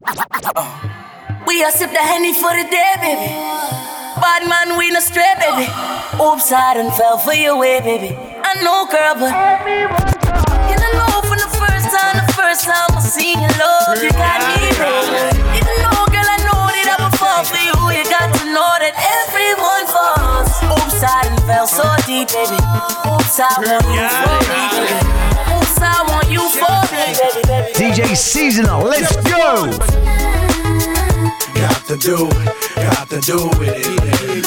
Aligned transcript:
We 0.00 1.64
a 1.66 1.72
sip 1.74 1.90
the 1.90 1.98
henny 1.98 2.30
for 2.32 2.54
the 2.54 2.62
day, 2.70 2.94
baby. 3.02 3.34
Bad 4.22 4.46
man, 4.46 4.78
we 4.78 4.94
no 4.94 5.00
stray, 5.00 5.26
baby. 5.42 5.66
Oops, 6.22 6.46
I 6.54 6.78
done 6.78 6.94
fell 6.94 7.18
for 7.18 7.34
your 7.34 7.58
way, 7.58 7.80
baby. 7.82 8.14
I 8.14 8.62
know, 8.62 8.86
girl, 8.86 9.18
but 9.18 9.34
you 10.70 10.78
don't 10.78 10.94
know 10.94 11.18
from 11.26 11.42
the 11.42 11.50
first 11.50 11.90
time, 11.90 12.14
the 12.14 12.30
first 12.30 12.62
time 12.62 12.94
I 12.94 13.02
seen 13.02 13.42
your 13.42 13.50
love, 13.58 13.98
you 13.98 14.14
got 14.14 14.38
me, 14.54 14.70
baby. 14.78 15.34
Even 15.58 15.74
though, 15.82 16.06
girl, 16.14 16.30
I 16.30 16.38
know 16.46 16.62
that 16.78 16.94
I'ma 16.94 17.10
fall 17.18 17.42
for 17.42 17.58
you, 17.58 17.74
you 17.90 18.06
got 18.06 18.30
to 18.38 18.44
know 18.54 18.70
that 18.78 18.94
everyone 18.94 19.82
falls. 19.90 20.46
Oops, 20.62 21.02
I 21.02 21.26
done 21.26 21.42
fell 21.42 21.66
so 21.66 21.82
deep, 22.06 22.30
baby. 22.30 22.54
Oops, 22.54 23.34
I 23.42 23.50
want 23.66 23.82
you 23.90 24.06
for 24.14 24.38
me, 24.46 24.62
baby. 24.78 25.58
Oops, 25.58 25.82
I 25.82 26.06
want 26.06 26.30
you 26.30 26.46
for. 26.54 26.67
DJ 27.18 28.14
Seasonal, 28.14 28.84
let's 28.84 29.16
go! 29.16 29.66
Got 31.52 31.84
to 31.86 31.96
do, 31.96 32.28
got 32.76 33.10
to 33.10 33.20
do 33.20 33.50
it. 33.60 33.82
baby. 33.98 34.42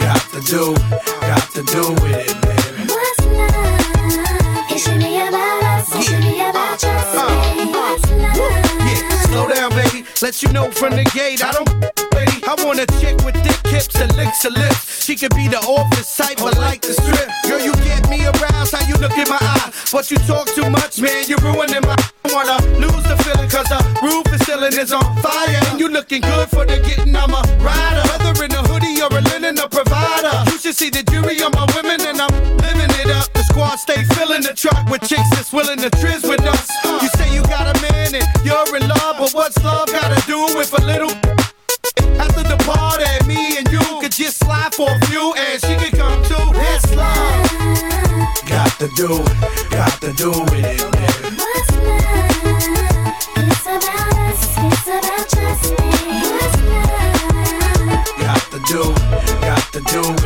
Got 0.00 0.20
to 0.32 0.40
do, 0.42 0.74
got 1.20 1.50
to 1.52 1.62
do 1.62 1.88
with 2.02 2.28
it, 2.28 2.36
baby. 2.42 2.92
Yeah, 8.84 9.22
slow 9.24 9.48
down, 9.48 9.70
baby. 9.70 10.04
Let 10.20 10.42
you 10.42 10.52
know 10.52 10.70
from 10.70 10.90
the 10.90 11.04
gate, 11.14 11.42
I 11.42 11.52
don't 11.52 11.70
lady. 12.14 12.42
I 12.46 12.54
want 12.62 12.80
a 12.80 12.86
chick 13.00 13.16
with 13.24 13.34
thick 13.42 13.66
hips 13.72 13.98
and 13.98 14.14
licks 14.14 14.42
her 14.42 14.50
lips. 14.50 14.95
She 15.06 15.14
could 15.14 15.36
be 15.36 15.46
the 15.46 15.62
office 15.62 16.16
type, 16.16 16.38
but 16.38 16.58
like 16.58 16.82
the 16.82 16.90
strip. 16.90 17.30
Girl, 17.46 17.62
you 17.62 17.70
get 17.86 18.10
me 18.10 18.26
aroused, 18.26 18.74
how 18.74 18.82
you 18.90 18.98
look 18.98 19.14
in 19.14 19.28
my 19.30 19.38
eye. 19.38 19.70
But 19.92 20.10
you 20.10 20.18
talk 20.26 20.50
too 20.50 20.68
much, 20.68 20.98
man, 20.98 21.22
you're 21.30 21.38
ruining 21.46 21.86
my. 21.86 21.94
I 22.26 22.34
wanna 22.34 22.58
lose 22.74 23.06
the 23.06 23.14
feeling, 23.22 23.46
cause 23.46 23.70
the 23.70 23.78
roof 24.02 24.26
is 24.34 24.42
ceiling 24.42 24.74
is 24.74 24.90
on 24.90 25.06
fire. 25.22 25.62
And 25.70 25.78
you 25.78 25.90
looking 25.90 26.22
good 26.22 26.50
for 26.50 26.66
the 26.66 26.82
getting, 26.82 27.14
I'm 27.14 27.30
a 27.30 27.38
rider. 27.62 28.02
Whether 28.18 28.50
in 28.50 28.50
a 28.50 28.66
hoodie 28.66 28.98
or 28.98 29.14
a 29.14 29.22
linen, 29.30 29.62
a 29.62 29.68
provider. 29.68 30.42
You 30.50 30.58
should 30.58 30.74
see 30.74 30.90
the 30.90 31.04
jury 31.04 31.38
on 31.38 31.52
my 31.54 31.70
women, 31.78 32.02
and 32.02 32.18
I'm 32.18 32.34
living 32.66 32.90
it 32.98 33.06
up. 33.14 33.30
The 33.30 33.46
squad 33.46 33.76
stay 33.76 34.02
filling 34.18 34.42
the 34.42 34.58
truck 34.58 34.90
with 34.90 35.06
chicks 35.06 35.30
that's 35.38 35.52
willing 35.52 35.78
to 35.86 35.90
trizz 36.02 36.26
with 36.26 36.42
us. 36.42 36.66
For 44.76 44.90
a 44.90 45.06
few, 45.06 45.32
and 45.32 45.60
she 45.62 45.74
can 45.76 45.90
come 45.96 46.22
too. 46.22 46.36
It's 46.54 46.94
love. 46.94 47.48
Got 48.46 48.78
to 48.78 48.88
do, 48.88 49.08
got 49.70 50.00
to 50.02 50.12
do 50.12 50.30
with 50.30 50.66
it, 50.66 50.92
baby. 50.92 51.36
Got 58.20 58.42
to 58.52 58.58
do, 58.68 58.82
got 59.40 59.72
to 59.72 59.80
do 59.80 60.25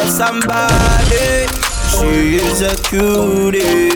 There's 0.00 0.16
somebody, 0.16 1.46
she 1.92 2.36
is 2.36 2.62
a 2.62 2.74
cutie, 2.88 3.90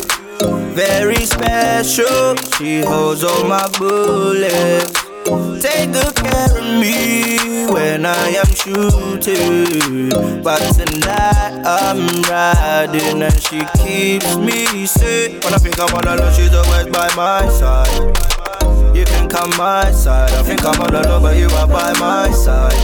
very 0.75 1.25
special. 1.25 2.37
She 2.59 2.82
holds 2.82 3.25
all 3.25 3.44
my 3.44 3.66
bullets. 3.78 4.92
Take 5.65 5.92
good 5.92 6.15
care 6.15 6.59
of 6.59 6.78
me 6.78 7.72
when 7.72 8.04
I 8.04 8.37
am 8.37 8.44
shooting. 8.53 10.10
But 10.42 10.60
tonight 10.75 11.62
I'm 11.65 12.21
riding 12.25 13.22
and 13.22 13.41
she 13.41 13.62
keeps 13.78 14.36
me 14.36 14.84
safe. 14.84 15.42
When 15.42 15.54
I 15.54 15.56
think 15.56 15.81
I'm 15.81 15.88
all 15.94 16.06
alone, 16.06 16.34
she's 16.34 16.53
always 16.53 16.86
by 16.88 17.09
my 17.16 17.48
side. 17.48 18.94
You 18.94 19.06
can 19.06 19.26
come 19.31 19.48
my 19.56 19.91
side. 19.91 20.32
I 20.32 20.42
think 20.42 20.66
I'm 20.66 20.78
all 20.78 20.94
alone, 20.94 21.22
but 21.22 21.38
you 21.38 21.48
are 21.48 21.66
by 21.66 21.98
my 21.98 22.31
side. 22.31 22.76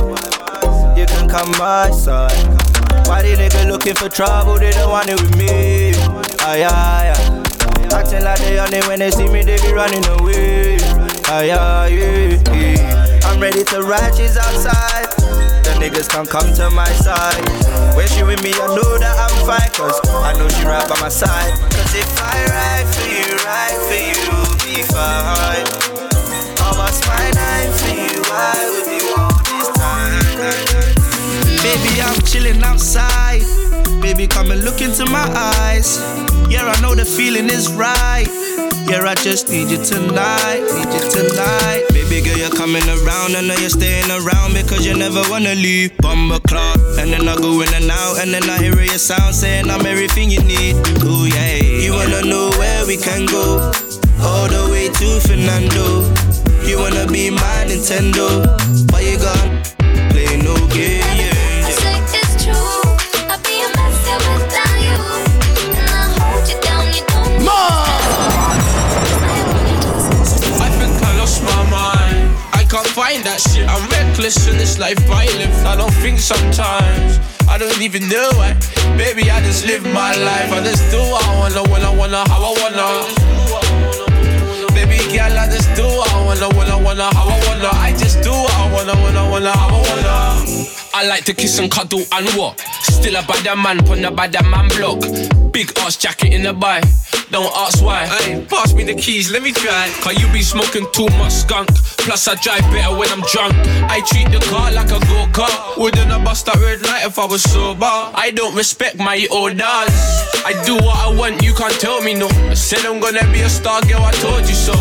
You 0.97 1.05
can 1.05 1.29
come 1.29 1.51
my 1.59 1.91
side. 1.91 2.80
Why 3.09 3.23
the 3.23 3.35
nigga 3.37 3.67
looking 3.69 3.95
for 3.95 4.09
trouble? 4.09 4.59
They 4.59 4.71
don't 4.73 4.91
want 4.91 5.09
it 5.09 5.21
with 5.21 5.37
me. 5.37 5.93
Aye, 6.41 6.65
aye, 6.65 7.13
aye. 7.15 7.37
Acting 7.93 8.23
like 8.25 8.39
they 8.41 8.59
on 8.59 8.73
it 8.73 8.87
when 8.87 8.99
they 9.01 9.11
see 9.11 9.29
me, 9.29 9.43
they 9.43 9.57
be 9.63 9.73
running 9.73 10.05
away. 10.07 10.77
Aye, 11.27 11.51
aye, 11.51 11.89
yeah. 11.89 13.21
I'm 13.25 13.41
ready 13.41 13.65
to 13.65 13.83
ride, 13.83 14.15
she's 14.15 14.37
outside. 14.37 15.07
The 15.65 15.75
niggas 15.79 16.09
can't 16.09 16.29
come 16.29 16.53
to 16.55 16.71
my 16.71 16.89
side. 16.93 17.43
When 17.97 18.07
she 18.09 18.23
with 18.23 18.43
me, 18.43 18.53
I 18.55 18.67
know 18.75 18.99
that 18.99 19.17
I'm 19.19 19.47
fine. 19.47 19.71
Cause 19.75 20.01
I 20.23 20.33
know 20.39 20.49
she 20.49 20.65
right 20.65 20.89
by 20.89 21.01
my 21.01 21.09
side. 21.09 21.53
Cause 21.71 21.95
if 21.95 22.11
I 22.23 22.47
ride 22.47 22.89
for 22.95 23.09
you, 23.09 23.37
ride 23.45 23.81
for 23.87 23.99
you, 23.99 24.75
be 24.75 24.83
fine. 24.83 26.10
I'm 32.11 32.21
chilling 32.23 32.61
outside. 32.65 33.43
Baby, 34.03 34.27
come 34.27 34.51
and 34.51 34.65
look 34.65 34.81
into 34.81 35.07
my 35.07 35.23
eyes. 35.63 36.03
Yeah, 36.51 36.67
I 36.67 36.75
know 36.83 36.97
the 36.97 37.05
feeling 37.05 37.47
is 37.47 37.71
right. 37.73 38.27
Yeah, 38.91 39.07
I 39.07 39.15
just 39.15 39.49
need 39.49 39.71
you 39.71 39.79
tonight, 39.79 40.59
need 40.75 40.91
you 40.91 41.05
tonight. 41.07 41.87
Baby 41.95 42.27
girl, 42.27 42.37
you're 42.37 42.51
coming 42.51 42.83
around, 42.83 43.39
I 43.39 43.47
know 43.47 43.55
you're 43.63 43.71
staying 43.71 44.11
around 44.11 44.55
because 44.55 44.85
you 44.85 44.99
never 44.99 45.23
wanna 45.31 45.55
leave. 45.55 45.97
Bumble 45.99 46.41
clock, 46.41 46.79
and 46.99 47.13
then 47.13 47.29
I 47.29 47.37
go 47.37 47.61
in 47.61 47.73
and 47.73 47.89
out, 47.89 48.19
and 48.19 48.35
then 48.35 48.43
I 48.51 48.59
hear 48.59 48.75
your 48.75 48.99
sound 48.99 49.33
saying 49.33 49.71
I'm 49.71 49.87
everything 49.87 50.31
you 50.31 50.43
need. 50.43 50.75
Ooh 51.07 51.31
yeah, 51.31 51.63
you 51.63 51.93
wanna 51.95 52.27
know 52.27 52.51
where 52.59 52.87
we 52.87 52.97
can 52.97 53.27
go? 53.27 53.71
All 54.19 54.49
the 54.51 54.67
way 54.73 54.91
to 54.99 55.09
Fernando. 55.23 56.11
You 56.67 56.79
wanna 56.79 57.07
be 57.07 57.31
my 57.31 57.71
Nintendo, 57.71 58.43
but 58.91 59.05
you 59.07 59.17
gone 59.19 59.50
reckless 74.21 74.49
in 74.49 74.59
this 74.59 74.79
life 74.79 74.99
I 75.11 75.25
live. 75.39 75.67
I 75.67 75.77
don't 75.77 75.95
think 76.03 76.19
sometimes. 76.19 77.19
I 77.49 77.57
don't 77.57 77.81
even 77.81 78.09
know 78.09 78.31
why. 78.37 78.55
Baby, 78.97 79.31
I 79.31 79.41
just 79.41 79.67
live 79.67 79.83
my 79.83 80.15
life. 80.15 80.53
I 80.53 80.63
just 80.63 80.91
do 80.91 80.99
what 80.99 81.25
I 81.25 81.39
wanna, 81.39 81.63
when 81.71 81.83
I 81.83 81.95
wanna, 81.95 82.29
how 82.29 82.43
I 82.45 82.53
wanna. 82.61 82.87
Baby 84.75 84.99
girl, 85.13 85.39
I 85.39 85.47
just 85.47 85.75
do 85.75 85.85
what 85.85 86.13
I 86.13 86.25
wanna, 86.25 86.49
when 86.57 86.69
I 86.69 86.77
wanna, 86.77 87.15
how 87.15 87.29
I 87.29 87.39
wanna. 87.47 87.71
I 87.73 87.93
just 87.97 88.23
do 88.23 88.31
what 88.31 88.55
I 88.55 88.73
wanna, 88.73 88.95
when 89.03 89.17
I 89.17 89.31
wanna, 89.31 89.53
how 89.53 89.69
I 89.69 89.81
wanna. 89.89 90.80
I 91.01 91.07
like 91.07 91.25
to 91.25 91.33
kiss 91.33 91.59
and 91.59 91.71
cuddle 91.71 92.05
and 92.13 92.29
what? 92.37 92.61
Still 92.83 93.17
a 93.17 93.23
bad 93.23 93.57
man, 93.57 93.79
put 93.87 94.05
a 94.05 94.11
bad 94.11 94.35
man 94.45 94.69
block. 94.77 95.01
Big 95.51 95.73
ass 95.79 95.97
jacket 95.97 96.35
in 96.35 96.43
the 96.43 96.53
buy. 96.53 96.83
Don't 97.31 97.51
ask 97.57 97.83
why. 97.83 98.05
Ay, 98.07 98.45
pass 98.51 98.75
me 98.75 98.85
the 98.85 98.95
keys, 98.95 99.33
let 99.33 99.43
me 99.43 99.51
try. 99.51 99.91
Cause 100.03 100.21
you 100.21 100.31
be 100.31 100.43
smoking 100.43 100.87
too 100.93 101.09
much 101.17 101.33
skunk. 101.33 101.71
Plus, 102.05 102.29
I 102.29 102.35
drive 102.35 102.61
better 102.71 102.95
when 102.95 103.09
I'm 103.09 103.23
drunk. 103.33 103.55
I 103.89 104.03
treat 104.13 104.29
the 104.31 104.45
car 104.51 104.71
like 104.73 104.89
a 104.89 105.01
go 105.09 105.25
kart. 105.33 105.79
Wouldn't 105.79 106.11
have 106.11 106.23
bust 106.23 106.45
that 106.45 106.57
red 106.57 106.83
light 106.83 107.07
if 107.07 107.19
I 107.19 107.25
was 107.25 107.45
sober. 107.45 107.87
I 107.87 108.31
don't 108.37 108.55
respect 108.55 108.99
my 108.99 109.27
orders. 109.33 109.97
I 110.45 110.53
do 110.67 110.75
what 110.85 110.99
I 110.99 111.17
want, 111.17 111.43
you 111.43 111.55
can't 111.55 111.81
tell 111.81 112.03
me 112.03 112.13
no. 112.13 112.29
I 112.29 112.53
said 112.53 112.85
I'm 112.85 113.01
gonna 113.01 113.25
be 113.33 113.41
a 113.41 113.49
star, 113.49 113.81
girl, 113.89 114.03
I 114.03 114.13
told 114.21 114.43
you 114.43 114.55
so. 114.55 114.75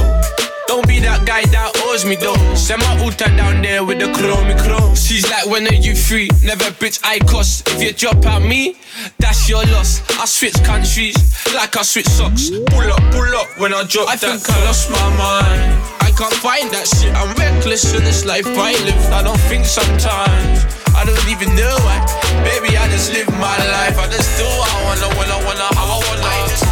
Don't 0.70 0.86
be 0.86 1.00
that 1.02 1.26
guy 1.26 1.42
that 1.50 1.82
owes 1.90 2.06
me 2.06 2.14
though. 2.14 2.38
Send 2.54 2.86
my 2.86 2.94
Uta 3.02 3.26
down 3.34 3.66
there 3.66 3.82
with 3.84 3.98
the 3.98 4.06
chromey 4.14 4.54
chrome. 4.54 4.94
She's 4.94 5.26
like, 5.26 5.50
when 5.50 5.66
are 5.66 5.74
you 5.74 5.96
free? 5.96 6.30
Never 6.46 6.70
bitch 6.78 7.02
I 7.02 7.18
cost. 7.26 7.68
If 7.74 7.82
you 7.82 7.92
drop 7.92 8.24
out 8.30 8.46
me, 8.46 8.78
that's 9.18 9.50
your 9.50 9.66
loss. 9.74 10.06
I 10.22 10.30
switch 10.30 10.54
countries 10.62 11.18
like 11.58 11.74
I 11.76 11.82
switch 11.82 12.06
socks. 12.06 12.54
Pull 12.70 12.86
up, 12.86 13.02
pull 13.10 13.34
up 13.34 13.50
when 13.58 13.74
I 13.74 13.82
drop 13.90 14.14
I 14.14 14.16
that 14.22 14.46
think 14.46 14.46
I 14.46 14.62
lost 14.70 14.94
my 14.94 15.10
mind. 15.18 15.74
I 16.06 16.14
can't 16.14 16.38
find 16.38 16.70
that 16.70 16.86
shit. 16.86 17.18
I'm 17.18 17.34
reckless 17.34 17.90
in 17.98 18.06
this 18.06 18.24
life 18.24 18.46
I 18.46 18.78
live. 18.86 19.06
I 19.10 19.26
don't 19.26 19.42
think 19.50 19.66
sometimes. 19.66 20.70
I 20.94 21.02
don't 21.02 21.18
even 21.34 21.50
know 21.58 21.82
why. 21.82 21.98
Baby, 22.46 22.78
I 22.78 22.86
just 22.94 23.10
live 23.10 23.26
my 23.42 23.58
life. 23.74 23.98
I 23.98 24.06
just 24.06 24.38
do 24.38 24.46
what 24.46 24.70
I 24.70 24.78
wanna, 24.86 25.10
when 25.18 25.34
I 25.34 25.40
wanna, 25.50 25.66
how 25.74 25.90
I 25.90 25.98
wanna. 25.98 26.30
I 26.30 26.69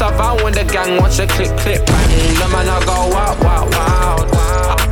up 0.00 0.20
out 0.20 0.42
when 0.42 0.52
the 0.52 0.64
gang 0.64 1.00
wants 1.00 1.18
a 1.18 1.26
click, 1.26 1.50
click, 1.58 1.84
bang. 1.86 2.34
The 2.38 2.48
man, 2.52 2.68
I 2.68 2.84
go 2.84 3.08
wow, 3.10 3.36
wow, 3.40 3.68
wow. 3.70 4.16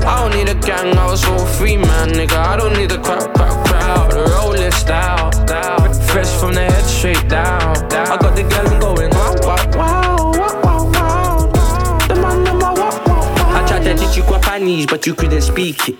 I 0.07 0.21
don't 0.21 0.37
need 0.37 0.49
a 0.49 0.55
gang, 0.55 0.97
I 0.97 1.07
was 1.07 1.25
all 1.25 1.45
free, 1.47 1.77
man, 1.77 2.11
nigga. 2.11 2.37
I 2.37 2.57
don't 2.57 2.75
need 2.75 2.93
a 2.93 2.99
crowd, 2.99 3.35
crowd, 3.35 3.67
crowd. 3.67 4.13
Rolling 4.13 4.71
style. 4.73 5.31
Fresh 6.15 6.39
from 6.39 6.55
the 6.55 6.61
head 6.61 6.85
straight 6.85 7.29
down. 7.29 7.77
I 7.93 8.17
got 8.17 8.37
the 8.37 8.43
girl 8.43 8.81
going 8.81 9.11
wow, 9.11 9.35
wow, 9.43 9.71
wow, 9.75 10.33
wow, 10.63 10.91
wow. 10.93 12.07
The 12.07 12.15
man, 12.15 12.45
man, 12.45 12.59
wow, 12.59 12.75
wow, 12.75 13.07
wow. 13.07 13.63
I 13.63 13.67
tried 13.67 13.85
to 13.85 13.97
teach 13.97 14.17
you 14.17 14.23
Guapanese, 14.23 14.87
but 14.87 15.07
you 15.07 15.15
couldn't 15.15 15.43
speak 15.43 15.89
it. 15.89 15.97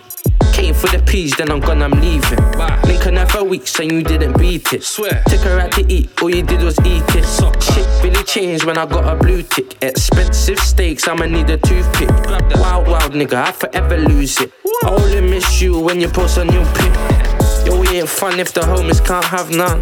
For 0.85 0.97
the 0.97 1.03
peas, 1.03 1.35
then 1.35 1.49
I'm 1.49 1.61
gone, 1.61 1.81
I'm 1.81 1.89
leaving. 1.93 2.37
Linking 2.85 3.15
her 3.15 3.25
for 3.25 3.43
weeks 3.43 3.79
and 3.79 3.91
you 3.91 4.03
didn't 4.03 4.37
beat 4.37 4.71
it. 4.71 4.83
Swear. 4.83 5.23
Took 5.27 5.41
her 5.41 5.59
out 5.59 5.71
to 5.71 5.91
eat, 5.91 6.11
all 6.21 6.29
you 6.29 6.43
did 6.43 6.61
was 6.61 6.77
eat 6.85 7.03
it. 7.15 7.25
Shit 7.63 8.03
really 8.03 8.23
changed 8.23 8.65
when 8.65 8.77
I 8.77 8.85
got 8.85 9.11
a 9.11 9.15
blue 9.15 9.41
tick. 9.41 9.81
Expensive 9.81 10.59
steaks, 10.59 11.07
I'ma 11.07 11.25
need 11.25 11.49
a 11.49 11.57
toothpick. 11.57 12.09
Wild, 12.59 12.87
wild 12.87 13.13
nigga, 13.13 13.33
I 13.33 13.51
forever 13.51 13.97
lose 13.97 14.39
it. 14.39 14.51
I 14.83 14.89
only 14.89 15.21
miss 15.21 15.59
you 15.59 15.79
when 15.79 15.99
you 15.99 16.07
post 16.07 16.37
a 16.37 16.45
new 16.45 16.63
pic. 16.75 16.93
Yo, 17.65 17.79
we 17.79 17.87
ain't 17.87 18.07
fun 18.07 18.39
if 18.39 18.53
the 18.53 18.61
homies 18.61 19.03
can't 19.03 19.25
have 19.25 19.49
none. 19.49 19.81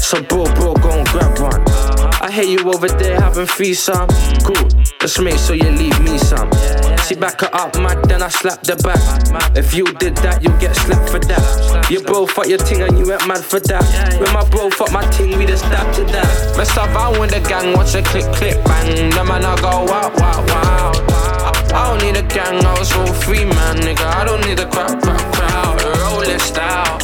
So 0.00 0.20
bro, 0.22 0.52
bro, 0.54 0.74
go 0.74 0.90
and 0.90 1.06
grab 1.06 1.38
one. 1.38 1.62
I 2.20 2.32
hear 2.32 2.42
you 2.42 2.68
over 2.68 2.88
there 2.88 3.20
having 3.20 3.46
free 3.46 3.74
some. 3.74 4.08
Cool, 4.42 4.68
just 5.00 5.22
make 5.22 5.38
sure 5.38 5.54
you 5.54 5.70
leave 5.70 6.00
me 6.00 6.18
some. 6.18 6.50
She 7.04 7.14
back 7.14 7.40
her 7.40 7.50
up, 7.52 7.76
mad, 7.78 8.04
then 8.08 8.22
I 8.22 8.28
slap 8.28 8.62
the 8.62 8.76
back. 8.76 9.00
If 9.56 9.74
you 9.74 9.84
did 9.94 10.16
that, 10.18 10.42
you 10.42 10.50
get 10.58 10.74
slapped 10.76 11.10
for 11.10 11.18
that. 11.18 11.90
Your 11.90 12.02
bro 12.02 12.26
fuck 12.26 12.48
your 12.48 12.58
ting 12.58 12.82
and 12.82 12.98
you 12.98 13.06
went 13.06 13.26
mad 13.26 13.44
for 13.44 13.60
that. 13.60 13.84
When 14.20 14.32
my 14.32 14.48
bro 14.48 14.70
fuck 14.70 14.92
my 14.92 15.08
ting, 15.10 15.38
we 15.38 15.46
just 15.46 15.64
stab 15.64 15.94
to 15.96 16.04
that. 16.04 16.56
Messed 16.56 16.76
up 16.76 16.90
out 16.90 17.18
with 17.20 17.30
the 17.30 17.40
gang, 17.48 17.76
watch 17.76 17.94
a 17.94 18.02
click, 18.02 18.24
click, 18.34 18.62
bang. 18.64 19.10
The 19.10 19.24
man 19.24 19.44
I 19.44 19.54
go 19.60 19.84
wow, 19.84 20.12
wow, 20.16 20.44
wow. 20.46 20.92
I, 21.74 21.96
don't 21.98 22.02
need 22.02 22.16
a 22.16 22.26
gang, 22.26 22.64
I 22.64 22.78
was 22.78 22.92
all 22.92 23.12
free, 23.12 23.44
man, 23.44 23.76
nigga. 23.76 24.04
I 24.04 24.24
don't 24.24 24.44
need 24.46 24.58
a 24.58 24.68
crowd, 24.68 25.02
crowd, 25.02 25.34
crowd. 25.34 25.82
Rolling 26.00 26.38
style, 26.38 26.98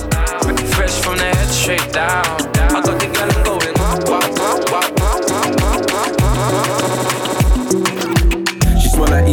fresh 0.75 0.99
from 1.01 1.17
the 1.19 1.25
head 1.25 1.49
straight 1.49 1.93
down. 1.93 2.52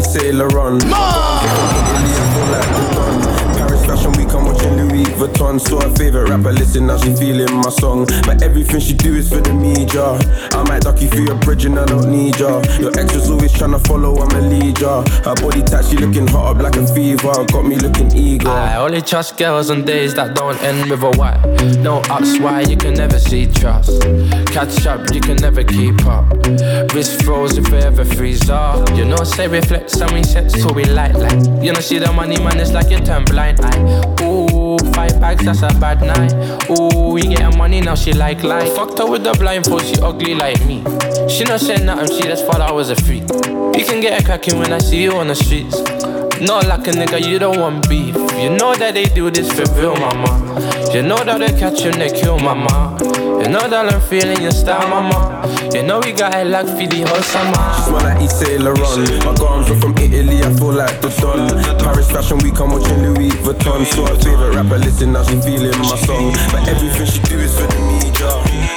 Saint 0.10 0.34
Laurent. 0.34 0.80
Italy 0.82 1.39
Vuitton. 5.20 5.60
Saw 5.60 5.82
her 5.82 5.94
favorite 5.96 6.30
rapper, 6.30 6.52
listen 6.52 6.88
now 6.88 6.98
she 6.98 7.14
feeling 7.16 7.54
my 7.58 7.70
song. 7.70 8.06
But 8.26 8.42
everything 8.42 8.80
she 8.80 8.94
do 8.94 9.16
is 9.16 9.30
for 9.30 9.42
the 9.42 9.54
media. 9.54 10.18
I 10.58 10.64
might 10.64 10.84
duck 10.84 11.02
you 11.02 11.10
through 11.10 11.26
your 11.26 11.40
bridge 11.40 11.66
and 11.66 11.78
I 11.78 11.86
don't 11.86 12.10
need 12.10 12.40
ya. 12.40 12.62
Your 12.80 12.98
ex 12.98 13.14
was 13.14 13.30
always 13.30 13.52
tryna 13.54 13.86
follow, 13.86 14.16
I'm 14.18 14.36
a 14.36 14.42
leader. 14.42 15.04
Her 15.28 15.36
body 15.36 15.62
tight, 15.64 15.86
she 15.86 15.98
looking 15.98 16.28
hot 16.28 16.56
up 16.56 16.62
like 16.64 16.78
a 16.78 16.88
fever. 16.88 17.34
Got 17.52 17.66
me 17.66 17.76
looking 17.76 18.12
eager. 18.16 18.50
I 18.50 18.78
only 18.78 19.02
trust 19.02 19.38
girls 19.38 19.70
on 19.70 19.86
days 19.86 20.16
that 20.16 20.36
don't 20.36 20.62
end 20.64 20.90
with 20.90 21.04
a 21.04 21.12
why. 21.18 21.36
No 21.82 22.00
ups, 22.10 22.40
why 22.40 22.62
you 22.62 22.78
can 22.78 22.94
never 22.94 23.20
see 23.20 23.46
trust. 23.46 24.02
Catch 24.54 24.86
up, 24.86 25.14
you 25.14 25.22
can 25.22 25.38
never 25.38 25.64
keep 25.64 26.06
up. 26.06 26.26
Wrist 26.94 27.24
froze 27.24 27.58
if 27.58 27.70
we 27.72 27.78
ever 27.80 28.06
freeze 28.06 28.50
up. 28.50 28.90
You 28.96 29.06
know, 29.06 29.24
say 29.24 29.48
reflect, 29.48 29.96
we 30.14 30.24
set 30.24 30.52
so 30.52 30.72
we 30.74 30.86
light 30.86 31.16
like. 31.16 31.40
You 31.64 31.74
know, 31.74 31.80
see 31.80 32.00
the 32.00 32.12
money 32.12 32.38
man, 32.44 32.60
it's 32.60 32.72
like 32.72 32.90
you 32.90 33.00
turn 33.00 33.26
blind 33.26 33.60
eye. 33.62 33.80
Ooh, 34.24 34.49
five 34.94 35.20
bags, 35.20 35.46
that's 35.46 35.62
a 35.62 35.68
bad 35.80 36.02
night. 36.02 36.34
Ooh, 36.70 37.12
we 37.14 37.22
getting 37.22 37.58
money 37.58 37.82
now, 37.82 37.96
she 37.96 38.14
like 38.14 38.44
life. 38.44 38.74
Fucked 38.76 39.00
her 39.00 39.06
with 39.10 39.24
the 39.24 39.34
blindfold, 39.34 39.84
she 39.84 39.96
ugly 40.02 40.36
like 40.36 40.64
me. 40.66 40.84
She 41.30 41.44
not 41.44 41.60
saying 41.60 41.86
nothing, 41.86 42.16
she 42.16 42.24
just 42.24 42.46
thought 42.46 42.62
I 42.62 42.72
was 42.72 42.90
a 42.90 42.96
freak. 42.96 43.24
You 43.24 43.86
can 43.86 44.02
get 44.02 44.20
it 44.20 44.26
cracking 44.26 44.60
when 44.60 44.74
I 44.74 44.80
see 44.80 45.02
you 45.04 45.14
on 45.14 45.28
the 45.28 45.36
streets. 45.36 45.82
Not 46.42 46.68
like 46.68 46.88
a 46.88 46.92
nigga, 46.92 47.20
you 47.26 47.38
don't 47.38 47.60
want 47.60 47.90
beef. 47.90 48.16
You 48.40 48.50
know 48.50 48.74
that 48.76 48.94
they 48.94 49.06
do 49.06 49.30
this 49.30 49.52
for 49.52 49.68
real, 49.76 49.96
mama. 49.96 50.40
You 50.94 51.02
know 51.04 51.18
that 51.24 51.40
they 51.40 51.52
catch 51.60 51.82
you 51.82 51.92
and 51.92 52.00
they 52.00 52.10
kill, 52.10 52.40
mama. 52.40 52.98
You 53.44 53.48
know 53.48 53.68
that 53.68 53.94
I'm 53.94 54.02
feeling 54.02 54.42
your 54.42 54.52
style, 54.52 54.88
mama. 54.88 55.48
You 55.74 55.84
know 55.84 56.00
we 56.00 56.12
got 56.12 56.34
it 56.36 56.48
for 56.48 56.88
the 56.88 57.02
whole 57.08 57.24
summer. 57.24 57.60
Smell 57.84 58.04
like 58.04 58.30
Saint 58.30 58.64
Laurent. 58.64 59.24
My 59.24 59.36
garms 59.36 59.70
are 59.70 59.80
from 59.80 59.96
Italy, 59.98 60.44
I 60.44 60.52
feel 60.56 60.74
like 60.74 61.00
the 61.02 61.10
Don. 61.20 61.80
Paris 61.80 62.10
Fashion 62.12 62.38
Week, 62.40 62.60
I'm 62.60 62.72
watching 62.72 63.00
Louis 63.04 63.32
Vuitton. 63.44 63.86
Saw 63.86 64.08
her 64.08 64.20
favorite 64.20 64.56
rapper, 64.56 64.78
listen 64.78 65.12
now 65.14 65.24
she 65.24 65.40
feeling 65.42 65.78
my 65.80 65.96
song. 66.04 66.36
But 66.52 66.68
everything 66.68 67.08
she 67.08 67.20
do 67.32 67.40
is 67.40 67.56
for 67.56 67.68
the 67.68 67.80
media. 67.88 68.32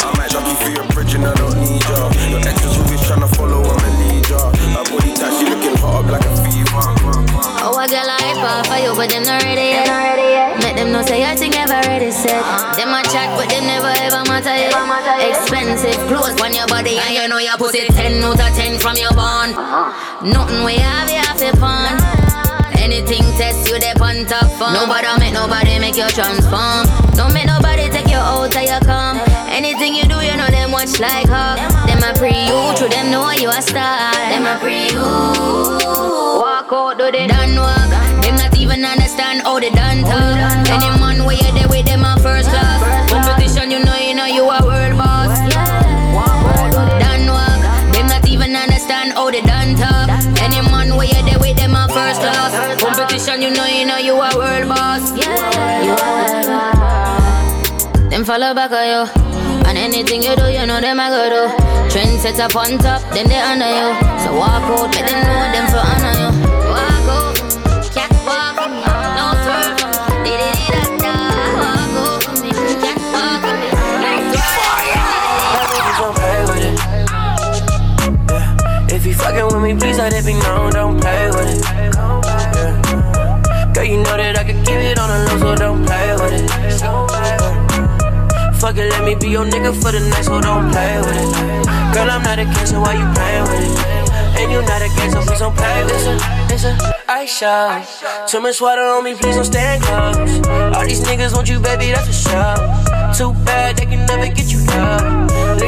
I 0.06 0.14
might 0.18 0.30
duck 0.30 0.46
you 0.46 0.54
through 0.62 0.74
your 0.78 0.88
bridge 0.94 1.14
and 1.14 1.26
I 1.26 1.34
don't 1.34 1.58
need 1.58 1.82
ya. 1.90 2.10
Your 2.30 2.42
ex 2.46 2.58
is 2.62 2.78
always 2.78 3.02
tryna 3.02 3.26
follow, 3.34 3.41
Oh, 7.92 8.08
I 8.08 8.16
hype 8.24 8.64
for 8.64 8.78
you, 8.80 8.96
but 8.96 9.10
them 9.12 9.24
not 9.28 9.42
ready 9.44 9.76
yet. 9.76 10.56
Make 10.64 10.76
them 10.76 10.92
know 10.92 11.02
say 11.04 11.20
your 11.20 11.36
thing 11.36 11.52
ever 11.52 11.76
ready 11.84 12.10
set. 12.10 12.40
Uh-huh. 12.40 12.72
Them 12.72 12.88
a 12.88 13.04
chat, 13.04 13.28
but 13.36 13.52
they 13.52 13.60
never 13.60 13.92
ever 14.00 14.24
matter 14.24 14.56
yet. 14.56 14.72
Expensive 15.28 16.00
clothes 16.08 16.40
on 16.40 16.56
your 16.56 16.66
body, 16.72 16.96
and 16.96 17.12
you 17.12 17.28
know 17.28 17.36
you 17.36 17.52
put 17.60 17.74
it 17.74 17.92
10 17.92 18.24
out 18.24 18.40
of 18.40 18.56
10 18.56 18.80
from 18.80 18.96
your 18.96 19.12
bond. 19.12 19.52
Uh-huh. 19.52 20.24
Nothing 20.24 20.64
we 20.64 20.80
have, 20.80 21.10
you 21.12 21.20
have 21.20 21.36
to 21.36 21.52
pawn. 21.60 22.00
Anything 22.80 23.22
test 23.36 23.68
you, 23.68 23.78
they 23.78 23.92
on 24.00 24.24
top 24.24 24.48
form. 24.56 24.72
Nobody 24.72 25.06
make 25.20 25.34
nobody 25.36 25.78
make 25.78 25.96
you 25.96 26.08
transform. 26.08 26.88
Don't 27.12 27.32
make 27.32 27.46
nobody 27.46 27.92
take 27.92 28.08
you 28.08 28.16
out 28.16 28.50
till 28.50 28.64
you 28.64 28.80
come. 28.88 29.20
Anything 29.52 29.94
you 29.94 30.04
do, 30.08 30.16
you 30.24 30.34
know 30.36 30.48
them 30.48 30.72
watch 30.72 30.98
like 30.98 31.28
hawk. 31.28 31.60
Them 31.86 32.02
a 32.02 32.16
pre 32.16 32.32
you, 32.32 32.58
through 32.74 32.88
them 32.88 33.12
know 33.12 33.30
you 33.30 33.50
a 33.52 33.60
star. 33.62 34.12
Them 34.32 34.48
a 34.48 34.58
pre 34.58 34.90
you. 34.90 35.04
Walk 36.42 36.72
out, 36.72 36.98
do 36.98 37.12
they 37.12 37.28
done 37.28 37.54
walk. 37.54 37.81
How 39.52 39.60
they 39.60 39.70
done 39.70 40.00
talk. 40.00 40.66
Any 40.72 40.88
man 40.98 41.24
where 41.26 41.36
you 41.36 41.52
there 41.52 41.68
with 41.68 41.84
them 41.84 42.04
a 42.04 42.16
first 42.24 42.48
class. 42.48 42.80
Competition, 43.12 43.70
you 43.70 43.84
know, 43.84 43.94
you 43.96 44.14
know 44.14 44.24
you 44.24 44.44
a 44.48 44.58
world 44.64 44.96
boss. 44.96 45.28
Done 47.04 47.26
walk. 47.28 47.60
Them 47.92 48.06
not 48.08 48.26
even 48.26 48.56
understand 48.56 49.12
how 49.12 49.30
they 49.30 49.42
done 49.42 49.76
talk. 49.76 50.08
Any 50.40 50.62
man 50.72 50.96
where 50.96 51.06
you 51.06 51.22
there 51.28 51.38
with 51.38 51.56
them 51.58 51.74
a 51.74 51.86
first 51.88 52.20
class. 52.24 52.80
Competition, 52.80 53.42
you 53.42 53.50
know, 53.50 53.66
you 53.66 53.84
know 53.84 53.98
you 53.98 54.14
a 54.14 54.30
world 54.34 54.68
boss. 54.68 55.12
Yeah. 55.20 55.36
Them 58.08 58.24
follow 58.24 58.54
back 58.54 58.72
on 58.72 58.86
you. 58.88 59.04
And 59.68 59.76
anything 59.76 60.22
you 60.22 60.34
do, 60.34 60.48
you 60.48 60.64
know 60.66 60.80
them 60.80 60.98
I 60.98 61.10
go 61.12 61.28
do. 61.28 61.44
Trend 61.92 62.20
set 62.20 62.40
up 62.40 62.56
on 62.56 62.78
top, 62.78 63.02
then 63.12 63.28
they 63.28 63.40
honor 63.40 63.68
you. 63.68 63.92
So 64.24 64.32
walk 64.32 64.64
out, 64.64 64.94
let 64.96 65.04
them 65.04 65.20
know 65.28 65.52
them 65.52 65.66
for 65.68 65.82
honor 65.84 66.40
you. 66.40 66.41
Fucking 79.32 79.54
with 79.54 79.62
me, 79.62 79.74
please 79.78 79.98
let 79.98 80.12
it 80.12 80.24
be 80.24 80.34
known. 80.34 80.72
Don't 80.72 81.00
play 81.00 81.28
with 81.30 81.48
it. 81.48 81.64
Yeah. 81.64 81.92
Girl, 83.74 83.84
you 83.84 83.96
know 83.98 84.16
that 84.16 84.38
I 84.38 84.44
can 84.44 84.64
keep 84.64 84.76
it 84.76 84.98
on 84.98 85.08
the 85.08 85.18
low, 85.26 85.38
so 85.38 85.54
don't 85.56 85.84
play 85.86 86.14
with 86.14 86.32
it. 86.32 86.50
Fuck 88.60 88.76
it, 88.76 88.90
let 88.90 89.04
me 89.04 89.14
be 89.14 89.28
your 89.28 89.44
nigga 89.44 89.72
for 89.74 89.92
the 89.92 90.00
night, 90.00 90.24
so 90.24 90.40
don't 90.40 90.70
play 90.70 90.98
with 90.98 91.16
it. 91.16 91.64
Girl, 91.94 92.10
I'm 92.10 92.22
not 92.22 92.38
a 92.38 92.44
king, 92.44 92.66
so 92.66 92.80
why 92.80 92.94
you 92.94 93.06
playing 93.14 93.42
with 93.42 93.64
it? 93.66 93.78
And 94.38 94.50
you 94.50 94.62
not 94.62 94.82
a 94.82 94.88
gang, 94.96 95.10
so 95.10 95.22
please 95.22 95.40
don't 95.40 95.56
play 95.56 95.84
with 95.84 96.06
it. 96.06 96.22
It's 96.52 96.64
a 96.64 96.76
ice 97.08 97.38
shot. 97.38 98.28
Too 98.28 98.40
much 98.40 98.60
water 98.60 98.82
on 98.82 99.04
me, 99.04 99.14
please 99.14 99.36
don't 99.36 99.44
stand 99.44 99.82
close. 99.82 100.46
All 100.76 100.84
these 100.84 101.00
niggas 101.00 101.34
want 101.34 101.48
you, 101.48 101.58
baby, 101.58 101.90
that's 101.90 102.06
for 102.06 102.12
sure. 102.12 102.56
Too 103.14 103.32
bad 103.44 103.76
they 103.76 103.86
can 103.86 104.06
never 104.06 104.26
get 104.28 104.52
you 104.52 104.64
down. 104.66 105.21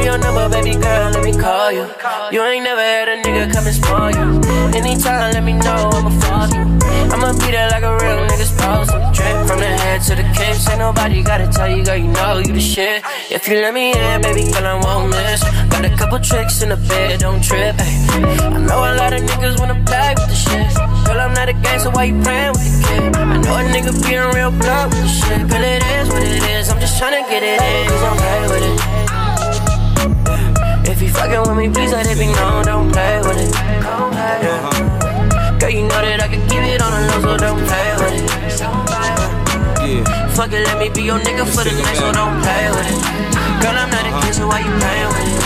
Your 0.05 0.19
number, 0.19 0.47
baby 0.49 0.77
girl, 0.77 1.09
let 1.09 1.23
me 1.23 1.33
call 1.33 1.71
you. 1.71 1.89
You 2.31 2.43
ain't 2.43 2.63
never 2.63 2.79
had 2.79 3.09
a 3.09 3.23
nigga 3.23 3.51
come 3.51 3.65
and 3.65 3.75
spoil 3.75 4.13
you. 4.13 4.77
Anytime, 4.77 5.33
let 5.33 5.43
me 5.43 5.53
know, 5.53 5.89
I'ma 5.97 6.13
fuck 6.21 6.53
you. 6.53 6.61
I'ma 7.09 7.33
be 7.33 7.49
there 7.49 7.67
like 7.73 7.81
a 7.81 7.97
real 7.97 8.21
nigga 8.29 8.45
supposed 8.45 8.91
to. 8.91 9.01
Drip 9.17 9.47
from 9.49 9.57
the 9.57 9.65
head 9.65 10.03
to 10.03 10.13
the 10.13 10.21
kiss. 10.37 10.69
Ain't 10.69 10.77
nobody 10.77 11.23
gotta 11.23 11.47
tell 11.47 11.67
you, 11.67 11.83
girl, 11.83 11.97
you 11.97 12.09
know 12.13 12.37
you 12.37 12.53
the 12.53 12.61
shit. 12.61 13.01
If 13.31 13.47
you 13.47 13.55
let 13.55 13.73
me 13.73 13.97
in, 13.97 14.21
baby 14.21 14.43
girl, 14.53 14.67
I 14.67 14.77
won't 14.77 15.09
miss. 15.09 15.41
Got 15.73 15.85
a 15.85 15.89
couple 15.97 16.19
tricks 16.19 16.61
in 16.61 16.69
the 16.69 16.77
bed, 16.77 17.21
don't 17.21 17.43
trip. 17.43 17.73
Ay. 17.79 18.05
I 18.53 18.59
know 18.61 18.85
a 18.85 18.93
lot 19.01 19.11
of 19.11 19.21
niggas 19.25 19.57
wanna 19.57 19.81
play 19.89 20.13
with 20.13 20.29
the 20.29 20.37
shit. 20.37 20.69
Girl, 21.09 21.19
I'm 21.19 21.33
not 21.33 21.49
a 21.49 21.53
gangster, 21.53 21.89
why 21.89 22.03
you 22.13 22.21
playing 22.21 22.53
with 22.53 22.61
the 22.61 22.77
kid? 22.85 23.15
I 23.17 23.37
know 23.41 23.57
a 23.57 23.63
nigga 23.73 23.89
being 24.05 24.21
real 24.37 24.51
blunt 24.53 24.93
with 24.93 25.01
the 25.01 25.09
shit. 25.09 25.49
Girl, 25.49 25.65
it 25.65 25.81
is 25.97 26.09
what 26.13 26.21
it 26.21 26.43
is. 26.53 26.69
I'm 26.69 26.79
just 26.79 27.01
tryna 27.01 27.25
get 27.27 27.41
it 27.41 27.57
in, 27.57 27.89
cause 27.89 28.03
I'm 28.05 28.17
play 28.21 28.41
with 28.53 28.69
it. 28.69 29.04
Me, 31.67 31.73
please 31.73 31.91
let 31.91 32.07
it 32.07 32.17
be 32.17 32.27
known, 32.27 32.63
don't 32.63 32.89
play 32.91 33.19
with 33.21 33.37
it. 33.37 33.53
Yeah. 33.55 35.59
Girl, 35.59 35.69
you 35.69 35.83
know 35.83 36.01
that 36.01 36.21
I 36.21 36.27
can 36.27 36.41
keep 36.49 36.61
it 36.61 36.81
on 36.81 36.91
the 36.91 36.99
low, 37.09 37.21
so 37.21 37.37
don't 37.37 37.63
play 37.65 37.95
with 38.01 38.13
it. 38.21 38.29
Yeah. 38.59 38.83
Fuck 40.29 40.53
it, 40.53 40.63
let 40.65 40.77
me 40.79 40.89
be 40.89 41.03
your 41.03 41.19
nigga 41.19 41.45
for 41.45 41.63
the 41.63 41.71
night, 41.71 41.97
so 41.97 42.11
don't 42.11 42.41
play 42.41 42.69
with 42.71 42.89
it. 42.89 42.99
Girl, 43.61 43.75
I'm 43.75 43.89
not 43.89 44.05
a 44.05 44.11
kid, 44.25 44.33
so 44.35 44.47
why 44.47 44.59
you 44.59 44.71
playing 44.79 45.07
with 45.07 45.39
it? 45.39 45.44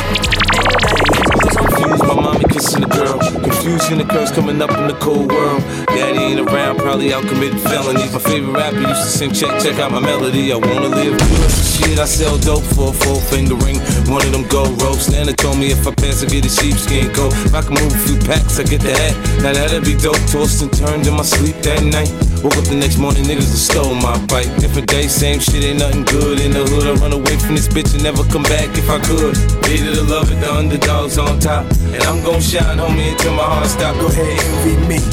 Confused, 1.80 2.04
my 2.08 2.14
mommy 2.14 2.44
kissing 2.44 2.82
the 2.82 2.88
girl. 2.92 3.20
Confusion, 3.40 4.00
the 4.00 4.04
curse 4.04 4.32
coming 4.32 4.62
up 4.62 4.72
in 4.72 4.88
the 4.88 4.98
cold 5.00 5.32
world. 5.32 5.64
Daddy 5.88 6.20
ain't 6.20 6.40
around, 6.44 6.78
probably 6.78 7.14
out 7.14 7.24
committing 7.28 7.60
felonies. 7.60 8.12
My 8.12 8.20
favorite 8.20 8.52
rapper 8.52 8.84
used 8.84 9.00
to 9.00 9.08
sing, 9.08 9.32
check, 9.32 9.64
check 9.64 9.80
out 9.80 9.92
my 9.92 10.02
melody. 10.02 10.52
I 10.52 10.58
wanna 10.58 10.90
live 10.92 11.16
good. 11.18 11.52
Shit, 11.52 11.98
I 11.98 12.04
sell 12.04 12.38
dope 12.38 12.64
for 12.76 12.90
a 12.90 12.94
four 12.94 13.22
finger 13.32 13.56
ring. 13.56 13.80
One 14.12 14.26
of 14.26 14.32
them 14.34 14.44
gold 14.48 14.82
ropes. 14.82 15.10
Nana 15.10 15.32
told 15.32 15.58
me 15.58 15.72
if 15.72 15.88
I 15.88 15.96
pass, 15.96 16.22
I 16.22 16.28
get 16.28 16.46
a 16.46 16.50
sheepskin 16.50 17.14
coat. 17.14 17.32
If 17.48 17.56
I 17.56 17.62
can 17.62 17.76
move 17.80 17.96
a 17.96 18.02
few 18.04 18.20
packs, 18.28 18.60
I 18.60 18.64
get 18.64 18.82
the 18.82 18.92
hat. 18.92 19.16
Now 19.40 19.54
that'd 19.54 19.86
be 19.86 19.96
dope. 19.96 20.20
Tossed 20.28 20.62
and 20.62 20.72
turned 20.74 21.08
in 21.08 21.16
my 21.16 21.24
sleep 21.24 21.56
that 21.64 21.80
night. 21.84 22.12
Woke 22.40 22.56
up 22.56 22.64
the 22.72 22.80
next 22.80 22.96
morning, 22.96 23.28
niggas 23.28 23.52
have 23.52 23.60
stole 23.60 23.96
my 24.00 24.16
bike. 24.32 24.48
Different 24.64 24.88
day, 24.88 25.12
same 25.12 25.44
shit, 25.44 25.60
ain't 25.60 25.84
nothing 25.84 26.08
good 26.08 26.40
in 26.40 26.56
the 26.56 26.64
hood. 26.64 26.88
I 26.88 26.96
run 26.96 27.12
away 27.12 27.36
from 27.36 27.60
this 27.60 27.68
bitch 27.68 27.92
and 27.92 28.00
never 28.00 28.24
come 28.32 28.48
back 28.48 28.72
if 28.80 28.88
I 28.88 28.96
could. 29.04 29.36
Hated 29.68 30.00
to 30.00 30.08
love 30.08 30.32
it, 30.32 30.40
the 30.40 30.48
underdogs 30.48 31.20
on 31.20 31.36
top. 31.44 31.68
And 31.92 32.00
I'm 32.08 32.24
gon' 32.24 32.40
shine, 32.40 32.80
homie, 32.80 33.12
until 33.12 33.36
my 33.36 33.44
heart 33.44 33.68
stop. 33.68 33.92
Go 34.00 34.08
ahead, 34.08 34.40
envy 34.40 34.80
me. 34.88 35.04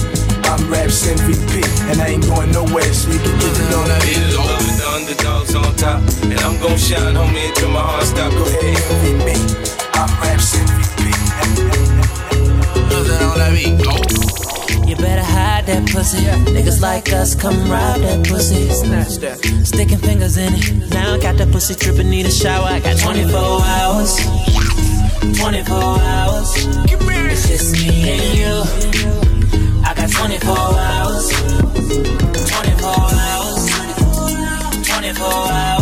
I'm 0.47 0.71
Raps 0.71 1.02
MVP, 1.02 1.66
and 1.90 1.99
I 1.99 2.14
ain't 2.14 2.23
going 2.30 2.54
nowhere, 2.54 2.95
so 2.95 3.11
you 3.11 3.18
can 3.18 3.35
get 3.42 3.59
it 3.59 3.75
on 3.75 3.90
that. 3.90 4.06
Hated 4.06 4.30
to 4.30 4.38
love 4.47 4.62
it, 4.62 4.78
the 4.78 4.87
underdogs 4.95 5.54
on 5.59 5.75
top. 5.75 5.99
And 6.30 6.38
I'm 6.47 6.54
gon' 6.62 6.78
shine, 6.78 7.18
homie, 7.18 7.50
until 7.50 7.75
my 7.75 7.83
heart 7.83 8.06
stop. 8.06 8.30
Go 8.38 8.47
ahead, 8.47 8.78
envy 8.87 9.18
me. 9.26 9.35
I'm 9.99 10.06
Raps 10.23 10.54
MVP. 10.54 10.87
You 14.87 14.96
better 14.96 15.23
hide 15.23 15.66
that 15.66 15.88
pussy. 15.90 16.25
Niggas 16.54 16.80
like 16.80 17.12
us 17.12 17.35
come 17.35 17.70
rob 17.70 18.00
that 18.00 18.26
pussy. 18.26 18.68
Snatch 18.70 19.16
that. 19.16 19.38
Sticking 19.64 19.99
fingers 19.99 20.37
in 20.37 20.52
it. 20.54 20.90
Now 20.90 21.14
I 21.14 21.18
got 21.18 21.37
that 21.38 21.50
pussy 21.52 21.75
tripping, 21.75 22.11
need 22.11 22.26
a 22.26 22.30
shower. 22.30 22.66
I 22.66 22.80
got 22.80 22.99
24 22.99 23.38
hours. 23.38 24.16
24 25.38 25.76
hours. 25.76 26.87
It's 27.38 27.49
just 27.49 27.73
me 27.73 28.11
and 28.11 28.38
you. 28.38 28.62
I 29.85 29.92
got 29.94 30.11
24 30.11 30.56
hours. 30.56 31.28
24 32.49 32.88
hours. 32.88 33.68
24 34.88 35.26
hours. 35.26 35.75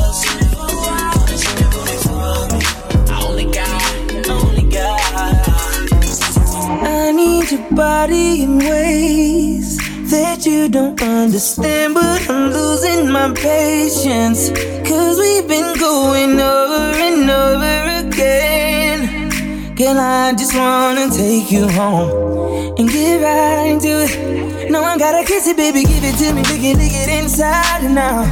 Your 7.54 7.70
body 7.72 8.42
in 8.42 8.58
ways 8.58 9.78
that 10.10 10.44
you 10.46 10.68
don't 10.68 11.00
understand, 11.02 11.94
but 11.94 12.28
I'm 12.28 12.50
losing 12.50 13.10
my 13.10 13.32
patience. 13.32 14.50
Cause 14.88 15.18
we've 15.18 15.46
been 15.46 15.76
going 15.78 16.40
over 16.40 16.96
and 17.08 17.30
over 17.30 18.08
again. 18.08 19.74
Girl, 19.76 19.98
I 19.98 20.32
just 20.32 20.54
wanna 20.56 21.08
take 21.10 21.50
you 21.52 21.68
home 21.68 22.74
and 22.78 22.88
get 22.88 23.22
right 23.22 23.70
into 23.72 24.04
it. 24.04 24.70
No, 24.70 24.82
I 24.82 24.98
gotta 24.98 25.24
kiss 25.26 25.46
it, 25.46 25.56
baby, 25.56 25.84
give 25.84 26.04
it 26.04 26.16
to 26.18 26.32
me, 26.34 26.42
lick 26.42 26.62
it, 26.62 26.76
lick 26.76 26.92
it 26.92 27.22
inside 27.22 27.84
and 27.84 27.98
out. 27.98 28.26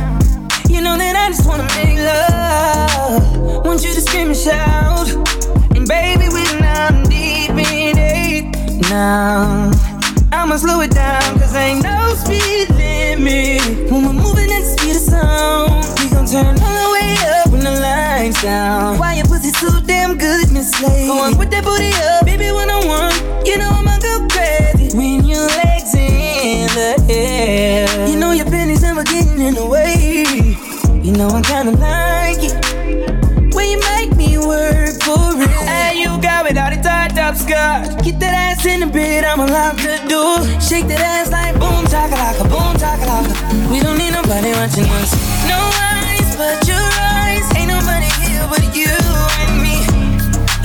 You 0.69 0.81
know 0.81 0.97
that 0.97 1.15
I 1.17 1.29
just 1.29 1.47
wanna 1.47 1.69
make 1.77 1.99
love. 1.99 3.65
Want 3.65 3.85
you 3.85 3.93
to 3.93 4.01
scream 4.01 4.29
and 4.29 4.37
shout. 4.37 5.09
And 5.77 5.87
baby, 5.87 6.29
when 6.29 6.42
now, 8.93 9.71
I'ma 10.33 10.57
slow 10.57 10.83
it 10.83 10.91
down, 10.91 11.23
cause 11.39 11.55
ain't 11.55 11.83
no 11.83 12.15
speed 12.15 12.69
limit. 12.77 13.91
When 13.91 14.05
we're 14.05 14.13
moving 14.13 14.51
at 14.53 14.61
the 14.61 14.77
speed 14.77 14.97
of 14.97 15.05
sound, 15.13 15.85
we 15.99 16.11
gon' 16.11 16.27
turn 16.27 16.61
all 16.61 16.77
the 16.85 16.91
way 16.93 17.17
up 17.37 17.49
when 17.53 17.65
the 17.65 17.73
lights 17.81 18.43
down. 18.43 18.99
Why 18.99 19.15
your 19.15 19.25
pussy 19.27 19.51
so 19.51 19.81
damn 19.87 20.19
good, 20.19 20.53
Miss 20.53 20.71
Slade? 20.73 21.09
Go 21.09 21.19
on, 21.25 21.37
put 21.37 21.51
that 21.53 21.65
booty 21.65 21.93
up, 22.13 22.27
baby, 22.27 22.53
when 22.53 22.69
I 22.69 22.85
want. 22.85 23.17
You 23.47 23.57
know 23.57 23.71
I'ma 23.71 23.97
go 23.99 24.29
crazy 24.29 24.95
when 24.97 25.25
your 25.25 25.47
legs 25.63 25.95
in 25.95 26.69
the 26.77 26.93
air. 27.09 28.09
You 28.09 28.19
know 28.19 28.33
your 28.33 28.47
pennies 28.47 28.83
never 28.83 29.05
getting 29.05 29.41
in 29.41 29.55
the 29.55 29.65
way. 29.65 30.25
You 31.03 31.13
know 31.13 31.29
I 31.31 31.41
kinda 31.41 31.73
like 31.81 32.45
it 32.45 32.57
when 33.55 33.71
you 33.73 33.81
make 33.97 34.15
me 34.17 34.37
work 34.37 35.01
for 35.03 35.41
it. 35.41 35.51
Hey, 35.65 36.01
you 36.01 36.21
got 36.21 36.45
without 36.45 36.73
a 36.75 36.77
tied 36.77 36.87
up 36.87 36.92
skirt. 37.37 38.03
Get 38.05 38.19
that 38.21 38.35
ass 38.35 38.67
in 38.67 38.81
the 38.81 38.87
bed, 38.87 39.25
I'm 39.25 39.41
allowed 39.41 39.79
to 39.79 39.95
do. 40.09 40.23
Shake 40.61 40.87
that 40.89 41.01
ass 41.01 41.31
like 41.31 41.55
boom, 41.59 41.85
chakalaka, 41.89 42.45
boom, 42.49 42.75
chakalaka. 42.77 43.33
We 43.71 43.81
don't 43.81 43.99
need 43.99 44.13
nobody 44.13 44.53
watching 44.53 44.89
us. 45.01 45.13
No 45.49 45.59
eyes 45.59 46.37
but 46.37 46.63
your 46.69 46.89
eyes. 47.17 47.47
Ain't 47.57 47.71
nobody 47.71 48.11
here 48.23 48.45
but 48.49 48.65
you 48.75 48.93
and 49.43 49.55
me. 49.63 49.81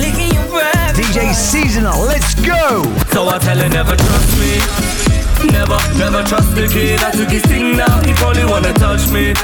Licking 0.02 0.34
your 0.34 0.46
breath. 0.52 0.96
DJ 0.96 1.34
Seasonal, 1.34 2.04
let's 2.06 2.34
go! 2.40 2.82
So 3.12 3.28
I 3.28 3.38
tell 3.38 3.58
her 3.58 3.68
never 3.68 3.96
trust 3.96 4.32
me. 4.38 4.58
Never, 5.52 5.78
never 5.96 6.22
trust 6.26 6.54
the 6.54 6.66
kid. 6.66 7.00
I 7.00 7.10
took 7.12 7.30
his 7.30 7.42
thing 7.42 7.76
now. 7.76 8.02
He 8.02 8.12
probably 8.14 8.44
wanna 8.44 8.72
touch 8.74 9.08
me. 9.10 9.34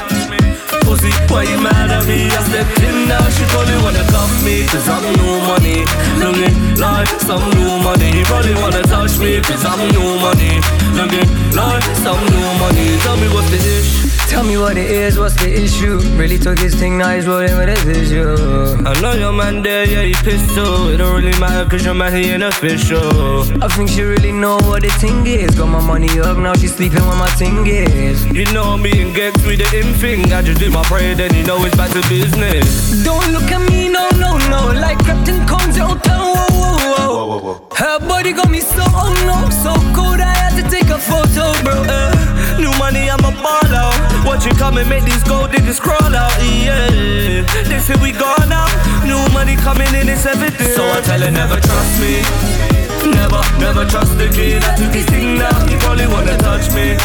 Pussy, 0.85 1.09
why 1.33 1.43
you 1.43 1.57
mad 1.59 1.89
at 1.89 2.05
me? 2.05 2.29
I 2.29 2.39
stepped 2.45 2.79
in 2.85 3.09
now. 3.09 3.25
She 3.33 3.43
probably 3.49 3.77
wanna 3.81 4.05
cuff 4.13 4.31
me. 4.45 4.65
Cause 4.69 4.87
I'm 4.87 5.03
new 5.17 5.35
money. 5.49 5.81
Looking 6.21 6.77
like 6.77 7.09
some 7.25 7.43
new 7.57 7.73
money. 7.81 8.23
Probably 8.29 8.53
wanna 8.55 8.83
touch 8.83 9.17
me. 9.17 9.41
Cause 9.41 9.65
I'm 9.65 9.81
new 9.89 10.09
money. 10.21 10.61
Looking 10.93 11.27
like 11.57 11.83
some 12.05 12.21
new 12.29 12.49
money. 12.61 12.97
Tell 13.01 13.17
me 13.17 13.27
what's 13.33 13.49
the 13.49 13.57
issue. 13.57 14.05
Tell 14.27 14.43
me 14.43 14.57
what 14.57 14.75
it 14.75 14.89
is, 14.89 15.19
what's 15.19 15.35
the 15.35 15.47
issue? 15.47 15.99
Really 16.17 16.39
took 16.39 16.57
his 16.57 16.73
thing, 16.73 16.97
now 16.97 17.09
he's 17.13 17.27
rolling 17.27 17.55
with 17.57 17.69
his 17.69 18.11
issue. 18.11 18.35
I 18.83 18.99
know 18.99 19.13
your 19.13 19.31
man 19.31 19.61
there, 19.61 19.85
yeah, 19.87 20.01
he 20.01 20.13
pissed 20.13 20.53
too. 20.55 20.89
It 20.91 20.97
don't 20.97 21.15
really 21.15 21.39
matter 21.39 21.69
cause 21.69 21.85
your 21.85 21.93
man, 21.93 22.11
he 22.11 22.31
ain't 22.31 22.43
official. 22.43 23.41
I 23.63 23.67
think 23.69 23.89
she 23.89 24.01
really 24.01 24.31
know 24.31 24.57
what 24.67 24.81
the 24.81 24.89
thing 24.89 25.25
is. 25.27 25.55
Got 25.55 25.67
my 25.67 25.79
money 25.79 26.09
up, 26.19 26.37
now 26.37 26.53
she's 26.55 26.75
sleeping 26.75 27.05
where 27.05 27.15
my 27.15 27.29
thing 27.37 27.67
is. 27.67 28.25
You 28.25 28.45
know 28.51 28.75
me 28.77 28.91
and 28.99 29.15
get 29.15 29.33
with 29.45 29.59
the 29.59 29.79
in 29.79 29.93
thing. 29.93 30.33
I 30.33 30.41
just 30.41 30.59
did 30.59 30.73
my 30.75 30.83
prayer, 30.83 31.15
then 31.15 31.33
you 31.33 31.43
know 31.47 31.63
it's 31.63 31.75
back 31.77 31.89
to 31.91 32.03
business. 32.11 33.01
Don't 33.03 33.31
look 33.31 33.47
at 33.47 33.63
me, 33.71 33.87
no, 33.87 34.09
no, 34.19 34.35
no. 34.51 34.75
Like 34.75 34.99
Captain 34.99 35.39
Combs, 35.47 35.79
oh, 35.79 35.95
town, 36.03 36.35
whoa, 36.35 37.07
whoa, 37.15 37.39
whoa. 37.39 37.67
Her 37.71 37.97
body 37.99 38.33
got 38.33 38.51
me 38.51 38.59
so, 38.59 38.83
oh 38.83 39.15
no, 39.23 39.47
so 39.63 39.71
cold. 39.95 40.19
I 40.19 40.35
had 40.35 40.53
to 40.59 40.63
take 40.67 40.91
a 40.91 40.99
photo, 40.99 41.55
bro. 41.63 41.79
Uh, 41.87 42.11
new 42.59 42.75
money, 42.75 43.07
I'm 43.09 43.23
a 43.23 43.31
ball 43.39 43.71
out. 43.71 43.95
Watch 44.27 44.45
you 44.45 44.51
come 44.51 44.77
and 44.77 44.89
make 44.89 45.05
these 45.05 45.23
gold 45.23 45.51
niggas 45.51 45.79
crawl 45.79 46.11
out, 46.11 46.35
yeah. 46.43 47.47
They 47.71 47.79
say 47.79 47.95
we 48.03 48.11
gone 48.11 48.49
now. 48.51 48.67
New 49.07 49.23
money 49.31 49.55
coming 49.55 49.87
in, 49.95 50.11
it's 50.11 50.25
evident. 50.27 50.75
So 50.75 50.83
I 50.83 50.99
tell 51.07 51.21
her 51.23 51.31
never 51.31 51.55
trust 51.55 51.93
me. 52.03 52.19
Never, 53.15 53.39
never 53.63 53.85
trust 53.87 54.17
the 54.17 54.27
kid. 54.27 54.61
I 54.63 54.75
took 54.75 54.91
his 54.91 55.05
thing 55.05 55.37
now. 55.39 55.55
He 55.71 55.77
probably 55.79 56.07
wanna 56.07 56.35
touch 56.37 56.67
me. 56.75 56.97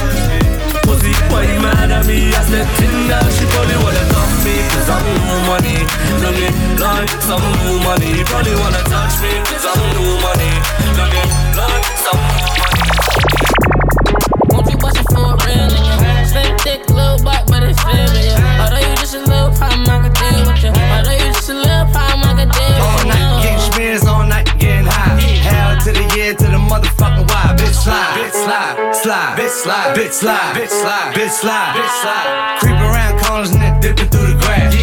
Pussy, 0.90 1.14
why 1.30 1.47
you 1.47 1.62
mad 1.62 1.87
at 1.87 2.02
me? 2.02 2.35
I 2.35 2.42
in 2.50 3.06
now. 3.06 3.23
She 3.30 3.47
probably 3.54 3.78
wanna 3.78 4.02
cuff 4.11 4.26
me. 4.42 4.59
Cause 4.75 4.90
I'm 4.90 5.06
new 5.06 5.38
money. 5.47 5.78
Looking 6.18 6.50
like 6.82 7.14
some 7.23 7.47
new 7.62 7.78
money. 7.87 8.26
Probably 8.26 8.59
wanna 8.59 8.82
touch 8.90 9.23
me. 9.23 9.30
Cause 9.47 9.70
I'm 9.70 9.78
new 9.94 10.18
money. 10.18 10.50
Looking 10.99 11.30
like 11.54 11.87
some 11.94 12.18
new 12.18 12.42
money. 12.59 12.90
Won't 14.50 14.66
you 14.66 14.78
bust 14.82 14.99
it 14.99 15.06
for 15.14 15.38
real? 15.47 15.70
Slim 16.26 16.59
thick, 16.59 16.82
little 16.90 17.23
butt, 17.23 17.47
but 17.47 17.62
it's 17.62 17.78
feeling 17.87 18.26
ya. 18.26 18.35
Although 18.59 18.82
you 18.82 18.94
just 18.99 19.14
a 19.14 19.23
little 19.23 19.54
problem, 19.54 19.87
I 19.87 20.11
can 20.11 20.12
deal 20.18 20.42
with 20.42 20.59
you. 20.59 20.75
Although 20.75 21.14
you 21.23 21.30
just 21.30 21.50
a 21.50 21.54
little 21.54 21.87
problem, 21.94 22.26
I 22.26 22.35
can 22.35 22.50
deal 22.50 22.82
All 22.82 23.06
night 23.06 23.47
getting 23.47 23.62
spins, 23.62 24.02
all 24.11 24.26
night 24.26 24.50
getting 24.59 24.90
high. 24.90 25.23
Hell 25.38 25.78
to 25.87 25.90
the 25.94 26.02
year, 26.18 26.35
to 26.35 26.47
the 26.50 26.59
motherfucking 26.59 27.30
why. 27.30 27.39
Bitch 27.80 27.88
slide, 27.88 28.12
bitch 28.12 28.37
slide, 28.44 28.92
slide, 28.92 29.38
bitch 29.38 29.49
slide, 29.49 29.96
bitch 29.96 30.12
slide, 30.12 30.52
bitch 30.52 30.68
slide, 30.68 31.14
bitch 31.16 31.30
slide, 31.32 31.72
bitch 31.72 31.88
slide. 32.04 32.58
Creep 32.60 32.76
around 32.76 33.20
corners 33.25 33.52
and 33.52 33.62
then 33.62 33.80
dipping 33.80 34.10
through 34.10 34.26
the 34.26 34.37
grass. 34.37 34.76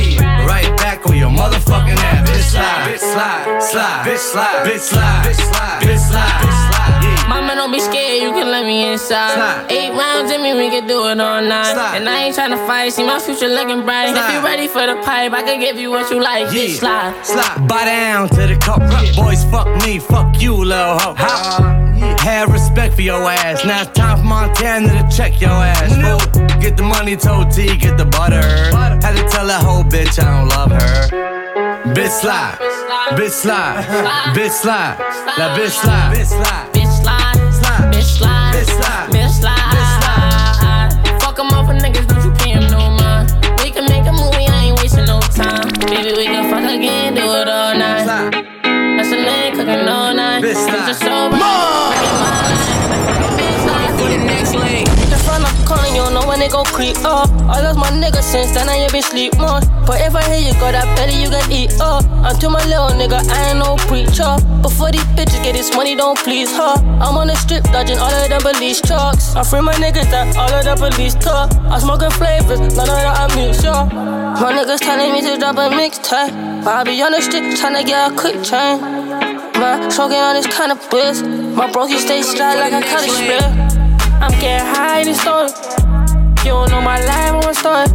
Right 0.49 0.75
back 0.77 1.05
on 1.05 1.15
your 1.15 1.29
motherfucking 1.29 1.93
ass. 1.93 2.27
Bitch 2.27 2.41
slide, 2.41 2.89
bitch 2.89 2.97
slide, 2.97 3.61
slide, 3.61 4.01
bitch 4.01 4.17
slide, 4.17 4.65
bitch 4.65 4.79
slide, 4.81 5.25
bitch 5.29 5.37
slide, 5.37 5.77
bitch 5.85 6.09
slide, 6.09 6.41
bitch 6.41 6.57
slide. 6.73 7.03
Yeah. 7.05 7.29
Mama, 7.29 7.53
don't 7.53 7.71
be 7.71 7.79
scared, 7.79 8.23
you 8.23 8.31
can 8.31 8.49
let 8.49 8.65
me 8.65 8.91
inside. 8.91 9.35
Slide. 9.35 9.71
Eight 9.71 9.93
rounds 9.93 10.31
in 10.31 10.41
me, 10.41 10.55
we 10.55 10.71
can 10.71 10.87
do 10.87 11.05
it 11.05 11.19
all 11.19 11.39
night. 11.39 11.73
Slide. 11.73 11.97
And 11.97 12.09
I 12.09 12.23
ain't 12.23 12.35
tryna 12.35 12.65
fight, 12.65 12.93
see 12.93 13.05
my 13.05 13.19
future 13.19 13.47
looking 13.47 13.83
bright. 13.83 14.09
If 14.09 14.33
you 14.33 14.41
ready 14.41 14.67
for 14.67 14.87
the 14.87 14.95
pipe, 15.05 15.33
I 15.33 15.43
can 15.43 15.59
give 15.59 15.77
you 15.77 15.91
what 15.91 16.09
you 16.09 16.19
like. 16.19 16.49
Yeah. 16.49 16.65
Bitch, 16.65 16.79
slide. 16.79 17.13
Slide. 17.23 17.67
Bow 17.67 17.85
down 17.85 18.29
to 18.29 18.47
the 18.47 18.57
cup. 18.57 18.81
Boys, 19.15 19.45
fuck 19.53 19.69
me, 19.85 19.99
fuck 19.99 20.41
you, 20.41 20.55
little 20.55 20.97
hoe. 20.97 21.86
Have 21.99 22.51
respect 22.51 22.95
for 22.95 23.01
your 23.01 23.21
ass. 23.29 23.65
Now 23.65 23.81
it's 23.81 23.91
time 23.91 24.19
for 24.19 24.23
Montana 24.25 24.87
to 24.87 25.15
check 25.15 25.39
your 25.41 25.51
ass. 25.51 25.93
fool. 25.95 26.59
Get 26.59 26.77
the 26.77 26.83
money, 26.83 27.15
told 27.15 27.51
T, 27.51 27.77
get 27.77 27.97
the 27.97 28.05
butter. 28.05 28.41
Had 28.41 29.15
to 29.15 29.27
tell 29.29 29.47
that 29.47 29.63
whole 29.63 29.83
bitch 29.83 30.19
I 30.19 30.39
don't 30.39 30.49
love 30.49 30.71
her. 30.71 31.93
Bitch 31.93 32.09
slide, 32.21 32.57
bitch 33.11 33.31
slide, 33.31 33.83
bitch 34.35 34.51
slide, 34.51 34.97
that 35.37 35.57
bitch 35.57 35.71
slide. 35.71 36.13
Bitch 36.13 36.27
slide, 36.27 36.86
creep 56.77 56.97
up. 57.01 57.27
I 57.49 57.65
lost 57.65 57.79
my 57.81 57.89
nigga 57.89 58.21
since 58.21 58.53
then, 58.53 58.69
I 58.69 58.85
ain't 58.85 58.93
been 58.93 59.01
sleep 59.01 59.33
more. 59.41 59.57
But 59.89 59.97
if 60.05 60.13
I 60.13 60.21
hear 60.29 60.37
you 60.45 60.53
got 60.61 60.77
that 60.77 60.85
belly, 60.93 61.17
you 61.17 61.29
can 61.33 61.49
eat 61.49 61.73
up. 61.81 62.05
Until 62.21 62.51
my 62.53 62.61
little 62.69 62.93
nigga, 62.93 63.17
I 63.17 63.49
ain't 63.49 63.57
no 63.65 63.81
preacher. 63.89 64.37
Before 64.61 64.93
these 64.93 65.09
bitches 65.17 65.41
get 65.41 65.57
this 65.57 65.73
money, 65.73 65.95
don't 65.95 66.19
please 66.19 66.53
her. 66.53 66.77
I'm 67.01 67.17
on 67.17 67.33
the 67.33 67.35
strip, 67.35 67.63
dodging 67.73 67.97
all 67.97 68.13
of 68.13 68.29
them 68.29 68.41
police 68.45 68.79
trucks. 68.79 69.33
I 69.35 69.41
free 69.41 69.61
my 69.61 69.73
niggas 69.73 70.05
that 70.13 70.37
all 70.37 70.53
of 70.53 70.63
the 70.69 70.75
police 70.77 71.15
talk. 71.15 71.49
I'm 71.65 71.81
smoking 71.81 72.13
flavors, 72.13 72.61
none 72.61 72.85
of 72.85 73.01
that 73.01 73.25
I'm 73.25 73.33
mixed 73.33 73.65
up. 73.65 73.89
My 74.37 74.53
niggas 74.53 74.77
telling 74.77 75.11
me 75.13 75.21
to 75.25 75.33
drop 75.41 75.57
a 75.57 75.73
mixtape. 75.73 76.29
But 76.63 76.73
I 76.77 76.83
be 76.83 77.01
on 77.01 77.11
the 77.11 77.21
strip, 77.25 77.41
tryna 77.57 77.87
get 77.89 78.05
a 78.05 78.13
quick 78.13 78.37
chain. 78.45 78.77
Man, 79.57 79.89
smoking 79.89 80.21
on 80.21 80.35
this 80.37 80.45
kind 80.45 80.71
of 80.71 80.77
bliss. 80.91 81.23
My 81.57 81.65
brokey 81.73 81.97
stay 81.97 82.21
slide 82.21 82.61
like 82.61 82.73
a 82.77 82.85
college 82.85 83.17
split. 83.17 83.41
I'm 84.21 84.29
getting 84.37 84.61
high 84.61 85.01
in 85.01 85.07
the 85.09 85.15
story. 85.17 85.76
You 86.47 86.53
don't 86.53 86.71
know 86.71 86.79
my 86.79 86.97
life, 87.03 87.33
I'm 87.33 87.49
a 87.49 87.53
story. 87.53 87.87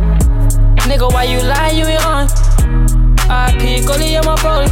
Nigga, 0.85 1.11
why 1.11 1.25
you 1.25 1.41
lie? 1.41 1.71
You 1.71 1.87
ain't 1.87 2.05
on. 2.05 2.29
I 3.31 3.57
pick 3.59 3.89
only 3.89 4.15
on 4.19 4.27
my 4.27 4.37
brody. 4.43 4.71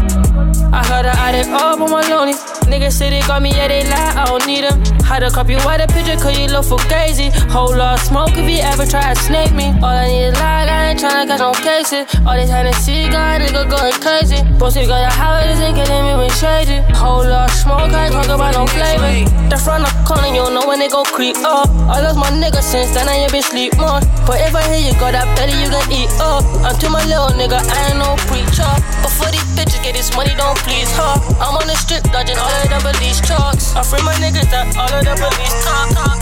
I 0.70 0.84
heard 0.84 1.06
her 1.06 1.16
out 1.16 1.34
it 1.34 1.48
up 1.48 1.78
my 1.78 2.02
lonely. 2.10 2.59
Niggas 2.70 2.92
say 2.92 3.10
they 3.10 3.20
got 3.26 3.42
me, 3.42 3.50
yeah, 3.50 3.66
they 3.66 3.82
lie, 3.90 4.14
I 4.14 4.26
don't 4.26 4.46
need 4.46 4.62
them. 4.62 4.78
Had 5.02 5.26
to 5.26 5.30
copy 5.30 5.56
why 5.66 5.74
the 5.76 5.90
picture, 5.90 6.14
cause 6.14 6.38
you 6.38 6.46
look 6.46 6.64
for 6.70 6.78
crazy. 6.86 7.34
Whole 7.50 7.74
lot 7.74 7.98
of 7.98 8.06
smoke 8.06 8.30
if 8.38 8.46
you 8.46 8.62
ever 8.62 8.86
try 8.86 9.12
to 9.12 9.18
snake 9.18 9.50
me. 9.50 9.74
All 9.82 9.90
I 9.90 10.06
need 10.06 10.30
is 10.30 10.38
lie, 10.38 10.70
I 10.70 10.94
ain't 10.94 11.00
tryna 11.02 11.26
catch 11.26 11.42
no 11.42 11.50
cases. 11.50 12.06
All 12.22 12.38
this 12.38 12.46
Hennessy 12.46 13.10
got 13.10 13.42
nigga 13.42 13.66
going 13.66 13.90
crazy. 13.98 14.38
Pussy 14.54 14.86
got 14.86 15.02
your 15.02 15.10
habits 15.10 15.58
and 15.58 15.74
getting 15.74 15.98
me 16.06 16.14
when 16.14 16.30
shady. 16.38 16.78
Whole 16.94 17.26
lot 17.26 17.50
of 17.50 17.56
smoke, 17.58 17.90
I 17.90 18.06
ain't 18.06 18.14
talk 18.14 18.30
about 18.30 18.54
no 18.54 18.62
flavor. 18.70 19.26
The 19.50 19.58
front 19.58 19.82
of 19.82 19.90
the 19.90 20.06
corner, 20.06 20.30
you 20.30 20.46
know 20.54 20.62
when 20.62 20.78
they 20.78 20.86
gon' 20.86 21.10
creep 21.10 21.42
up. 21.42 21.66
I 21.90 21.98
lost 22.06 22.22
my 22.22 22.30
nigga 22.30 22.62
since 22.62 22.94
then, 22.94 23.10
I 23.10 23.26
ain't 23.26 23.34
been 23.34 23.42
sleep 23.42 23.74
more. 23.82 23.98
But 24.30 24.46
if 24.46 24.54
I 24.54 24.62
hear 24.70 24.78
you 24.78 24.94
got 25.02 25.18
that 25.18 25.26
belly, 25.34 25.58
you 25.58 25.74
can 25.74 25.82
eat 25.90 26.14
up. 26.22 26.46
Until 26.62 26.94
my 26.94 27.02
little 27.10 27.34
nigga, 27.34 27.58
I 27.58 27.90
ain't 27.90 27.98
no 27.98 28.14
preacher. 28.30 28.70
Before 29.02 29.26
these 29.34 29.42
bitches 29.58 29.82
get 29.82 29.98
this 29.98 30.14
money, 30.14 30.38
don't 30.38 30.54
please 30.62 30.86
her. 30.94 31.18
I'm 31.42 31.58
on 31.58 31.66
the 31.66 31.74
strip, 31.74 32.06
dodging 32.14 32.38
all 32.38 32.59
of 32.64 32.68
the 32.68 32.78
police 32.92 33.20
trucks. 33.20 33.74
I 33.74 33.82
free 33.82 34.02
my 34.02 34.14
niggas 34.14 34.50
that 34.50 34.76
all 34.76 34.92
of 34.92 35.04
the 35.04 35.14
police 35.16 35.56
talk, 35.64 35.88
talk. 35.96 36.20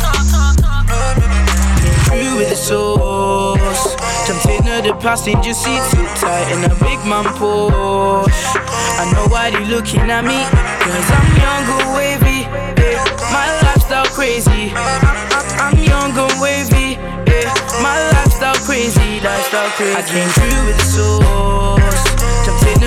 You 2.14 2.36
with 2.36 2.50
the 2.50 2.56
sauce. 2.56 3.94
Tempted 4.26 4.64
to 4.66 4.82
the 4.88 4.94
passenger 5.00 5.54
seat, 5.54 5.82
too 5.90 6.06
tight 6.20 6.50
in 6.52 6.64
a 6.64 6.72
big 6.82 7.00
man 7.06 7.24
Porsche. 7.38 8.58
I 8.98 9.10
know 9.12 9.26
why 9.28 9.50
they 9.50 9.64
looking 9.66 10.10
at 10.10 10.24
me, 10.24 10.38
cause 10.84 11.08
I'm 11.16 11.28
young 11.38 11.64
and 11.78 11.88
wavy. 11.96 12.40
Yeah. 12.80 13.04
My 13.32 13.46
lifestyle 13.62 14.06
crazy. 14.06 14.72
I'm, 14.74 15.04
I'm, 15.32 15.46
I'm 15.58 15.76
young 15.78 16.12
and 16.16 16.40
wavy. 16.40 16.98
Yeah. 17.30 17.54
My 17.82 17.96
lifestyle 18.12 18.58
crazy, 18.66 19.20
lifestyle 19.20 19.70
crazy. 19.78 19.96
I 19.96 20.02
came 20.02 20.30
through 20.36 20.66
with 20.66 20.78
the 20.78 20.84
sauce. 20.84 21.87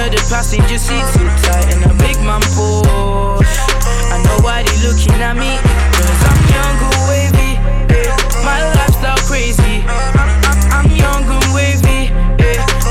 Tempted 0.01 0.17
the 0.17 0.29
passenger 0.33 0.79
seat, 0.79 1.05
too 1.13 1.29
tight 1.45 1.69
in 1.75 1.83
a 1.83 1.93
big 2.01 2.17
man 2.25 2.41
Porsche. 2.57 3.45
I 4.09 4.17
know 4.25 4.41
why 4.41 4.63
they 4.63 4.75
looking 4.81 5.21
at 5.21 5.37
me, 5.37 5.61
cause 5.93 6.21
I'm 6.25 6.41
young 6.49 6.77
and 6.89 7.01
wavy. 7.05 7.53
My 8.41 8.65
lifestyle 8.73 9.21
crazy. 9.29 9.85
I'm, 10.73 10.89
young 10.89 11.21
and 11.29 11.53
wavy. 11.53 12.09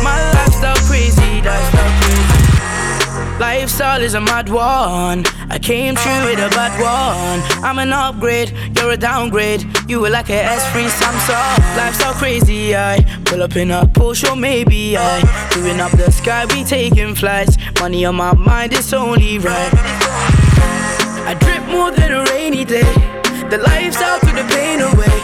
My 0.07 0.23
lifestyle 0.39 0.79
crazy. 0.87 1.43
Lifestyle 1.43 1.91
crazy. 1.99 3.39
Lifestyle 3.41 4.03
is 4.03 4.15
a 4.15 4.21
mad 4.21 4.49
one. 4.49 5.25
I 5.51 5.59
came 5.59 5.97
through 5.97 6.25
with 6.27 6.39
a 6.39 6.49
bad 6.55 6.73
one. 6.81 7.65
I'm 7.65 7.81
an 7.81 7.93
upgrade, 7.93 8.53
you're 8.77 8.93
a 8.93 8.97
downgrade. 8.97 9.67
You 9.89 10.01
were 10.01 10.09
like 10.09 10.31
a 10.31 10.45
S3 10.45 10.89
Samsung. 10.89 11.93
so 11.95 12.13
crazy, 12.13 12.77
I 12.77 13.03
pull 13.25 13.43
up 13.43 13.57
in 13.57 13.73
a 13.73 13.83
Porsche, 13.85 14.31
or 14.31 14.37
maybe 14.37 14.97
I 14.97 15.21
doing 15.53 15.81
up 15.81 15.91
the 15.93 16.13
sky, 16.13 16.47
we 16.47 16.63
taking 16.63 17.17
flights. 17.17 17.57
Money 17.81 18.05
on 18.05 18.15
my 18.15 18.33
mind, 18.33 18.73
it's 18.73 18.93
only 18.93 19.39
right. 19.39 19.73
I 21.27 21.35
drip 21.41 21.67
more 21.67 21.91
than 21.91 22.13
a 22.13 22.25
rainy 22.31 22.65
day. 22.65 22.93
The 23.51 23.59
lifestyle 23.59 24.21
took 24.21 24.37
the 24.37 24.47
pain 24.55 24.81
away. 24.81 25.19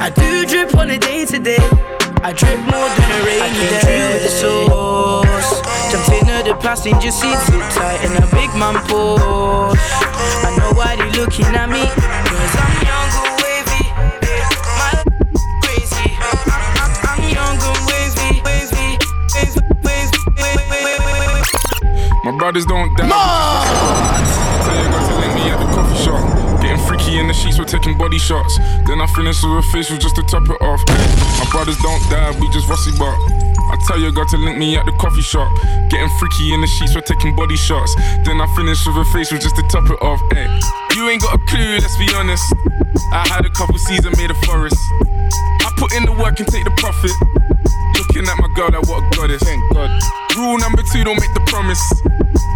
I 0.00 0.10
do 0.10 0.46
drip 0.46 0.74
on 0.74 0.88
a 0.88 0.98
day 0.98 1.26
to 1.26 1.38
day. 1.38 1.68
I 2.22 2.32
drip 2.32 2.58
more 2.60 2.88
than 2.96 3.08
a 3.12 3.24
rainy 3.26 3.42
I 3.42 3.50
came 3.52 3.70
day. 3.70 3.80
through 3.80 4.08
with 4.14 4.22
the 4.22 4.28
sauce. 4.30 5.65
Jumped 5.90 6.10
into 6.10 6.42
the 6.42 6.54
passenger 6.60 7.12
seat, 7.12 7.38
too 7.46 7.60
tight 7.70 8.02
in 8.02 8.10
a 8.18 8.26
big 8.34 8.50
man 8.58 8.74
Porsche. 8.90 9.78
I 10.42 10.50
know 10.58 10.72
why 10.74 10.96
they 10.96 11.10
looking 11.14 11.46
at 11.54 11.70
me, 11.70 11.86
cause 11.86 12.54
I'm 12.58 12.74
young 12.82 13.10
and 13.22 13.38
wavy. 13.38 13.86
My 14.74 14.98
crazy. 15.62 16.10
I'm, 16.18 16.42
I'm, 16.82 16.90
I'm 17.06 17.22
young 17.30 17.54
and 17.62 17.78
wavy, 17.86 18.42
wavy, 18.42 18.98
wavy, 19.30 19.62
wavy, 19.86 20.18
wavy, 20.42 20.74
wavy, 20.82 21.22
wavy. 21.22 21.54
My 22.24 22.34
brothers 22.36 22.66
don't 22.66 22.90
die. 22.98 23.06
Tell 24.66 24.74
you 24.74 24.90
got 24.90 25.06
to 25.06 25.14
link 25.22 25.34
me 25.38 25.54
at 25.54 25.58
the 25.62 25.70
coffee 25.70 26.02
shop. 26.02 26.18
Getting 26.60 26.82
freaky 26.84 27.20
in 27.20 27.28
the 27.28 27.32
sheets, 27.32 27.60
we're 27.60 27.64
taking 27.64 27.96
body 27.96 28.18
shots. 28.18 28.58
Then 28.90 29.00
I 29.00 29.06
finish 29.14 29.40
with 29.40 29.62
a 29.62 29.66
facial 29.70 29.98
just 29.98 30.16
to 30.16 30.22
top 30.24 30.50
it 30.50 30.60
off. 30.60 30.82
My 31.38 31.46
brothers 31.52 31.78
don't 31.78 32.02
die, 32.10 32.34
we 32.40 32.50
just 32.50 32.66
rusty 32.68 32.90
but. 32.98 33.45
I 33.70 33.76
tell 33.86 33.98
you, 33.98 34.12
girl 34.12 34.26
to 34.26 34.36
link 34.38 34.58
me 34.58 34.76
at 34.76 34.86
the 34.86 34.92
coffee 34.92 35.22
shop. 35.22 35.50
Getting 35.90 36.10
freaky 36.18 36.54
in 36.54 36.60
the 36.60 36.66
sheets, 36.66 36.94
we're 36.94 37.02
taking 37.02 37.34
body 37.34 37.56
shots. 37.56 37.94
Then 38.24 38.40
I 38.40 38.46
finish 38.54 38.86
with 38.86 38.96
a 38.96 39.04
facial 39.12 39.38
just 39.38 39.56
to 39.56 39.62
top 39.68 39.90
it 39.90 39.98
off. 40.02 40.20
Ay, 40.32 40.46
You 40.94 41.08
ain't 41.10 41.22
got 41.22 41.34
a 41.34 41.40
clue, 41.46 41.78
let's 41.78 41.96
be 41.96 42.08
honest. 42.14 42.44
I 43.12 43.26
had 43.28 43.44
a 43.44 43.50
couple 43.50 43.78
seasons 43.78 44.16
made 44.16 44.30
a 44.30 44.38
forest. 44.46 44.78
I 45.66 45.70
put 45.76 45.92
in 45.94 46.04
the 46.06 46.12
work 46.12 46.38
and 46.38 46.48
take 46.48 46.64
the 46.64 46.74
profit. 46.78 47.12
Looking 47.98 48.28
at 48.28 48.36
my 48.38 48.48
girl, 48.54 48.70
like 48.70 48.86
what 48.88 49.02
a 49.02 49.16
goddess. 49.16 49.42
Thank 49.42 49.62
God. 49.72 49.90
Rule 50.36 50.58
number 50.58 50.82
two, 50.82 51.02
don't 51.04 51.20
make 51.20 51.32
the 51.34 51.44
promise. 51.46 51.80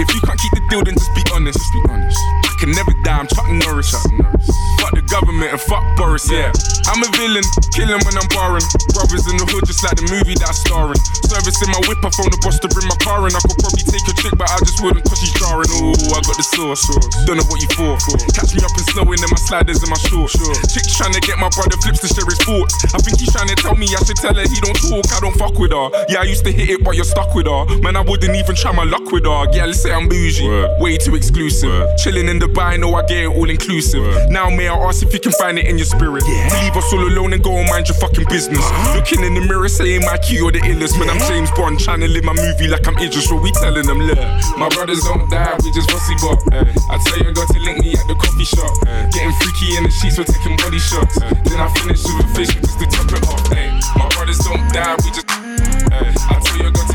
If 0.01 0.15
you 0.15 0.21
can't 0.23 0.39
keep 0.39 0.53
the 0.53 0.63
deal, 0.71 0.85
then 0.85 0.95
just 0.95 1.15
be 1.15 1.23
honest. 1.35 1.59
Just 1.59 1.73
be 1.73 1.81
honest. 1.91 2.19
Can 2.61 2.77
never 2.77 2.93
die, 3.09 3.17
I'm 3.17 3.25
Chuck 3.25 3.49
Norris. 3.49 3.89
Chuck 3.89 4.05
Norris. 4.13 4.49
Fuck 4.85 4.93
the 4.93 5.01
government 5.09 5.49
and 5.49 5.61
fuck 5.65 5.81
Boris, 5.97 6.29
yeah. 6.29 6.53
I'm 6.93 7.01
a 7.01 7.09
villain, 7.17 7.41
killing 7.73 7.97
when 8.05 8.13
I'm 8.21 8.29
barring. 8.37 8.65
Brothers 8.93 9.25
in 9.33 9.41
the 9.41 9.49
hood, 9.49 9.65
just 9.65 9.81
like 9.81 9.97
the 9.97 10.05
movie 10.13 10.37
that 10.37 10.53
I 10.53 10.53
star 10.53 10.93
in. 10.93 11.01
Servicing 11.25 11.73
my 11.73 11.81
whip, 11.89 12.05
I 12.05 12.13
phone 12.13 12.29
the 12.29 12.37
boss 12.45 12.61
to 12.61 12.69
bring 12.69 12.85
my 12.85 13.01
car 13.01 13.25
in. 13.25 13.33
I 13.33 13.41
could 13.41 13.57
probably 13.65 13.81
take 13.81 14.05
a 14.05 14.15
chick, 14.21 14.37
but 14.37 14.45
I 14.53 14.61
just 14.61 14.77
wouldn't 14.85 15.09
cause 15.09 15.25
she's 15.25 15.33
jarring. 15.41 15.73
Ooh, 15.73 15.97
I 16.13 16.21
got 16.21 16.37
the 16.37 16.45
sauce. 16.45 16.85
Don't 17.25 17.41
know 17.41 17.49
what 17.49 17.65
you 17.65 17.71
for. 17.73 17.97
Catch 18.37 18.53
me 18.53 18.61
up 18.61 18.77
in 18.77 18.85
snow 18.93 19.09
in 19.09 19.25
my 19.25 19.41
sliders 19.49 19.81
and 19.81 19.89
my 19.89 20.01
shorts. 20.05 20.37
Chicks 20.69 21.01
trying 21.01 21.17
to 21.17 21.23
get 21.25 21.41
my 21.41 21.49
brother 21.57 21.81
flips 21.81 22.05
to 22.05 22.13
share 22.13 22.29
his 22.29 22.41
thoughts. 22.45 22.77
I 22.93 23.01
think 23.01 23.17
he's 23.25 23.33
trying 23.33 23.49
to 23.49 23.57
tell 23.57 23.73
me 23.73 23.89
I 23.89 24.05
should 24.05 24.21
tell 24.21 24.37
her 24.37 24.45
he 24.45 24.61
don't 24.61 24.77
talk, 24.85 25.09
I 25.17 25.21
don't 25.25 25.37
fuck 25.41 25.57
with 25.57 25.73
her. 25.73 25.89
Yeah, 26.13 26.21
I 26.21 26.29
used 26.29 26.45
to 26.45 26.53
hit 26.53 26.69
it, 26.69 26.85
but 26.85 26.93
you're 26.93 27.09
stuck 27.09 27.33
with 27.33 27.49
her. 27.49 27.65
Man, 27.81 27.97
I 27.97 28.05
wouldn't 28.05 28.37
even 28.37 28.53
try 28.53 28.77
my 28.77 28.85
luck 28.85 29.09
with 29.09 29.25
her. 29.25 29.49
Yeah, 29.57 29.65
let's 29.65 29.81
say 29.81 29.97
I'm 29.97 30.13
bougie. 30.13 30.45
Way 30.77 31.01
too 31.01 31.17
exclusive. 31.17 31.89
Chilling 31.97 32.29
in 32.29 32.43
Dubai, 32.51 32.81
know 32.81 32.95
I 32.95 33.07
get 33.07 33.25
it 33.25 33.31
all 33.31 33.49
inclusive. 33.49 34.03
Now, 34.29 34.51
may 34.51 34.67
I 34.67 34.75
ask 34.75 35.03
if 35.03 35.13
you 35.15 35.21
can 35.21 35.33
find 35.33 35.59
it 35.59 35.67
in 35.67 35.79
your 35.79 35.87
spirit? 35.87 36.25
To 36.25 36.31
leave 36.59 36.75
us 36.75 36.93
all 36.93 37.07
alone 37.07 37.33
and 37.33 37.43
go 37.43 37.55
and 37.55 37.69
mind 37.71 37.87
your 37.87 37.97
fucking 37.99 38.27
business. 38.27 38.65
Looking 38.95 39.23
in 39.23 39.35
the 39.35 39.41
mirror, 39.41 39.69
saying 39.69 40.03
my 40.03 40.19
key 40.19 40.41
or 40.41 40.51
the 40.51 40.59
illest. 40.59 40.99
Man, 40.99 41.11
I'm 41.11 41.19
James 41.31 41.51
Bond, 41.53 41.79
trying 41.79 42.01
to 42.01 42.09
live 42.09 42.25
my 42.25 42.35
movie 42.35 42.67
like 42.67 42.87
I'm 42.89 42.99
Idris. 42.99 43.31
What 43.31 43.43
we 43.43 43.53
telling 43.53 43.87
them, 43.87 44.03
look. 44.03 44.19
My 44.59 44.69
brothers 44.69 45.03
don't 45.07 45.31
die, 45.31 45.55
we 45.63 45.71
just 45.71 45.91
rusty 45.93 46.15
bop. 46.19 46.43
I 46.91 46.99
tell 47.07 47.19
you, 47.23 47.31
I 47.31 47.33
got 47.33 47.47
to 47.55 47.59
link 47.63 47.79
me 47.87 47.95
at 47.95 48.07
the 48.11 48.19
coffee 48.19 48.45
shop. 48.45 48.75
Getting 49.15 49.33
freaky 49.39 49.79
in 49.79 49.85
the 49.87 49.91
sheets, 49.95 50.19
we're 50.19 50.27
taking 50.27 50.57
body 50.59 50.83
shots. 50.83 51.23
Then 51.47 51.61
I 51.63 51.71
finish 51.79 52.03
with 52.03 52.27
a 52.27 52.29
fish 52.35 52.51
just 52.51 52.79
to 52.83 52.87
top 52.91 53.15
it 53.15 53.23
off. 53.31 53.47
Ay. 53.55 53.71
My 53.95 54.09
brothers 54.11 54.39
don't 54.43 54.67
die, 54.75 54.99
we 55.07 55.11
just. 55.15 55.31
I 55.31 56.35
tell 56.43 56.59
you, 56.59 56.67
I 56.67 56.71
got 56.75 56.90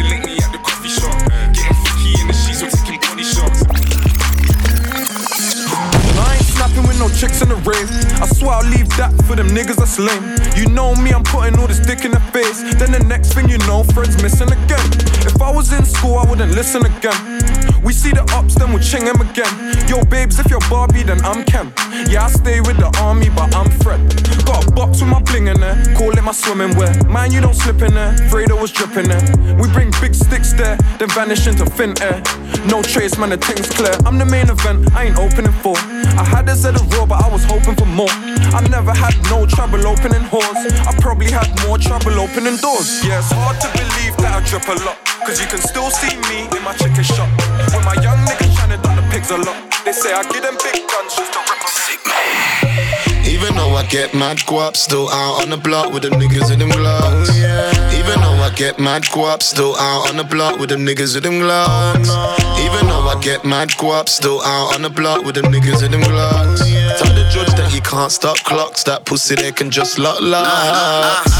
no 7.10 7.42
in 7.42 7.50
the 7.50 7.56
ring. 7.70 7.88
I 8.22 8.26
swear 8.28 8.56
I'll 8.58 8.70
leave 8.70 8.90
that 8.98 9.14
for 9.26 9.36
them 9.36 9.50
niggas 9.50 9.78
that's 9.78 10.00
lame. 10.00 10.24
You 10.56 10.66
know 10.74 10.96
me, 10.96 11.12
I'm 11.12 11.24
putting 11.24 11.60
all 11.60 11.68
this 11.68 11.80
dick 11.80 12.06
in 12.06 12.12
the 12.12 12.20
face. 12.34 12.62
Then 12.76 12.92
the 12.92 13.04
next 13.06 13.34
thing 13.34 13.50
you 13.50 13.58
know, 13.60 13.84
friends 13.84 14.22
missing 14.22 14.52
again. 14.52 14.88
If 15.26 15.42
I 15.42 15.52
was 15.52 15.72
in 15.72 15.86
school, 15.86 16.16
I 16.18 16.26
wouldn't 16.30 16.52
listen 16.54 16.86
again. 16.86 17.75
We 17.84 17.94
see 17.94 18.12
the 18.12 18.24
ups, 18.34 18.56
then 18.56 18.72
we'll 18.72 18.82
ching 18.82 19.06
him 19.06 19.20
again. 19.22 19.52
Yo, 19.88 20.04
babes, 20.06 20.40
if 20.40 20.50
you're 20.50 20.64
Barbie, 20.70 21.04
then 21.04 21.24
I'm 21.24 21.44
Ken. 21.46 21.72
Yeah, 22.10 22.26
I 22.26 22.30
stay 22.30 22.62
with 22.62 22.78
the 22.78 22.90
army, 23.00 23.30
but 23.30 23.54
I'm 23.56 23.70
Fred. 23.82 24.02
Got 24.46 24.68
a 24.68 24.72
box 24.72 25.02
with 25.02 25.10
my 25.10 25.22
bling 25.22 25.48
in 25.48 25.60
there, 25.60 25.78
call 25.96 26.12
it 26.18 26.24
my 26.24 26.32
swimming 26.32 26.76
wear. 26.76 26.92
Man, 27.06 27.32
you 27.32 27.42
don't 27.42 27.56
slip 27.56 27.82
in 27.82 27.94
there, 27.94 28.14
Fredo 28.30 28.60
was 28.60 28.72
dripping 28.72 29.08
there. 29.10 29.24
We 29.62 29.70
bring 29.70 29.92
big 30.02 30.14
sticks 30.14 30.54
there, 30.54 30.78
then 31.00 31.10
vanish 31.10 31.48
into 31.48 31.66
thin 31.66 31.94
air. 32.02 32.22
No 32.66 32.82
trace, 32.82 33.18
man, 33.18 33.30
the 33.30 33.38
thing's 33.38 33.70
clear. 33.70 33.94
I'm 34.06 34.18
the 34.18 34.26
main 34.26 34.50
event, 34.50 34.94
I 34.94 35.06
ain't 35.06 35.18
opening 35.18 35.54
for. 35.64 35.78
I 35.78 36.24
had 36.24 36.46
this 36.48 36.66
at 36.66 36.80
a 36.80 36.84
raw, 36.96 37.06
but 37.06 37.24
I 37.24 37.30
was 37.30 37.44
hoping 37.46 37.76
for 37.76 37.86
more. 37.86 38.10
I 38.10 38.66
never 38.70 38.94
had 38.94 39.16
no 39.30 39.46
trouble 39.46 39.86
opening 39.88 40.28
doors. 40.30 40.62
I 40.88 40.96
probably 41.00 41.32
had 41.32 41.50
more 41.66 41.78
trouble 41.78 42.20
opening 42.20 42.58
doors. 42.58 43.04
Yeah, 43.06 43.20
it's 43.20 43.32
hard 43.32 43.60
to 43.62 43.68
believe 43.74 44.16
that 44.18 44.42
I 44.42 44.48
drip 44.48 44.68
a 44.68 44.84
lot. 44.84 45.05
Cause 45.26 45.42
you 45.42 45.48
can 45.48 45.58
still 45.60 45.90
see 45.90 46.16
me 46.30 46.46
in 46.56 46.64
my 46.64 46.74
chicken 46.78 47.04
shop. 47.04 47.30
With 47.74 47.84
my 47.84 47.96
young 48.04 48.18
niggas 48.30 48.56
trying 48.56 48.70
to 48.70 48.78
duck 48.78 48.96
the 48.96 49.02
pigs 49.12 49.32
a 49.32 49.38
lot. 49.38 49.58
They 49.84 49.92
say 49.92 50.14
I 50.14 50.22
give 50.30 50.44
them 50.44 50.56
big 50.62 50.86
guns 50.88 51.16
just 51.18 51.34
to 51.34 51.40
rip 51.40 51.62
a 51.66 51.68
sick 51.68 52.00
man. 52.06 53.26
Even 53.26 53.56
though 53.56 53.74
I 53.76 53.86
get 53.88 54.14
mad 54.14 54.38
guap, 54.46 54.76
still 54.76 55.10
out 55.10 55.42
on 55.42 55.50
the 55.50 55.58
block 55.58 55.92
with 55.92 56.04
them 56.04 56.14
niggas 56.14 56.52
in 56.54 56.60
them 56.60 56.70
gloves. 56.70 57.30
Oh, 57.34 57.98
Even 57.98 58.22
though 58.22 58.38
I 58.44 58.54
get 58.56 58.78
mad 58.78 59.02
guap, 59.06 59.42
still 59.42 59.76
out 59.78 60.10
on 60.10 60.18
the 60.18 60.24
block 60.24 60.60
with 60.60 60.70
them 60.70 60.86
niggas 60.86 61.18
in 61.18 61.24
them 61.24 61.40
gloves. 61.40 62.08
Oh, 62.12 62.66
Even 62.66 62.88
though 62.88 63.10
I 63.10 63.20
get 63.20 63.44
mad 63.44 63.70
guap, 63.70 64.10
still 64.10 64.42
out 64.44 64.76
on 64.76 64.84
the 64.84 64.92
block 64.92 65.26
with 65.26 65.34
them 65.34 65.46
niggas 65.46 65.84
in 65.84 65.92
them 65.92 66.02
gloves. 66.02 66.62
Oh, 66.64 66.98
Tell 67.02 67.14
the 67.16 67.28
judge 67.34 67.54
that 67.58 67.72
he 67.72 67.82
can't 67.82 68.12
stop 68.12 68.38
clocks, 68.44 68.84
that 68.84 69.06
pussy 69.06 69.34
they 69.34 69.52
can 69.52 69.72
just 69.72 69.98
lock 69.98 70.22
locks. 70.22 71.34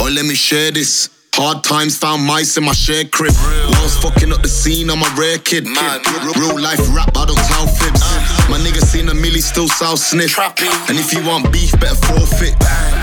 Or 0.00 0.10
let 0.10 0.24
me 0.24 0.36
share 0.36 0.70
this. 0.70 1.10
Hard 1.34 1.64
times 1.64 1.96
found 1.96 2.22
mice 2.26 2.58
in 2.58 2.64
my 2.64 2.72
shared 2.72 3.10
crib. 3.10 3.32
Walls 3.72 3.96
fucking 3.96 4.32
up 4.32 4.42
the 4.42 4.48
scene, 4.48 4.90
I'm 4.90 5.00
a 5.00 5.08
rare 5.16 5.38
kid. 5.38 5.64
kid. 5.64 6.02
Real 6.36 6.60
life 6.60 6.78
rap, 6.92 7.16
I 7.16 7.24
don't 7.24 7.40
tell 7.48 7.66
fibs. 7.66 8.04
My 8.52 8.60
nigga 8.60 8.84
seen 8.84 9.08
a 9.08 9.12
milli, 9.12 9.40
still 9.40 9.66
south 9.66 9.98
sniff. 9.98 10.38
And 10.38 10.98
if 10.98 11.12
you 11.12 11.24
want 11.24 11.50
beef, 11.50 11.72
better 11.80 11.96
forfeit. 12.06 12.52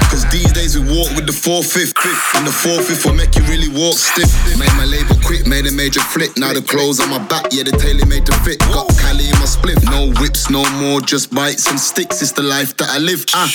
Cause 0.09 0.25
these 0.31 0.51
days 0.53 0.77
we 0.77 0.81
walk 0.89 1.13
with 1.13 1.27
the 1.29 1.31
4-5 1.31 1.93
And 2.33 2.47
the 2.47 2.51
4-5 2.51 3.05
will 3.05 3.13
make 3.13 3.35
you 3.35 3.43
really 3.43 3.69
walk 3.69 3.93
stiff. 3.93 4.29
Made 4.57 4.73
my 4.73 4.85
label 4.85 5.15
quick, 5.23 5.45
made 5.45 5.67
a 5.67 5.71
major 5.71 6.01
flip. 6.01 6.35
Now 6.35 6.51
the 6.51 6.61
clothes 6.61 6.99
on 6.99 7.09
my 7.09 7.19
back, 7.19 7.53
yeah, 7.53 7.63
the 7.63 7.71
tailor 7.77 8.05
made 8.07 8.25
to 8.25 8.33
fit. 8.41 8.59
Got 8.73 8.89
Cali 8.97 9.29
in 9.29 9.37
my 9.37 9.45
split. 9.45 9.77
No 9.85 10.09
whips, 10.19 10.49
no 10.49 10.65
more, 10.81 10.99
just 10.99 11.29
bites 11.33 11.69
and 11.69 11.79
sticks. 11.79 12.21
It's 12.21 12.31
the 12.31 12.41
life 12.41 12.75
that 12.77 12.89
I 12.89 12.97
live. 12.97 13.23
Ah. 13.33 13.47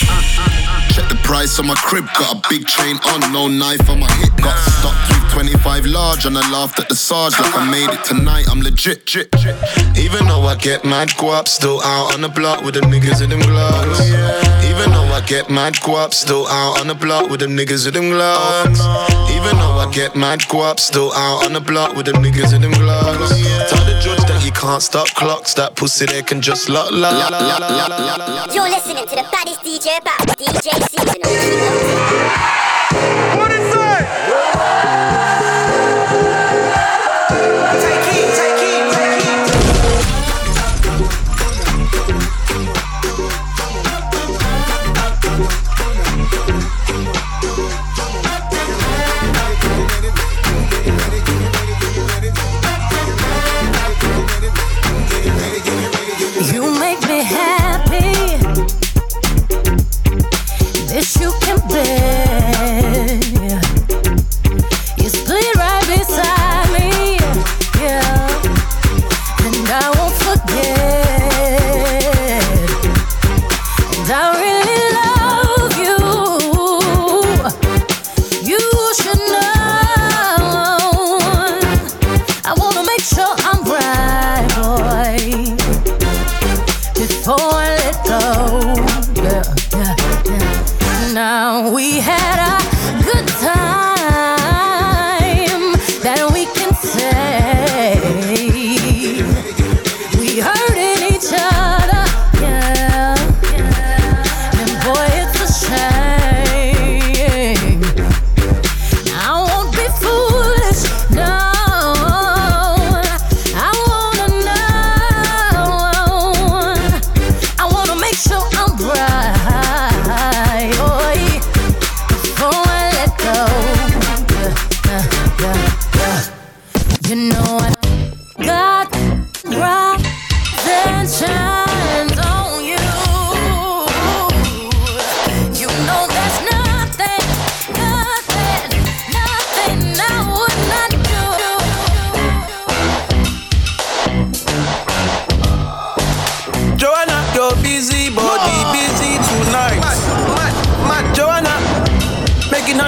Check 0.95 1.09
the 1.09 1.19
price 1.27 1.59
on 1.59 1.67
my 1.67 1.75
crib, 1.75 2.07
got 2.17 2.39
a 2.39 2.49
big 2.49 2.65
chain 2.65 2.97
on, 3.11 3.33
no 3.33 3.47
knife 3.47 3.89
on 3.89 3.99
my 3.99 4.11
hip. 4.23 4.31
Got 4.37 4.55
stock 4.79 4.95
325 5.35 5.85
large, 5.87 6.25
and 6.25 6.37
I 6.37 6.49
laughed 6.51 6.79
at 6.79 6.87
the 6.87 6.95
sarge 6.95 7.37
like 7.39 7.53
I 7.53 7.69
made 7.69 7.89
it 7.89 8.03
tonight. 8.05 8.47
I'm 8.49 8.61
legit. 8.61 9.03
Even 9.99 10.27
though 10.27 10.43
I 10.47 10.55
get 10.55 10.85
mad 10.85 11.09
guap, 11.19 11.47
still 11.49 11.81
out 11.81 12.13
on 12.13 12.21
the 12.21 12.29
block 12.29 12.63
with 12.63 12.75
the 12.75 12.81
niggas 12.81 13.21
in 13.21 13.29
them 13.29 13.41
gloves. 13.41 13.99
Even 14.63 14.91
though 14.91 15.04
I 15.15 15.21
get 15.21 15.49
mad 15.49 15.75
guap, 15.75 16.13
still 16.13 16.45
out 16.47 16.81
on 16.81 16.87
the 16.87 16.93
block 16.93 17.29
with 17.29 17.39
them 17.39 17.55
niggas 17.55 17.87
in 17.87 17.93
them 17.93 18.09
gloves. 18.09 18.81
Even 19.31 19.55
though 19.55 19.79
I 19.79 19.89
get 19.93 20.13
mad 20.13 20.41
guap, 20.41 20.77
still 20.77 21.13
out 21.13 21.45
on 21.45 21.53
the 21.53 21.61
block 21.61 21.95
with 21.95 22.07
them 22.07 22.21
niggas 22.21 22.53
in 22.53 22.61
them 22.61 22.73
gloves. 22.73 23.29
Tell 23.69 23.85
the 23.85 23.97
judge 24.03 24.19
that 24.27 24.41
he 24.43 24.51
can't 24.51 24.81
stop 24.81 25.07
clocks, 25.15 25.53
that 25.53 25.77
pussy 25.77 26.05
they 26.05 26.21
can 26.21 26.41
just 26.41 26.67
lock, 26.67 26.91
lock, 26.91 27.31
lock, 27.31 27.31
lock, 27.31 27.59
lock, 27.61 28.17
lock. 28.27 28.53
You're 28.53 28.69
listening 28.69 29.07
to 29.07 29.15
the 29.15 29.25
baddest 29.31 29.61
DJ 29.61 30.03
pop, 30.03 30.27
DJ 30.35 30.83
Seasonal. 30.89 32.74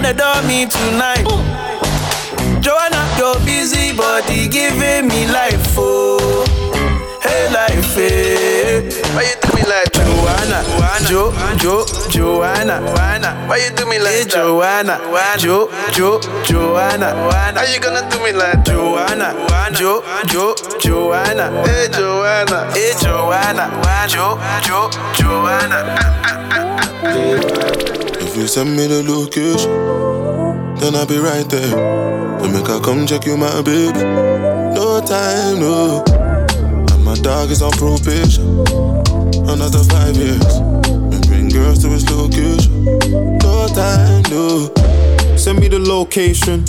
The 0.07 0.13
dummy 0.13 0.65
tonight. 0.65 1.27
Joanna, 2.61 3.01
you're 3.17 3.39
busy, 3.45 3.95
body 3.95 4.47
giving 4.47 5.07
me 5.07 5.27
life, 5.27 5.75
oh. 5.77 6.45
Hey, 7.21 7.51
life, 7.51 7.97
eh. 7.97 8.87
Why 9.13 9.23
you 9.27 9.35
do 9.41 9.49
me 9.55 9.63
like 9.67 9.91
Joanna? 9.91 10.63
Jo, 11.07 11.33
Jo, 11.57 11.85
Joanna. 12.09 12.79
Why 13.47 13.57
you 13.57 13.75
do 13.75 13.85
me 13.85 13.99
like 13.99 14.13
hey, 14.13 14.25
Joanna? 14.25 14.99
Jo, 15.37 15.69
Jo, 15.91 16.21
Joanna. 16.43 17.09
How 17.31 17.65
you 17.65 17.79
gonna 17.79 18.07
do 18.09 18.23
me 18.23 18.31
like 18.31 18.63
Joanna? 18.63 19.33
Jo, 19.73 20.03
Jo, 20.27 20.55
Joanna. 20.79 21.51
Hey, 21.65 21.87
Joanna. 21.91 22.71
Hey, 22.71 22.93
Joanna. 23.01 23.65
Jo, 24.07 24.39
Jo, 24.63 24.89
Joanna. 25.15 25.79
If 27.03 27.87
you 28.47 28.53
send 28.53 28.77
me 28.77 28.87
the 28.87 29.03
location, 29.03 29.69
then 30.79 30.95
I'll 30.95 31.05
be 31.05 31.17
right 31.17 31.47
there. 31.49 31.71
To 32.39 32.47
make 32.47 32.67
her 32.67 32.79
come 32.79 33.05
check 33.05 33.25
you, 33.25 33.35
my 33.35 33.61
baby. 33.61 33.99
No 34.71 35.01
time, 35.01 35.59
no. 35.59 36.03
And 36.93 37.03
my 37.03 37.15
dog 37.15 37.51
is 37.51 37.61
on 37.61 37.71
probation. 37.71 38.47
Another 39.51 39.83
five 39.91 40.15
years. 40.15 40.55
And 41.11 41.27
bring 41.27 41.49
girls 41.49 41.79
to 41.83 41.89
his 41.89 42.09
location. 42.09 42.85
No 43.43 43.67
time, 43.67 44.23
no. 44.31 44.71
Send 45.35 45.59
me 45.59 45.67
the 45.67 45.79
location. 45.79 46.63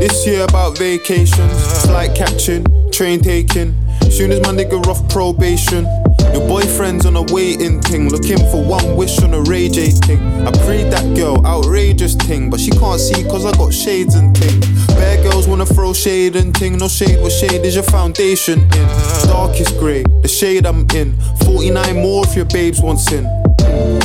This 0.00 0.26
year 0.26 0.44
about 0.44 0.78
vacations, 0.78 1.82
flight 1.82 2.14
catching, 2.14 2.64
train 2.90 3.20
taking. 3.20 3.74
Soon 4.10 4.32
as 4.32 4.40
my 4.40 4.52
nigga 4.52 4.80
off 4.86 5.06
probation, 5.10 5.84
Your 6.32 6.46
boyfriend's 6.46 7.06
on 7.06 7.16
a 7.16 7.22
waiting 7.32 7.80
thing, 7.80 8.08
looking 8.08 8.38
for 8.50 8.62
one 8.64 8.96
wish 8.96 9.22
on 9.22 9.34
a 9.34 9.40
Ray 9.42 9.68
J 9.68 9.90
thing. 9.90 10.20
I 10.46 10.50
prayed 10.64 10.92
that 10.92 11.16
girl, 11.16 11.44
outrageous 11.44 12.14
thing, 12.14 12.50
but 12.50 12.60
she 12.60 12.70
can't 12.70 13.00
see 13.00 13.22
cause 13.24 13.44
I 13.44 13.52
got 13.52 13.72
shades 13.72 14.14
and 14.14 14.36
thing. 14.36 14.60
Bad 14.88 15.22
girls 15.22 15.48
wanna 15.48 15.66
throw 15.66 15.92
shade 15.92 16.36
and 16.36 16.56
thing, 16.56 16.78
no 16.78 16.88
shade, 16.88 17.20
what 17.20 17.32
shade 17.32 17.64
is 17.64 17.74
your 17.74 17.84
foundation 17.84 18.60
in? 18.60 18.86
Darkest 19.26 19.78
grey, 19.78 20.02
the 20.22 20.28
shade 20.28 20.66
I'm 20.66 20.86
in. 20.94 21.16
49 21.44 21.96
more 21.96 22.24
if 22.26 22.36
your 22.36 22.46
babes 22.46 22.80
want 22.80 23.00
sin. 23.00 23.26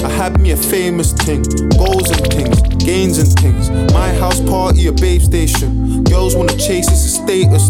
I 0.03 0.09
had 0.09 0.39
me 0.39 0.51
a 0.51 0.57
famous 0.57 1.13
thing, 1.13 1.43
goals 1.77 2.09
and 2.09 2.27
things, 2.33 2.61
gains 2.83 3.17
and 3.17 3.31
things. 3.39 3.69
My 3.93 4.13
house 4.13 4.41
party, 4.41 4.87
a 4.87 4.91
babe 4.91 5.21
station. 5.21 6.03
Girls 6.03 6.35
wanna 6.35 6.57
chase, 6.57 6.87
it's 6.87 7.05
a 7.05 7.09
status 7.09 7.67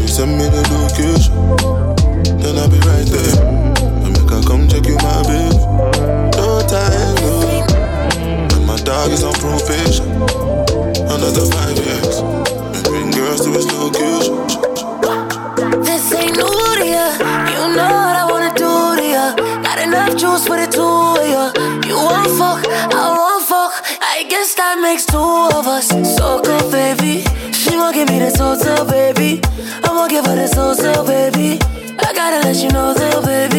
you 0.00 0.08
send 0.08 0.38
me 0.38 0.44
the 0.44 0.62
location, 0.72 1.89
then 2.50 2.58
I'll 2.58 2.70
be 2.70 2.78
right 2.82 3.06
there. 3.06 3.36
I 4.02 4.08
make 4.10 4.30
her 4.30 4.42
come 4.42 4.66
check 4.66 4.86
you, 4.86 4.96
my 4.98 5.22
babe. 5.22 5.54
No 6.34 6.60
time, 6.66 7.14
no. 7.22 7.62
And 8.54 8.66
my 8.66 8.76
dog 8.78 9.10
is 9.12 9.22
on 9.22 9.34
probation. 9.34 10.10
Another 11.06 11.46
five 11.54 11.76
years. 11.78 12.18
And 12.74 12.82
bring 12.84 13.10
girls 13.12 13.44
to 13.44 13.50
his 13.54 13.66
location. 13.70 14.34
This 15.82 16.12
ain't 16.12 16.36
new 16.36 16.74
to 16.78 16.86
ya. 16.86 17.06
You 17.54 17.76
know 17.76 17.92
what 18.06 18.16
I 18.18 18.26
wanna 18.28 18.52
do 18.54 18.72
to 18.98 19.04
ya. 19.04 19.34
Got 19.62 19.78
enough 19.78 20.16
juice 20.16 20.46
for 20.46 20.56
the 20.56 20.66
two 20.66 20.82
of 20.82 21.28
ya. 21.34 21.52
You 21.86 21.96
want 21.96 22.30
fuck, 22.34 22.66
I 22.66 23.14
want 23.14 23.44
fuck. 23.46 23.72
I 24.02 24.24
guess 24.28 24.54
that 24.54 24.78
makes 24.80 25.06
two 25.06 25.18
of 25.58 25.66
us. 25.66 25.88
So 26.16 26.42
good, 26.42 26.66
baby. 26.72 27.22
She 27.52 27.70
gon' 27.70 27.92
give 27.92 28.08
me 28.08 28.18
this 28.18 28.38
hotel, 28.38 28.84
baby. 28.84 29.40
I'ma 29.84 30.08
give 30.08 30.26
her 30.26 30.34
this 30.34 30.54
hotel, 30.54 31.04
baby. 31.06 31.58
Gotta 32.30 32.46
let 32.46 32.62
you 32.62 32.68
know, 32.70 32.94
though, 32.94 33.22
baby. 33.22 33.49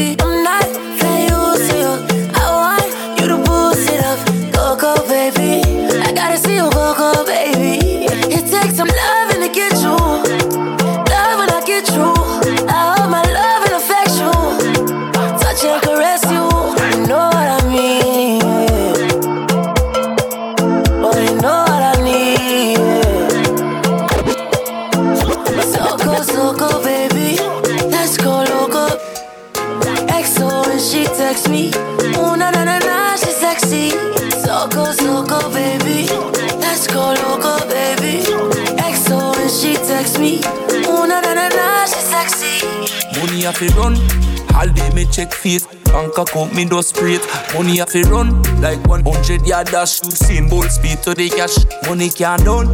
Money 43.42 43.58
have 43.58 43.74
to 43.74 43.80
run. 43.80 44.56
All 44.56 44.72
day 44.72 44.94
me 44.94 45.06
check 45.06 45.34
face. 45.34 45.66
Bank 45.66 46.16
account 46.16 46.54
me 46.54 46.64
do 46.64 46.80
straight. 46.84 47.22
Money 47.56 47.78
have 47.78 47.90
to 47.90 48.04
run. 48.04 48.40
Like 48.62 48.86
100 48.86 49.48
yard 49.48 49.66
dash. 49.66 50.04
You 50.04 50.12
seen 50.12 50.48
bolt 50.48 50.70
speed 50.70 51.02
to 51.02 51.16
the 51.16 51.28
cash. 51.28 51.58
Money 51.88 52.10
can't 52.10 52.46
done. 52.46 52.70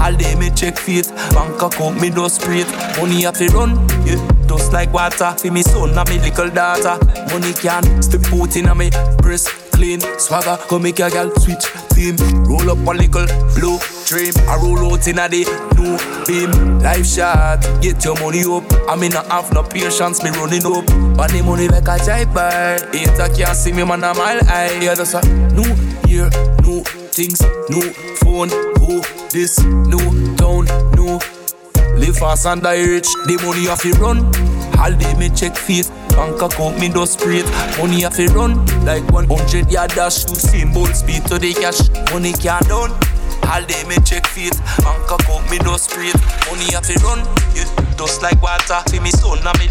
All 0.00 0.14
day 0.14 0.34
me 0.36 0.48
check 0.56 0.78
face. 0.78 1.10
Bank 1.36 1.60
account 1.60 2.00
me 2.00 2.08
do 2.08 2.26
straight. 2.30 2.66
Money 2.96 3.24
have 3.24 3.36
to 3.36 3.46
run. 3.48 3.76
Yeah. 4.06 4.16
Just 4.48 4.72
like 4.72 4.90
water. 4.90 5.34
For 5.36 5.50
me 5.50 5.60
son 5.60 5.98
and 5.98 6.08
me 6.08 6.18
little 6.18 6.48
daughter. 6.48 6.96
Money 7.30 7.52
can 7.52 8.02
step 8.02 8.22
foot 8.22 8.56
in 8.56 8.68
a 8.68 8.74
me 8.74 8.88
breast. 9.18 9.48
Clean 9.72 10.00
swagger. 10.18 10.56
Come 10.70 10.84
make 10.84 11.00
a 11.00 11.10
girl 11.10 11.30
switch 11.36 11.66
team. 11.90 12.16
Roll 12.48 12.70
up 12.70 12.78
a 12.78 12.92
little 12.96 13.26
flow. 13.50 13.95
Dream. 14.06 14.32
I 14.46 14.54
roll 14.62 14.92
out 14.92 15.08
in 15.08 15.18
a 15.18 15.28
day. 15.28 15.42
new 15.74 15.98
beam. 16.26 16.78
Life 16.78 17.04
shot. 17.04 17.60
Get 17.82 18.04
your 18.04 18.14
money 18.20 18.44
up. 18.46 18.62
I 18.88 18.94
mean, 18.94 19.16
I 19.16 19.24
have 19.34 19.52
no 19.52 19.64
patience. 19.64 20.22
Me 20.22 20.30
running 20.30 20.64
up. 20.64 20.86
But 21.16 21.32
the 21.32 21.42
money 21.44 21.66
make 21.66 21.82
a 21.82 21.98
jive 21.98 22.32
by. 22.32 22.78
Hater 22.96 23.34
can't 23.34 23.56
see 23.56 23.72
me, 23.72 23.82
man. 23.82 24.04
I'm 24.04 24.16
all 24.16 24.44
high. 24.46 24.78
Yeah, 24.78 24.94
that's 24.94 25.14
a 25.14 25.22
new 25.50 25.66
year. 26.06 26.30
New 26.62 26.84
things. 27.10 27.42
New 27.68 27.90
phone. 28.22 28.50
Oh, 28.78 29.02
this. 29.32 29.58
New 29.64 30.36
town. 30.36 30.66
New. 30.94 31.18
Live 31.98 32.18
fast 32.18 32.46
and 32.46 32.62
die 32.62 32.86
rich. 32.86 33.08
The 33.26 33.42
money 33.42 33.66
have 33.66 33.82
to 33.82 33.90
run. 33.98 34.18
All 34.78 34.92
day 34.92 35.14
me 35.18 35.30
check 35.30 35.56
feet. 35.56 35.90
Bank 36.10 36.40
account 36.40 36.78
me 36.78 36.90
do 36.90 37.06
straight. 37.06 37.44
Money 37.78 38.02
have 38.02 38.14
to 38.14 38.28
run. 38.28 38.54
Like 38.84 39.02
100 39.10 39.68
yard 39.68 39.90
dash. 39.90 40.28
You 40.28 40.36
seen 40.36 40.72
bolt 40.72 40.94
speed 40.94 41.24
to 41.26 41.40
the 41.40 41.52
cash. 41.54 41.90
Money 42.12 42.34
can't 42.34 42.68
done. 42.68 42.94
All 43.48 43.62
day 43.64 43.84
me 43.84 43.96
check 44.04 44.26
feet. 44.26 44.54
Bank 44.82 45.10
account 45.10 45.50
me 45.50 45.58
do 45.58 45.78
straight. 45.78 46.14
Money 46.50 46.72
have 46.72 46.84
to 46.86 46.94
run. 47.04 47.20
Yeah. 47.54 47.64
Just 47.96 48.22
like 48.22 48.40
water. 48.42 48.82
See 48.88 49.00
me 49.00 49.10
son 49.10 49.38
and 49.38 49.58
me 49.58 49.66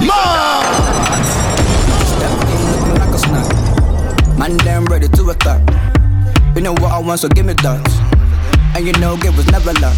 like 3.00 3.14
a 3.14 3.18
snack. 3.18 3.48
Man, 4.38 4.58
them 4.58 4.86
ready 4.86 5.08
to 5.10 5.30
attack. 5.30 5.62
You 6.56 6.62
know 6.62 6.74
what 6.74 6.92
I 6.92 7.00
want, 7.00 7.20
so 7.20 7.28
give 7.30 7.46
me 7.46 7.54
that. 7.54 7.86
And 8.76 8.86
you 8.86 8.94
know, 8.94 9.16
it 9.16 9.36
was 9.36 9.48
never 9.52 9.74
luck. 9.74 9.98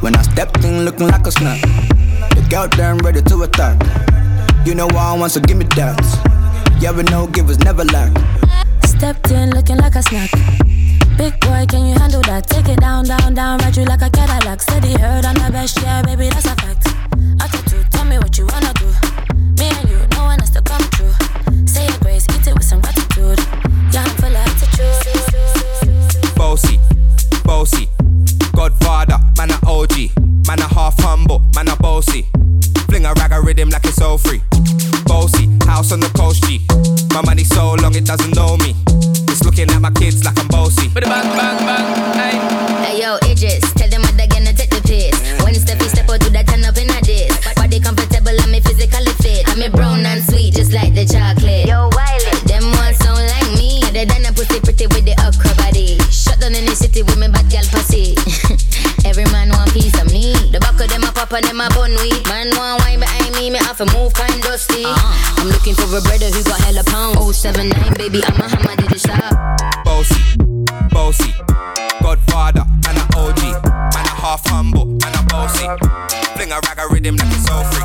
When 0.00 0.16
I 0.16 0.22
stepped 0.22 0.64
in 0.64 0.84
looking 0.84 1.08
like 1.08 1.26
a 1.26 1.32
snack. 1.32 1.60
The 2.34 2.46
girl 2.48 2.68
them 2.68 2.98
ready 2.98 3.22
to 3.22 3.42
attack. 3.42 3.76
You 4.66 4.74
know 4.74 4.86
what 4.86 4.96
I 4.96 5.16
want, 5.18 5.32
so 5.32 5.40
give 5.40 5.56
me 5.56 5.64
that. 5.76 6.00
Yeah, 6.80 6.92
we 6.92 7.02
know, 7.04 7.26
give 7.26 7.48
was 7.48 7.58
never 7.60 7.84
lack. 7.84 8.12
Stepped 8.84 9.30
in 9.30 9.50
looking 9.50 9.76
like 9.76 9.96
a 9.96 10.02
snack. 10.02 10.30
Big 11.18 11.34
boy, 11.40 11.66
can 11.66 11.84
you 11.84 11.98
handle 11.98 12.22
that? 12.30 12.46
Take 12.46 12.68
it 12.68 12.78
down, 12.78 13.04
down, 13.04 13.34
down, 13.34 13.58
ride 13.58 13.76
you 13.76 13.84
like 13.84 14.02
a 14.02 14.08
Cadillac. 14.08 14.62
Steady 14.62 14.92
heard 14.92 15.24
on 15.26 15.34
the 15.34 15.50
best, 15.50 15.76
yeah, 15.82 16.00
baby, 16.00 16.28
that's 16.28 16.46
a 16.46 16.54
fact. 16.54 16.86
Attitude, 17.42 17.90
tell 17.90 18.04
me 18.04 18.18
what 18.18 18.38
you 18.38 18.46
wanna 18.46 18.72
do. 18.74 18.86
Me 19.58 19.66
and 19.66 19.90
you, 19.90 19.98
no 20.14 20.30
one 20.30 20.38
has 20.38 20.50
to 20.50 20.62
come 20.62 20.80
true. 20.94 21.10
Say 21.66 21.84
your 21.88 21.98
grace, 21.98 22.24
eat 22.30 22.46
it 22.46 22.54
with 22.54 22.62
some 22.62 22.80
gratitude. 22.80 23.36
Yeah, 23.90 24.06
I'm 24.06 24.14
full 24.14 24.30
of 24.30 24.46
attitude. 24.46 24.94
Bossy, 26.36 26.78
bossy. 27.42 27.88
Godfather, 28.54 29.18
man 29.36 29.50
a 29.50 29.58
OG. 29.66 30.14
Man 30.46 30.60
a 30.62 30.68
half 30.70 30.94
humble, 31.02 31.42
man 31.52 31.66
a 31.66 31.74
bossy. 31.82 32.26
Fling 32.86 33.06
a 33.06 33.12
rag 33.14 33.32
a 33.32 33.40
rhythm 33.40 33.70
like 33.70 33.84
it's 33.86 34.00
all 34.00 34.18
free. 34.18 34.40
Bossy, 35.04 35.50
house 35.66 35.90
on 35.90 35.98
the 35.98 36.10
coast 36.14 36.44
G. 36.44 36.62
My 37.12 37.22
money 37.22 37.42
so 37.42 37.74
long 37.74 37.96
it 37.96 38.06
doesn't 38.06 38.36
know 38.36 38.56
me. 38.58 38.76
It's 39.58 39.66
looking 39.66 39.74
at 39.74 39.82
my 39.82 39.90
kids 39.98 40.24
like 40.24 40.38
I'm 40.38 40.46
bossy. 40.46 40.86
But 40.86 41.02
Bang, 41.02 41.26
bang, 41.34 41.58
bang, 41.66 42.14
hey. 42.14 42.38
Hey 42.78 43.02
yo, 43.02 43.18
Idris, 43.26 43.66
tell 43.74 43.90
them 43.90 44.02
what 44.06 44.14
they're 44.14 44.30
gonna 44.30 44.54
take 44.54 44.70
the 44.70 44.78
piss. 44.86 45.18
When 45.42 45.50
Steffi 45.50 45.90
step 45.90 46.06
out, 46.06 46.22
do 46.22 46.30
that 46.30 46.46
turn 46.46 46.62
up 46.62 46.78
in 46.78 46.86
a 46.86 47.00
diss. 47.02 47.34
Body 47.58 47.82
comfortable, 47.82 48.38
I'm 48.38 48.54
me 48.54 48.62
physically 48.62 49.10
fit. 49.18 49.50
I'm 49.50 49.58
me 49.58 49.66
brown 49.66 50.06
and 50.06 50.22
sweet, 50.22 50.54
just 50.54 50.70
like 50.70 50.94
the 50.94 51.02
chocolate. 51.02 51.66
Yo, 51.66 51.90
Wiley, 51.90 52.38
them 52.46 52.70
ones 52.78 53.02
sound 53.02 53.18
like 53.18 53.50
me. 53.58 53.82
Other 53.82 54.06
than 54.06 54.30
a 54.30 54.32
pussy 54.32 54.62
pretty 54.62 54.86
with 54.94 55.02
the 55.02 55.18
upper 55.18 55.50
body. 55.58 55.98
Shut 56.06 56.38
down 56.38 56.54
in 56.54 56.62
the 56.62 56.78
city 56.78 57.02
with 57.02 57.18
me 57.18 57.26
bad 57.26 57.50
gal 57.50 57.66
pussy. 57.66 58.14
Every 59.10 59.26
man 59.34 59.50
want 59.50 59.74
piece 59.74 59.98
of 59.98 60.06
me. 60.14 60.38
The 60.54 60.62
back 60.62 60.78
of 60.78 60.86
them 60.86 61.02
a 61.02 61.10
pop 61.10 61.34
and 61.34 61.42
them 61.42 61.58
a 61.58 61.66
bun 61.74 61.98
weed. 61.98 62.22
Man 62.30 62.54
want 62.54 62.78
wine 62.86 63.02
behind 63.02 63.17
me, 63.17 63.17
me 63.58 63.66
have 63.66 63.76
to 63.78 63.86
move 63.96 64.12
kind 64.14 64.42
dusty. 64.42 64.84
Uh-huh. 64.84 65.42
I'm 65.42 65.48
looking 65.48 65.74
for 65.74 65.88
a 65.90 66.00
brother 66.00 66.30
who 66.30 66.42
got 66.44 66.60
hella 66.60 66.84
pounds. 66.84 67.36
079, 67.36 67.94
baby, 67.94 68.22
I'm 68.24 68.40
a 68.40 68.48
hammer, 68.48 68.76
did 68.76 68.92
it 68.92 69.00
stop? 69.00 69.34
Bossy, 69.84 70.22
bossy. 70.90 71.32
Godfather, 72.02 72.64
man 72.84 72.96
a 72.96 73.04
OG. 73.16 73.42
Man 73.64 74.06
a 74.06 74.14
half 74.22 74.46
humble, 74.46 74.86
man 74.86 75.14
a 75.14 75.22
bossy. 75.26 75.66
Fling 76.36 76.52
a 76.52 76.60
rag 76.66 76.78
a 76.78 76.86
rhythm 76.92 77.16
like 77.16 77.32
it's 77.32 77.50
all 77.50 77.64
free. 77.64 77.82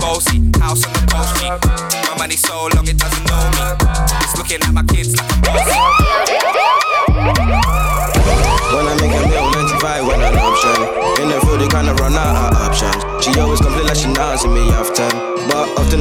Bossy, 0.00 0.38
house 0.60 0.84
on 0.86 0.92
the 0.92 1.02
coast 1.12 1.36
G. 1.38 1.48
My 2.08 2.18
money 2.18 2.36
so 2.36 2.68
long 2.74 2.88
it 2.88 2.98
doesn't 2.98 3.24
know 3.28 3.44
me. 3.56 3.64
It's 4.24 4.36
looking 4.36 4.62
at 4.62 4.72
my 4.72 4.82
kids 4.84 5.16
like 5.16 5.30
I'm 5.32 5.40
bossy. 5.42 6.03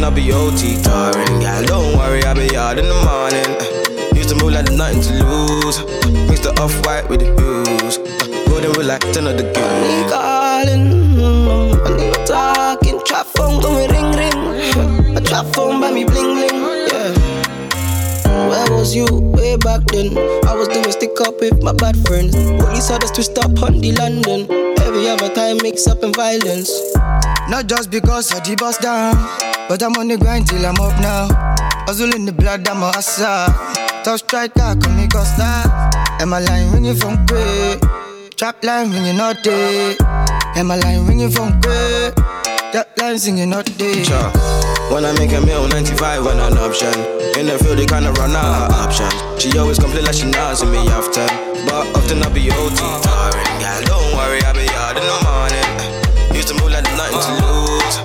I 0.04 0.10
be 0.10 0.34
OT 0.34 0.76
touring. 0.84 1.40
Girl, 1.40 1.64
don't 1.64 1.98
worry, 1.98 2.22
I 2.24 2.34
be 2.34 2.56
out 2.58 2.78
in 2.78 2.88
the 2.88 3.00
morning. 3.08 3.56
Uh, 3.56 4.16
used 4.16 4.28
to 4.30 4.36
move 4.36 4.52
like 4.52 4.66
there's 4.66 4.78
nothing 4.78 5.02
to 5.02 5.14
lose. 5.24 5.80
Mix 6.28 6.42
the 6.42 6.52
off 6.60 6.76
white 6.86 7.08
with 7.08 7.22
the 7.22 7.32
blues. 7.32 7.98
Uh, 7.98 8.50
golden 8.50 8.72
with 8.72 8.86
like 8.86 9.00
10 9.14 9.28
of 9.28 9.38
the 9.38 9.44
Me 9.44 9.54
girls. 9.54 10.12
calling, 10.12 10.86
you 12.04 12.26
talking. 12.26 13.00
Trap 13.06 13.28
phone 13.28 13.64
we 13.64 13.88
ring 13.88 14.12
ring. 14.12 15.16
A 15.16 15.22
trap 15.22 15.46
phone 15.56 15.80
by 15.80 15.90
me 15.92 16.04
bling 16.04 16.36
bling. 16.36 16.60
Yeah. 16.92 18.50
Where 18.50 18.72
was 18.72 18.94
you 18.94 19.08
way 19.10 19.56
back 19.56 19.86
then? 19.88 20.18
I 20.48 20.54
was 20.54 20.68
doing 20.68 20.92
stick 20.92 21.16
up 21.22 21.40
with 21.40 21.64
my 21.64 21.72
bad 21.72 21.96
friends. 22.06 22.36
Police 22.62 22.90
had 22.90 23.06
us 23.06 23.12
to 23.12 23.24
stop 23.24 23.64
on 23.64 23.80
the 23.80 23.94
London. 23.94 24.73
Every 24.94 25.10
other 25.10 25.34
time 25.34 25.58
mix 25.64 25.88
up 25.88 26.04
in 26.04 26.14
violence. 26.14 26.70
Not 27.50 27.66
just 27.66 27.90
because 27.90 28.32
I 28.32 28.40
the 28.42 28.56
bust 28.56 28.82
down. 28.82 29.16
But 29.68 29.82
I'm 29.82 29.94
on 29.98 30.08
the 30.08 30.18
grind 30.18 30.46
till 30.46 30.64
I'm 30.64 30.78
up 30.78 30.94
now. 31.02 31.34
Hustle 31.90 32.14
in 32.14 32.26
the 32.26 32.32
blood, 32.32 32.68
I'm 32.70 32.84
a 32.84 32.92
hustler. 32.94 33.50
Tough 34.04 34.20
striker, 34.20 34.78
come 34.78 34.96
me 34.96 35.08
costa. 35.08 35.66
And 36.22 36.30
my 36.30 36.38
line 36.46 36.70
ringing 36.72 36.94
from 36.94 37.26
great. 37.26 37.82
Trap 38.38 38.64
line 38.64 38.92
ringing 38.92 39.20
all 39.20 39.34
day. 39.34 39.98
And 40.56 40.68
my 40.68 40.78
line 40.78 41.08
ringing 41.08 41.32
from 41.32 41.60
great. 41.62 42.14
That 42.70 42.94
line 43.00 43.18
singing 43.18 43.52
all 43.52 43.64
day. 43.64 44.04
Cha. 44.04 44.30
When 44.94 45.06
I 45.06 45.12
make 45.18 45.34
a 45.34 45.42
meal, 45.42 45.68
95 45.70 46.24
when 46.24 46.38
an 46.38 46.56
option. 46.60 46.94
In 47.34 47.50
the 47.50 47.58
field, 47.58 47.80
they 47.80 47.88
kinda 47.88 48.14
run 48.22 48.36
out 48.36 48.70
of 48.70 48.78
options. 48.78 49.42
She 49.42 49.58
always 49.58 49.80
complain 49.80 50.06
like 50.06 50.14
she 50.14 50.30
not 50.30 50.56
see 50.56 50.68
me 50.68 50.86
often. 50.94 51.26
But 51.66 51.90
often 51.98 52.22
I 52.22 52.30
be 52.30 52.52
OT. 52.54 52.78
Tiring, 52.78 53.58
girl, 53.58 53.82
don't 53.90 54.14
worry, 54.14 54.42
I 54.46 54.54
be 54.54 54.63
out 54.94 55.02
in 55.02 55.08
the 55.10 55.20
morning. 55.26 56.36
Used 56.36 56.48
to 56.50 56.54
move 56.56 56.72
like 56.72 56.84
nothing 56.96 57.22
to 57.22 57.34
lose. 57.42 57.96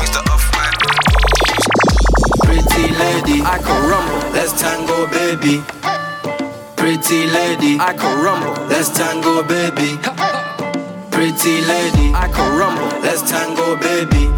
Used 0.00 0.12
to 0.12 0.20
off 0.30 0.44
white. 0.54 0.76
Pretty 2.44 2.92
lady, 2.94 3.42
I 3.42 3.58
can 3.58 3.80
rumble. 3.88 4.20
Let's 4.32 4.52
tango, 4.60 5.06
baby. 5.08 5.62
Pretty 6.76 7.26
lady, 7.26 7.78
I 7.80 7.92
can 7.94 8.22
rumble. 8.22 8.54
Let's 8.68 8.90
tango, 8.90 9.42
baby. 9.42 9.98
Pretty 11.10 11.62
lady, 11.64 12.12
I 12.14 12.28
can 12.28 12.58
rumble. 12.58 12.88
Let's 13.00 13.22
tango, 13.22 13.76
baby. 13.76 14.28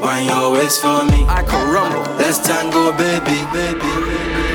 Wine 0.00 0.26
your 0.26 0.52
waist 0.52 0.82
for 0.82 1.04
me, 1.04 1.24
I 1.28 1.42
can 1.42 1.72
rumble. 1.72 2.02
Let's 2.18 2.38
tango, 2.38 2.92
baby, 2.92 3.38
baby. 3.52 3.92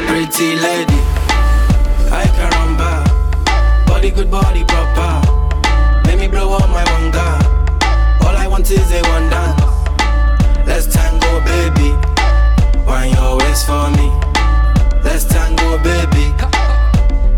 Pretty 0.08 0.56
lady, 0.62 1.00
I 2.12 2.26
can 2.36 2.50
rumble. 2.58 3.86
Body 3.88 4.12
good, 4.12 4.30
body 4.30 4.64
proper. 4.66 5.29
Blow 6.32 6.54
up 6.54 6.70
my 6.70 6.84
wanga. 6.86 7.28
All 8.26 8.36
I 8.36 8.48
want 8.48 8.70
is 8.70 8.92
a 8.92 9.02
one 9.10 9.30
dance. 9.30 9.62
Let's 10.68 10.86
tango, 10.88 11.40
baby. 11.42 11.90
Wine 12.86 13.14
your 13.14 13.38
waist 13.38 13.66
for 13.66 13.90
me. 13.98 14.12
Let's 15.04 15.26
tango, 15.26 15.78
baby. 15.84 16.34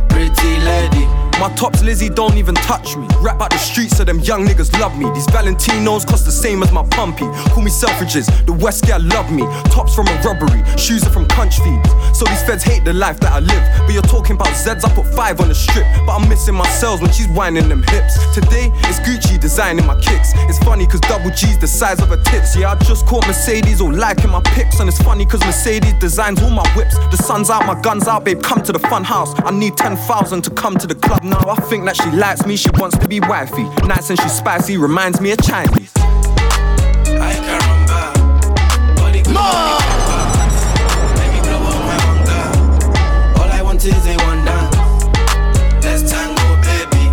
Pretty 0.10 0.60
lady. 0.60 1.21
My 1.42 1.50
tops 1.56 1.82
Lizzie 1.82 2.08
don't 2.08 2.38
even 2.38 2.54
touch 2.54 2.96
me. 2.96 3.08
Rap 3.20 3.42
out 3.42 3.50
the 3.50 3.58
streets 3.58 3.98
so 3.98 4.04
them 4.04 4.20
young 4.20 4.46
niggas 4.46 4.80
love 4.80 4.96
me. 4.96 5.10
These 5.10 5.26
Valentinos 5.26 6.06
cost 6.06 6.26
the 6.26 6.32
same 6.32 6.62
as 6.62 6.72
my 6.72 6.84
pumpy. 6.84 7.26
Call 7.50 7.64
me 7.64 7.72
Selfridges, 7.72 8.30
the 8.46 8.54
West 8.54 8.86
gal 8.86 9.02
love 9.02 9.32
me. 9.32 9.42
Tops 9.74 9.96
from 9.96 10.08
a 10.08 10.22
robbery, 10.22 10.62
shoes 10.78 11.04
are 11.04 11.10
from 11.10 11.28
punch 11.28 11.58
feeds. 11.58 11.90
So 12.14 12.26
these 12.26 12.44
feds 12.44 12.64
hate 12.64 12.86
the 12.86 12.94
life 12.94 13.20
that 13.22 13.32
I 13.32 13.40
live. 13.40 13.64
But 13.88 13.94
you're 13.94 14.04
talking 14.04 14.36
about 14.36 14.50
Zeds, 14.50 14.86
I 14.86 14.94
put 14.94 15.08
five 15.16 15.42
on 15.42 15.48
the 15.48 15.56
strip. 15.56 15.88
But 16.06 16.14
I'm 16.14 16.30
missing 16.30 16.54
my 16.54 16.68
cells 16.78 17.02
when 17.02 17.12
she's 17.12 17.28
whining 17.30 17.70
them 17.70 17.82
hips. 17.90 18.14
Today, 18.36 18.70
it's 18.86 19.00
Gucci 19.00 19.40
designing 19.40 19.88
my 19.88 20.00
kicks. 20.00 20.34
It's 20.46 20.60
funny 20.60 20.86
cause 20.86 21.02
double 21.02 21.32
G's 21.32 21.58
the 21.58 21.68
size 21.68 22.04
of 22.04 22.10
her 22.10 22.22
tits. 22.22 22.56
Yeah, 22.56 22.74
I 22.74 22.76
just 22.86 23.08
caught 23.08 23.26
Mercedes 23.26 23.82
all 23.82 23.92
liking 23.92 24.30
my 24.30 24.42
pics. 24.54 24.80
And 24.80 24.88
it's 24.88 25.02
funny 25.02 25.26
cause 25.26 25.40
Mercedes 25.42 25.94
designs 25.94 26.40
all 26.44 26.52
my 26.52 26.70
whips. 26.76 27.00
The 27.10 27.18
sun's 27.18 27.50
out, 27.50 27.66
my 27.66 27.82
gun's 27.82 28.08
out, 28.08 28.26
babe, 28.26 28.44
come 28.44 28.62
to 28.62 28.72
the 28.72 28.84
fun 28.94 29.04
house. 29.04 29.34
I 29.44 29.50
need 29.50 29.76
10,000 29.76 30.44
to 30.44 30.52
come 30.52 30.78
to 30.78 30.86
the 30.86 30.94
club 30.94 31.24
now. 31.32 31.50
I 31.50 31.56
think 31.62 31.86
that 31.86 31.96
she 31.96 32.12
likes 32.12 32.46
me, 32.46 32.56
she 32.56 32.70
wants 32.78 32.98
to 33.00 33.08
be 33.08 33.20
wifey. 33.22 33.64
Nice 33.88 34.10
and 34.10 34.20
she's 34.22 34.34
spicy, 34.34 34.78
reminds 34.78 35.20
me 35.20 35.32
of 35.32 35.42
Chinese. 35.42 35.92
I 35.96 37.34
can. 37.34 37.62
Body 38.96 39.22
good, 39.24 39.34
body 39.34 39.62
proper. 39.80 40.22
Me 41.32 41.40
blow 41.42 41.64
up 41.72 41.80
my. 41.88 41.98
All 43.42 43.50
I 43.50 43.62
want 43.64 43.84
is 43.84 44.06
a 44.06 44.16
one 44.28 44.46
dance. 44.46 44.76
Let's 45.84 46.04
tango, 46.12 46.48
baby. 46.62 47.04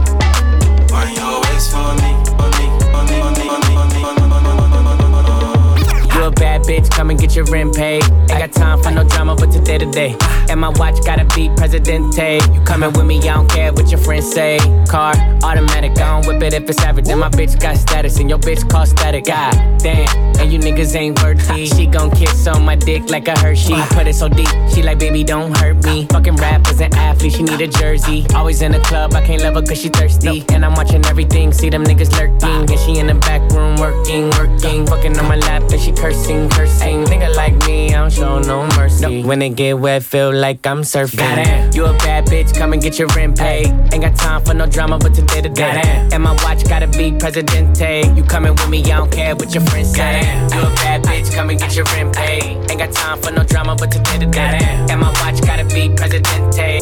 Your 1.14 1.40
waist 1.42 1.70
for 1.70 1.94
me, 2.02 2.10
for 2.36 2.50
me, 2.58 2.66
for 2.92 3.02
me, 3.08 3.16
for 3.22 3.30
me, 3.32 3.44
for 3.48 3.58
me, 3.58 3.70
for 3.72 3.86
me, 3.86 4.00
for 4.02 4.12
me, 4.12 4.18
for 4.18 4.68
me, 4.82 4.98
for 4.98 5.22
me. 5.22 6.18
You 6.18 6.22
a 6.24 6.30
bad 6.32 6.60
bitch, 6.64 6.87
come 6.98 7.10
and 7.10 7.20
get 7.20 7.36
your 7.36 7.44
rent 7.44 7.76
paid. 7.76 8.02
Ain't 8.28 8.40
got 8.42 8.52
time 8.52 8.82
for 8.82 8.90
no 8.90 9.04
drama, 9.04 9.36
but 9.36 9.52
today 9.52 9.78
to 9.78 9.86
day. 9.86 10.16
And 10.50 10.58
my 10.60 10.70
watch 10.70 10.96
gotta 11.06 11.24
be 11.36 11.48
Presidente. 11.56 12.40
You 12.52 12.60
coming 12.62 12.92
with 12.92 13.06
me, 13.06 13.18
I 13.20 13.34
don't 13.34 13.48
care 13.48 13.72
what 13.72 13.88
your 13.88 14.00
friends 14.00 14.28
say. 14.32 14.58
Car, 14.88 15.14
automatic, 15.44 15.92
I 15.92 16.20
don't 16.20 16.26
whip 16.26 16.42
it 16.42 16.54
if 16.54 16.68
it's 16.68 16.82
average. 16.82 17.06
Then 17.06 17.20
my 17.20 17.28
bitch 17.28 17.60
got 17.60 17.76
status, 17.76 18.18
and 18.18 18.28
your 18.28 18.40
bitch 18.40 18.68
call 18.68 18.84
static. 18.84 19.26
God 19.26 19.54
damn, 19.78 20.08
and 20.40 20.52
you 20.52 20.58
niggas 20.58 20.96
ain't 20.96 21.22
worthy. 21.22 21.66
She 21.66 21.86
gon' 21.86 22.10
kiss 22.10 22.48
on 22.48 22.64
my 22.64 22.74
dick 22.74 23.08
like 23.10 23.28
a 23.28 23.38
Hershey. 23.38 23.74
I 23.74 23.86
put 23.90 24.08
it 24.08 24.14
so 24.14 24.28
deep, 24.28 24.48
she 24.74 24.82
like, 24.82 24.98
baby, 24.98 25.22
don't 25.22 25.56
hurt 25.56 25.76
me. 25.84 26.06
Fucking 26.06 26.34
rappers 26.34 26.80
and 26.80 26.92
athletes, 26.96 27.36
she 27.36 27.44
need 27.44 27.60
a 27.60 27.68
jersey. 27.68 28.26
Always 28.34 28.60
in 28.60 28.72
the 28.72 28.80
club, 28.80 29.14
I 29.14 29.24
can't 29.24 29.42
love 29.42 29.54
her 29.54 29.62
cause 29.62 29.80
she 29.80 29.88
thirsty. 29.88 30.44
And 30.48 30.64
I'm 30.64 30.74
watching 30.74 31.06
everything, 31.06 31.52
see 31.52 31.70
them 31.70 31.84
niggas 31.84 32.10
lurking. 32.18 32.38
Ah. 32.42 32.66
And 32.68 32.80
she 32.80 32.98
in 32.98 33.06
the 33.06 33.14
back 33.14 33.42
room 33.52 33.76
working, 33.76 34.30
working. 34.30 34.84
Fucking 34.86 35.16
on 35.16 35.28
my 35.28 35.36
lap, 35.36 35.62
and 35.70 35.80
she 35.80 35.92
cursing, 35.92 36.48
cursing. 36.48 36.87
Nigga 36.94 37.34
like 37.34 37.54
me, 37.66 37.94
I 37.94 38.00
don't 38.00 38.12
show 38.12 38.38
no 38.40 38.66
mercy. 38.76 39.22
When 39.22 39.42
it 39.42 39.50
get 39.56 39.78
wet, 39.78 40.02
feel 40.02 40.32
like 40.32 40.66
I'm 40.66 40.82
surfing. 40.82 41.18
Goddamn. 41.18 41.72
You 41.72 41.86
a 41.86 41.92
bad 41.98 42.26
bitch, 42.26 42.56
come 42.56 42.72
and 42.72 42.82
get 42.82 42.98
your 42.98 43.08
rent 43.08 43.38
paid. 43.38 43.68
Ain't 43.92 44.02
got 44.02 44.16
time 44.16 44.44
for 44.44 44.54
no 44.54 44.66
drama, 44.66 44.98
but 44.98 45.14
today 45.14 45.40
to 45.42 45.48
day. 45.48 46.08
And 46.12 46.22
my 46.22 46.32
watch 46.44 46.64
gotta 46.68 46.86
be 46.86 47.12
Presidente. 47.12 48.12
You 48.16 48.22
coming 48.24 48.52
with 48.52 48.68
me, 48.68 48.82
I 48.84 48.98
don't 48.98 49.12
care 49.12 49.34
what 49.36 49.54
your 49.54 49.64
friends 49.64 49.94
say. 49.94 50.20
You 50.54 50.60
a 50.60 50.70
bad 50.82 51.02
bitch, 51.04 51.34
come 51.34 51.50
and 51.50 51.58
get 51.58 51.76
your 51.76 51.84
rent 51.86 52.14
paid. 52.14 52.42
Ain't 52.70 52.78
got 52.78 52.92
time 52.92 53.20
for 53.20 53.30
no 53.30 53.44
drama, 53.44 53.76
but 53.76 53.90
today 53.90 54.18
to 54.18 54.26
day. 54.26 54.58
And 54.90 55.00
my 55.00 55.10
watch 55.20 55.40
gotta 55.42 55.64
be 55.64 55.90
Presidente. 55.94 56.78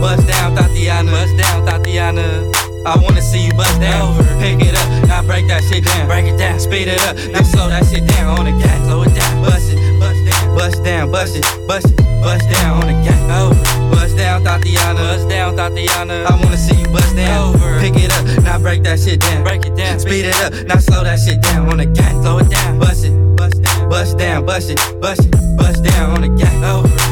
Bust 0.00 0.26
down, 0.28 0.54
Tatiana. 0.54 1.10
Bust 1.10 1.36
down, 1.36 1.66
Tatiana. 1.66 2.73
I 2.86 2.98
wanna 2.98 3.22
see 3.22 3.46
you 3.46 3.52
bust 3.54 3.80
down. 3.80 4.16
Pick 4.40 4.60
it 4.60 4.76
up, 4.76 5.08
now 5.08 5.22
break 5.22 5.48
that 5.48 5.64
shit 5.64 5.84
down. 5.84 6.06
Break 6.06 6.26
it 6.26 6.36
down, 6.36 6.60
speed 6.60 6.88
it 6.88 7.00
up, 7.08 7.16
now 7.32 7.42
slow 7.42 7.68
that 7.68 7.86
shit 7.86 8.06
down 8.06 8.38
on 8.38 8.44
the 8.44 8.52
gas. 8.52 8.84
Slow 8.84 9.02
it 9.02 9.14
down, 9.14 9.42
bust 9.42 9.72
it, 9.72 9.78
bust 10.00 10.20
down, 10.28 10.56
bust 10.56 10.84
down, 10.84 11.10
bust 11.10 11.36
it, 11.36 11.44
bust 11.66 11.86
it, 11.88 11.96
bust 12.20 12.44
down 12.50 12.82
on 12.82 12.86
the 12.92 12.96
gas. 13.00 13.20
Over, 13.32 13.90
bust 13.90 14.16
down, 14.16 14.44
Tatiana. 14.44 15.00
Bust 15.00 15.28
down, 15.30 15.56
Tatiana. 15.56 16.24
I 16.28 16.36
wanna 16.42 16.58
see 16.58 16.76
you 16.76 16.88
bust 16.88 17.16
down. 17.16 17.54
Over, 17.54 17.80
pick 17.80 17.96
it 17.96 18.12
up, 18.12 18.44
now 18.44 18.58
break 18.58 18.82
that 18.82 19.00
shit 19.00 19.20
down. 19.20 19.42
Break 19.44 19.64
it 19.64 19.74
down, 19.76 19.98
speed 19.98 20.26
it 20.26 20.36
up, 20.44 20.52
now 20.66 20.76
slow 20.76 21.04
that 21.04 21.18
shit 21.18 21.40
down 21.40 21.70
on 21.70 21.78
the 21.78 21.86
gas. 21.86 22.12
Slow 22.20 22.38
it 22.38 22.50
down, 22.50 22.78
bust 22.78 23.04
it, 23.04 23.16
bust 23.36 23.62
down, 23.62 23.88
bust 23.88 24.18
down, 24.18 24.44
bust 24.44 24.68
it, 24.68 24.78
bust 25.00 25.24
it, 25.24 25.56
bust 25.56 25.82
down 25.82 26.10
on 26.10 26.20
the 26.20 26.28
gas. 26.36 26.52
Over. 26.64 27.03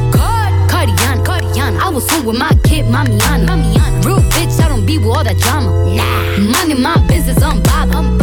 Cardiana, 1.92 1.92
Cardiana. 1.92 1.92
I 1.92 1.94
was 1.94 2.11
home 2.11 2.26
with 2.26 2.38
my 2.38 2.50
kid, 2.64 2.87
Mamiana. 2.87 3.46
Mamiana. 3.46 4.05
Real 4.05 4.18
bitch, 4.31 4.61
I 4.61 4.68
don't 4.68 4.87
be 4.87 4.98
with 4.98 5.09
all 5.09 5.24
that 5.24 5.38
drama. 5.38 5.70
Nah. 5.94 6.38
Money, 6.38 6.74
my 6.74 6.96
business, 7.07 7.42
I'm 7.42 7.62
Bob. 7.62 8.22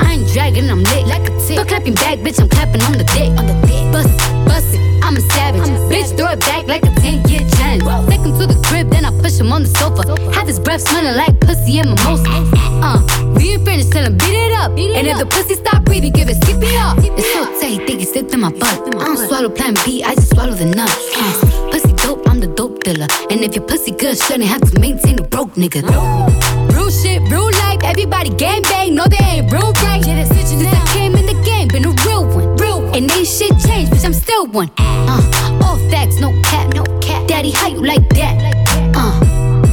I 0.00 0.14
ain't 0.14 0.28
dragging, 0.32 0.68
I'm 0.70 0.82
lit 0.82 1.06
like 1.06 1.28
a 1.28 1.30
tick. 1.46 1.58
Stop 1.58 1.68
clapping 1.68 1.94
back, 1.94 2.18
bitch, 2.18 2.40
I'm 2.40 2.48
clapping 2.48 2.82
on 2.82 2.92
the 2.92 3.04
dick. 3.04 3.30
On 3.38 3.46
the 3.46 3.54
dick. 3.66 3.92
Bust 3.92 4.08
it, 4.08 4.46
bust 4.46 4.74
it, 4.74 4.89
I'm 5.02 5.16
a 5.16 5.20
savage. 5.20 5.62
I'm 5.68 5.74
a 5.74 5.88
bitch, 5.92 6.16
throw 6.16 6.30
it 6.30 6.40
back 6.40 6.66
like 6.66 6.82
a 6.84 6.92
10 7.00 7.28
year 7.28 7.40
challenge. 7.56 7.84
Take 8.08 8.20
him 8.20 8.38
to 8.38 8.46
the 8.46 8.60
crib, 8.66 8.90
then 8.90 9.04
I 9.04 9.10
push 9.20 9.38
him 9.38 9.52
on 9.52 9.62
the 9.62 9.68
sofa. 9.68 10.02
Have 10.32 10.46
his 10.46 10.58
breath 10.58 10.82
smelling 10.82 11.16
like 11.16 11.38
pussy 11.40 11.78
and 11.78 11.90
mimosa. 11.90 12.28
Uh, 12.82 12.98
we 13.36 13.52
ain't 13.52 13.64
finished, 13.64 13.92
tell 13.92 14.04
him 14.04 14.16
beat 14.16 14.34
it 14.34 14.52
up. 14.52 14.70
and 14.72 15.06
if 15.06 15.18
the 15.18 15.26
pussy 15.26 15.54
stop 15.54 15.84
breathing, 15.84 16.12
give 16.12 16.28
it 16.28 16.36
skip 16.42 16.62
it 16.62 16.76
up. 16.76 16.98
It's 16.98 17.32
so 17.32 17.44
tight, 17.60 17.86
think 17.86 18.02
it 18.02 18.08
slipped 18.08 18.32
in 18.34 18.40
my 18.40 18.50
butt. 18.50 18.94
I 18.94 19.04
don't 19.04 19.16
swallow 19.16 19.50
plan 19.50 19.74
B, 19.84 20.02
I 20.02 20.14
just 20.14 20.30
swallow 20.30 20.54
the 20.54 20.66
nuts. 20.66 20.96
Uh, 21.16 21.70
pussy 21.70 21.92
dope, 21.94 22.28
I'm 22.28 22.40
the 22.40 22.48
dope 22.48 22.82
dealer. 22.82 23.08
And 23.30 23.40
if 23.42 23.54
your 23.54 23.64
pussy 23.64 23.92
good, 23.92 24.18
shouldn't 24.18 24.44
have 24.44 24.62
to 24.70 24.78
maintain 24.80 25.18
a 25.18 25.22
broke 25.22 25.54
nigga. 25.54 25.82
Real 26.74 26.90
shit, 26.90 27.22
real 27.30 27.50
life, 27.64 27.80
everybody 27.84 28.30
gang 28.30 28.62
bang, 28.62 28.94
no 28.94 29.04
they 29.04 29.24
ain't 29.24 29.52
real 29.52 29.72
right. 29.84 30.04
Yeah, 30.06 30.24
that's 30.24 30.30
Since 30.48 30.66
I 30.66 30.86
came 30.92 31.14
in 31.16 31.26
the 31.26 31.38
game, 31.44 31.68
been 31.68 31.84
a 31.84 31.94
real 32.06 32.24
one. 32.26 32.56
Real 32.56 32.82
one. 32.82 32.94
And 32.96 33.10
ain't 33.10 33.26
shit 33.26 33.49
still 34.50 34.60
one. 34.60 34.70
Uh, 34.78 35.60
all 35.64 35.78
facts, 35.90 36.20
no 36.20 36.30
cap, 36.42 36.74
no 36.74 36.84
cap. 37.00 37.26
Daddy, 37.26 37.50
how 37.50 37.68
you 37.68 37.84
like 37.84 38.08
that? 38.10 38.36
Uh, 38.94 39.20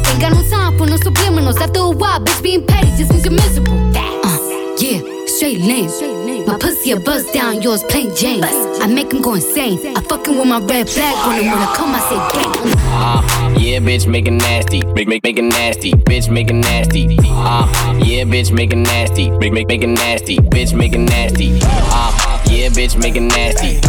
ain't 0.10 0.22
got 0.22 0.34
no 0.34 0.50
time 0.50 0.78
for 0.78 0.86
no 0.86 0.96
subliminals. 0.98 1.60
After 1.60 1.80
a 1.80 1.90
while, 1.90 2.20
bitch, 2.20 2.44
being 2.44 2.66
petty 2.66 2.90
just 2.98 3.12
means 3.12 3.26
you're 3.26 3.34
miserable. 3.34 3.74
Uh, 3.96 4.76
yeah, 4.80 5.02
straight 5.26 5.60
lame. 5.60 5.90
My 6.46 6.58
pussy 6.58 6.92
a 6.92 7.00
buzz 7.00 7.26
down, 7.32 7.62
yours 7.62 7.84
plain 7.84 8.16
Jane. 8.16 8.44
I 8.44 8.88
make 8.88 9.12
him 9.12 9.22
go 9.22 9.34
insane. 9.34 9.96
I 9.98 10.02
fucking 10.02 10.38
with 10.38 10.48
my 10.48 10.60
red 10.60 10.90
flag 10.90 11.16
on 11.28 11.36
him 11.36 11.52
when 11.52 11.62
I 11.62 11.76
come, 11.76 11.94
I 11.94 12.00
say 12.08 12.20
gang. 12.38 12.74
Uh, 12.90 13.60
yeah, 13.60 13.80
bitch, 13.80 14.08
make 14.08 14.28
it 14.28 14.32
nasty. 14.32 14.86
Make, 14.94 15.08
make, 15.08 15.24
make 15.24 15.38
it 15.38 15.44
nasty. 15.44 15.92
Bitch, 15.92 16.30
make 16.32 16.50
it 16.50 16.54
nasty. 16.54 17.18
Uh, 17.22 17.68
yeah, 18.04 18.24
bitch, 18.24 18.52
make 18.54 18.72
it 18.72 18.78
nasty. 18.78 19.30
Make, 19.32 19.52
make, 19.52 19.68
make 19.68 19.84
it 19.84 19.88
nasty. 19.88 20.38
Bitch, 20.38 20.74
make 20.74 20.94
it 20.94 21.00
nasty. 21.00 21.60
Uh, 21.64 22.42
yeah, 22.50 22.70
bitch, 22.70 22.98
make 22.98 23.16
it 23.16 23.22
nasty. 23.22 23.82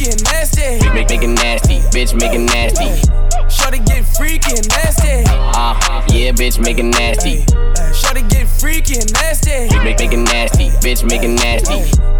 Freaky 0.00 0.12
and 0.12 0.24
nasty. 0.24 0.88
Make, 0.94 1.10
make, 1.10 1.22
it 1.22 1.28
nasty. 1.28 1.78
Bitch, 1.90 2.18
make 2.18 2.32
it 2.32 2.38
nasty. 2.38 3.54
Shorty 3.54 3.80
get 3.80 4.06
freaky 4.16 4.56
and 4.56 4.66
nasty. 4.70 5.24
Uh, 5.28 5.76
yeah, 6.08 6.32
bitch, 6.32 6.58
make 6.58 6.78
it 6.78 6.84
nasty. 6.84 7.44
Shorty 7.92 8.22
get 8.22 8.48
freaky 8.48 8.96
and 8.96 9.12
nasty. 9.12 9.68
Make, 9.68 9.84
make, 9.84 9.98
make 9.98 10.12
it 10.14 10.16
nasty. 10.16 10.68
Bitch, 10.80 11.04
make 11.04 11.22
it 11.22 11.28
nasty 11.28 12.19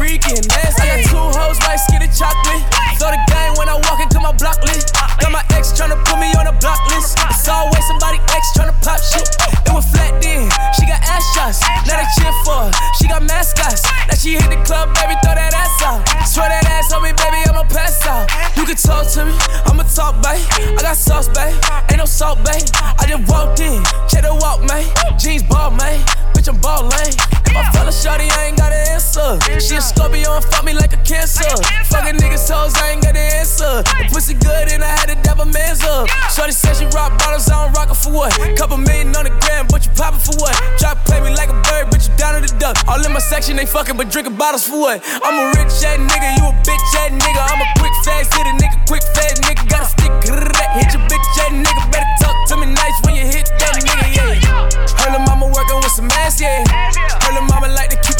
freaky 0.00 0.32
nasty. 0.48 0.88
I 0.88 1.04
got 1.04 1.12
two 1.12 1.26
hoes, 1.36 1.60
white 1.60 1.76
skinny 1.76 2.08
chocolate. 2.08 2.64
Throw 2.96 3.12
the 3.12 3.20
game 3.28 3.52
when 3.60 3.68
I 3.68 3.76
walk 3.84 4.00
into 4.00 4.16
my 4.16 4.32
block 4.32 4.64
list. 4.64 4.96
Got 5.20 5.28
my 5.28 5.44
ex 5.52 5.76
tryna 5.76 6.00
put 6.08 6.16
me 6.16 6.32
on 6.40 6.48
a 6.48 6.56
block 6.56 6.80
list. 6.88 7.20
It's 7.28 7.44
always 7.44 7.84
somebody 7.84 8.16
ex 8.32 8.48
tryna 8.56 8.72
pop 8.80 8.96
shit. 8.96 9.28
It 9.68 9.72
was 9.76 9.84
flat 9.92 10.16
then, 10.24 10.48
she 10.72 10.88
got 10.88 11.04
ass 11.04 11.24
shots. 11.36 11.60
Now 11.84 12.00
they 12.00 12.08
cheer 12.16 12.32
for 12.48 12.64
her, 12.64 12.72
she 12.96 13.12
got 13.12 13.22
mascots. 13.28 13.84
Now 14.08 14.16
she 14.16 14.40
hit 14.40 14.48
the 14.48 14.56
club, 14.64 14.88
baby, 14.96 15.20
throw 15.20 15.36
that 15.36 15.52
ass 15.52 15.76
out. 15.84 16.00
Throw 16.32 16.48
that 16.48 16.64
ass 16.64 16.96
on 16.96 17.04
me, 17.04 17.12
baby, 17.12 17.44
I'ma 17.44 17.68
pass 17.68 18.00
out. 18.08 18.24
You 18.56 18.64
can 18.64 18.80
talk 18.80 19.04
to 19.20 19.28
me, 19.28 19.36
I'ma 19.68 19.84
talk, 19.84 20.16
babe. 20.24 20.40
I 20.48 20.80
got 20.80 20.96
sauce, 20.96 21.28
babe. 21.28 21.52
Ain't 21.92 22.00
no 22.00 22.08
salt, 22.08 22.40
babe. 22.40 22.64
I 22.96 23.04
just 23.04 23.28
walked 23.28 23.60
in, 23.60 23.84
check 24.08 24.24
the 24.24 24.32
walk, 24.32 24.64
man. 24.64 24.88
Jeans 25.20 25.44
ball, 25.44 25.70
man. 25.76 26.00
Bitch, 26.32 26.48
I'm 26.48 26.56
ballin'. 26.56 27.12
If 27.44 27.56
I 27.56 27.70
fella 27.72 27.92
shorty, 27.92 28.24
I 28.30 28.48
ain't 28.48 28.56
got 28.56 28.72
an 28.72 28.94
answer. 28.94 29.36
She 29.60 29.76
a 29.76 29.82
Scorpio 29.90 30.38
and 30.38 30.44
fuck 30.46 30.64
me 30.64 30.72
like 30.72 30.92
a 30.92 31.00
cancer. 31.02 31.50
Fucking 31.90 32.16
niggas 32.22 32.46
hoes, 32.46 32.74
I 32.78 32.94
ain't 32.94 33.02
got 33.02 33.18
an 33.18 33.26
answer. 33.42 33.82
The 33.82 34.06
pussy 34.10 34.34
good 34.34 34.70
and 34.70 34.82
I 34.82 34.90
had 34.94 35.10
to 35.10 35.18
devil 35.26 35.46
man's 35.46 35.82
up. 35.82 36.08
Shorty 36.30 36.52
said 36.52 36.78
she 36.78 36.86
rock 36.94 37.18
bottles, 37.18 37.50
I 37.50 37.64
don't 37.64 37.74
rock 37.74 37.90
it 37.90 37.98
for 37.98 38.12
what? 38.12 38.32
Couple 38.56 38.78
million 38.78 39.14
on 39.18 39.24
the 39.26 39.34
gram, 39.42 39.66
but 39.66 39.84
you 39.84 39.90
poppin' 39.98 40.22
for 40.22 40.38
what? 40.38 40.54
Try 40.78 40.94
to 40.94 41.00
play 41.02 41.20
me 41.20 41.34
like 41.34 41.50
a 41.50 41.58
bird, 41.66 41.90
but 41.90 42.06
you 42.06 42.10
down 42.14 42.38
to 42.38 42.40
the 42.46 42.52
duck. 42.58 42.78
All 42.86 43.02
in 43.02 43.12
my 43.12 43.18
section, 43.18 43.56
they 43.56 43.66
fucking, 43.66 43.96
but 43.96 44.10
drinking 44.10 44.36
bottles 44.36 44.66
for 44.66 44.78
what? 44.78 45.02
I'm 45.26 45.34
a 45.34 45.46
rich 45.58 45.74
ass 45.82 45.98
nigga, 45.98 46.38
you 46.38 46.46
a 46.46 46.54
bitch 46.62 46.90
ass 47.02 47.10
nigga. 47.10 47.42
I'm 47.42 47.58
a 47.58 47.68
quick 47.82 47.94
fast 48.06 48.30
hit 48.34 48.46
a 48.46 48.54
nigga, 48.54 48.78
quick 48.86 49.02
fast 49.14 49.42
nigga. 49.42 49.66
Gotta 49.66 49.90
stick, 49.90 50.12
hit 50.78 50.88
your 50.94 51.02
bitch 51.10 51.28
ass 51.42 51.50
nigga. 51.50 51.82
Better 51.90 52.10
talk 52.22 52.36
to 52.48 52.54
me 52.62 52.70
nice 52.70 52.96
when 53.02 53.18
you 53.18 53.26
hit 53.26 53.50
that 53.58 53.74
nigga, 53.82 54.06
yeah. 54.14 54.70
Her 55.02 55.18
mama 55.26 55.50
working 55.50 55.76
with 55.82 55.92
some 55.92 56.10
ass, 56.22 56.40
yeah. 56.40 56.62
Her 57.26 57.42
mama 57.42 57.68
like 57.74 57.90
to 57.90 57.98
keep 58.06 58.19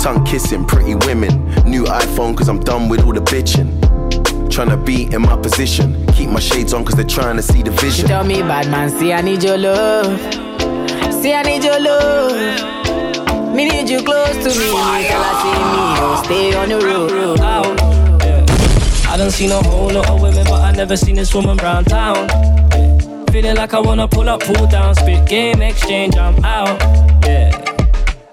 Tongue 0.00 0.24
kissing, 0.24 0.64
pretty 0.64 0.94
women. 1.06 1.44
New 1.64 1.84
iPhone, 1.84 2.36
cause 2.36 2.48
I'm 2.48 2.60
done 2.60 2.88
with 2.88 3.04
all 3.04 3.12
the 3.12 3.20
bitching. 3.20 3.78
Tryna 4.48 4.84
be 4.84 5.04
in 5.14 5.22
my 5.22 5.36
position. 5.36 6.06
Keep 6.14 6.30
my 6.30 6.40
shades 6.40 6.72
on, 6.72 6.84
cause 6.84 6.94
they're 6.94 7.04
trying 7.04 7.36
to 7.36 7.42
see 7.42 7.62
the 7.62 7.70
She 7.72 7.86
vision. 7.86 8.08
tell 8.08 8.24
me, 8.24 8.40
bad 8.40 8.68
man, 8.70 8.88
see 8.90 9.12
I 9.12 9.20
need 9.20 9.42
your 9.42 9.58
love. 9.58 10.18
See 11.22 11.34
I 11.34 11.42
need 11.42 11.62
your 11.64 11.78
love. 11.80 13.54
Me 13.54 13.68
need 13.68 13.90
you 13.90 14.02
close 14.02 14.36
to 14.36 14.48
me. 14.58 14.70
Tell 14.70 15.22
her 15.22 15.34
see 15.42 15.52
me, 15.52 15.82
oh, 16.02 16.22
stay 16.24 16.54
on 16.54 16.68
the 16.70 16.78
road. 16.84 17.40
I 19.06 19.16
don't 19.16 19.30
see 19.32 19.48
no 19.48 19.60
whole 19.62 19.90
lot 19.92 20.08
of 20.08 20.22
women, 20.22 20.44
but 20.44 20.62
I 20.62 20.72
never 20.72 20.96
seen 20.96 21.16
this 21.16 21.34
woman 21.34 21.56
round 21.58 21.88
town. 21.88 22.26
Yeah. 22.72 23.24
Feeling 23.30 23.56
like 23.56 23.74
I 23.74 23.80
wanna 23.80 24.08
pull 24.08 24.28
up, 24.28 24.40
pull 24.40 24.66
down, 24.66 24.94
spit 24.94 25.28
game 25.28 25.60
exchange, 25.60 26.16
I'm 26.16 26.42
out. 26.44 26.80
Yeah. 27.24 27.69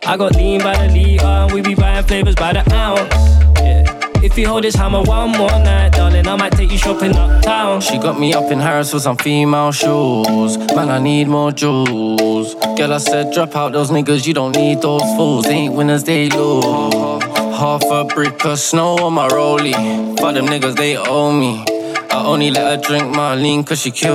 I 0.07 0.15
got 0.15 0.37
lean 0.37 0.61
by 0.61 0.73
the 0.87 0.93
liter, 0.93 1.53
we 1.53 1.61
be 1.61 1.75
buying 1.75 2.05
flavors 2.05 2.35
by 2.35 2.53
the 2.53 2.63
ounce. 2.73 3.13
Yeah. 3.59 3.83
If 4.23 4.37
you 4.37 4.47
hold 4.47 4.63
this 4.63 4.73
hammer 4.73 5.01
one 5.01 5.31
more 5.31 5.49
night, 5.49 5.89
darling, 5.89 6.25
I 6.25 6.37
might 6.37 6.53
take 6.53 6.71
you 6.71 6.77
shopping 6.77 7.13
uptown. 7.13 7.81
She 7.81 7.97
got 7.97 8.17
me 8.17 8.33
up 8.33 8.49
in 8.49 8.57
Harris 8.57 8.93
with 8.93 9.03
some 9.03 9.17
female 9.17 9.73
shoes. 9.73 10.57
Man, 10.75 10.89
I 10.89 10.99
need 10.99 11.27
more 11.27 11.51
jewels. 11.51 12.55
Girl, 12.77 12.93
I 12.93 12.99
said, 12.99 13.33
drop 13.33 13.53
out 13.57 13.73
those 13.73 13.91
niggas, 13.91 14.25
you 14.25 14.33
don't 14.33 14.55
need 14.55 14.81
those 14.81 15.03
fools. 15.17 15.43
They 15.43 15.55
ain't 15.55 15.73
winners, 15.73 16.05
they 16.05 16.29
lose. 16.29 17.23
Half 17.59 17.83
a 17.91 18.05
brick 18.05 18.45
of 18.45 18.59
snow 18.59 18.95
on 18.99 19.13
my 19.13 19.27
rollie. 19.27 19.75
For 20.19 20.31
them 20.31 20.45
niggas, 20.45 20.77
they 20.77 20.95
owe 20.95 21.33
me. 21.33 21.65
I 22.11 22.23
only 22.25 22.49
let 22.49 22.65
her 22.65 22.81
drink 22.81 23.13
my 23.13 23.35
lean 23.35 23.65
cause 23.65 23.81
she 23.81 23.91
cute. 23.91 24.09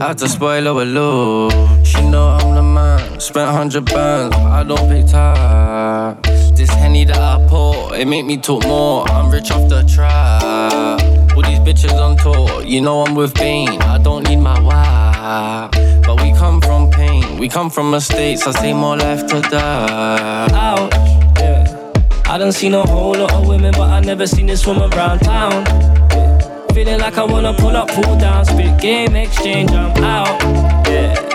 I 0.00 0.08
had 0.08 0.18
to 0.18 0.28
spoil 0.28 0.62
her 0.62 0.74
with 0.74 0.88
love. 0.88 1.84
She 1.84 2.08
know 2.08 2.28
I'm. 2.28 2.57
Spent 3.18 3.50
hundred 3.50 3.84
bands, 3.84 4.34
I 4.36 4.62
don't 4.62 4.88
pay 4.88 5.02
tax. 5.02 6.50
This 6.52 6.70
henny 6.70 7.04
that 7.04 7.18
I 7.18 7.44
pour, 7.48 7.94
it 7.94 8.06
make 8.06 8.24
me 8.24 8.36
talk 8.36 8.64
more. 8.64 9.06
I'm 9.08 9.30
rich 9.30 9.50
off 9.50 9.68
the 9.68 9.82
trap. 9.82 11.02
All 11.36 11.42
these 11.42 11.58
bitches 11.58 11.92
on 12.00 12.16
tour, 12.16 12.62
you 12.62 12.80
know 12.80 13.02
I'm 13.02 13.16
with 13.16 13.34
Bane. 13.34 13.82
I 13.82 13.98
don't 13.98 14.26
need 14.28 14.36
my 14.36 14.58
wife. 14.60 15.70
But 16.06 16.22
we 16.22 16.32
come 16.32 16.60
from 16.60 16.90
pain, 16.90 17.38
we 17.38 17.48
come 17.48 17.70
from 17.70 17.90
mistakes. 17.90 18.46
I 18.46 18.52
say 18.52 18.72
more 18.72 18.96
life 18.96 19.26
to 19.26 19.40
die. 19.42 20.48
Ouch, 20.52 20.92
yeah. 21.38 21.92
I 22.26 22.38
done 22.38 22.52
seen 22.52 22.74
a 22.74 22.86
whole 22.86 23.14
lot 23.14 23.34
of 23.34 23.48
women, 23.48 23.72
but 23.72 23.90
I 23.90 24.00
never 24.00 24.26
seen 24.26 24.46
this 24.46 24.64
woman 24.64 24.90
round 24.90 25.20
town. 25.22 25.64
Yeah. 26.12 26.66
Feeling 26.72 27.00
like 27.00 27.18
I 27.18 27.24
wanna 27.24 27.52
pull 27.52 27.76
up, 27.76 27.88
pull 27.88 28.16
down, 28.16 28.44
spit 28.44 28.80
game 28.80 29.16
exchange, 29.16 29.72
I'm 29.72 30.04
out. 30.04 30.40
Yeah. 30.88 31.27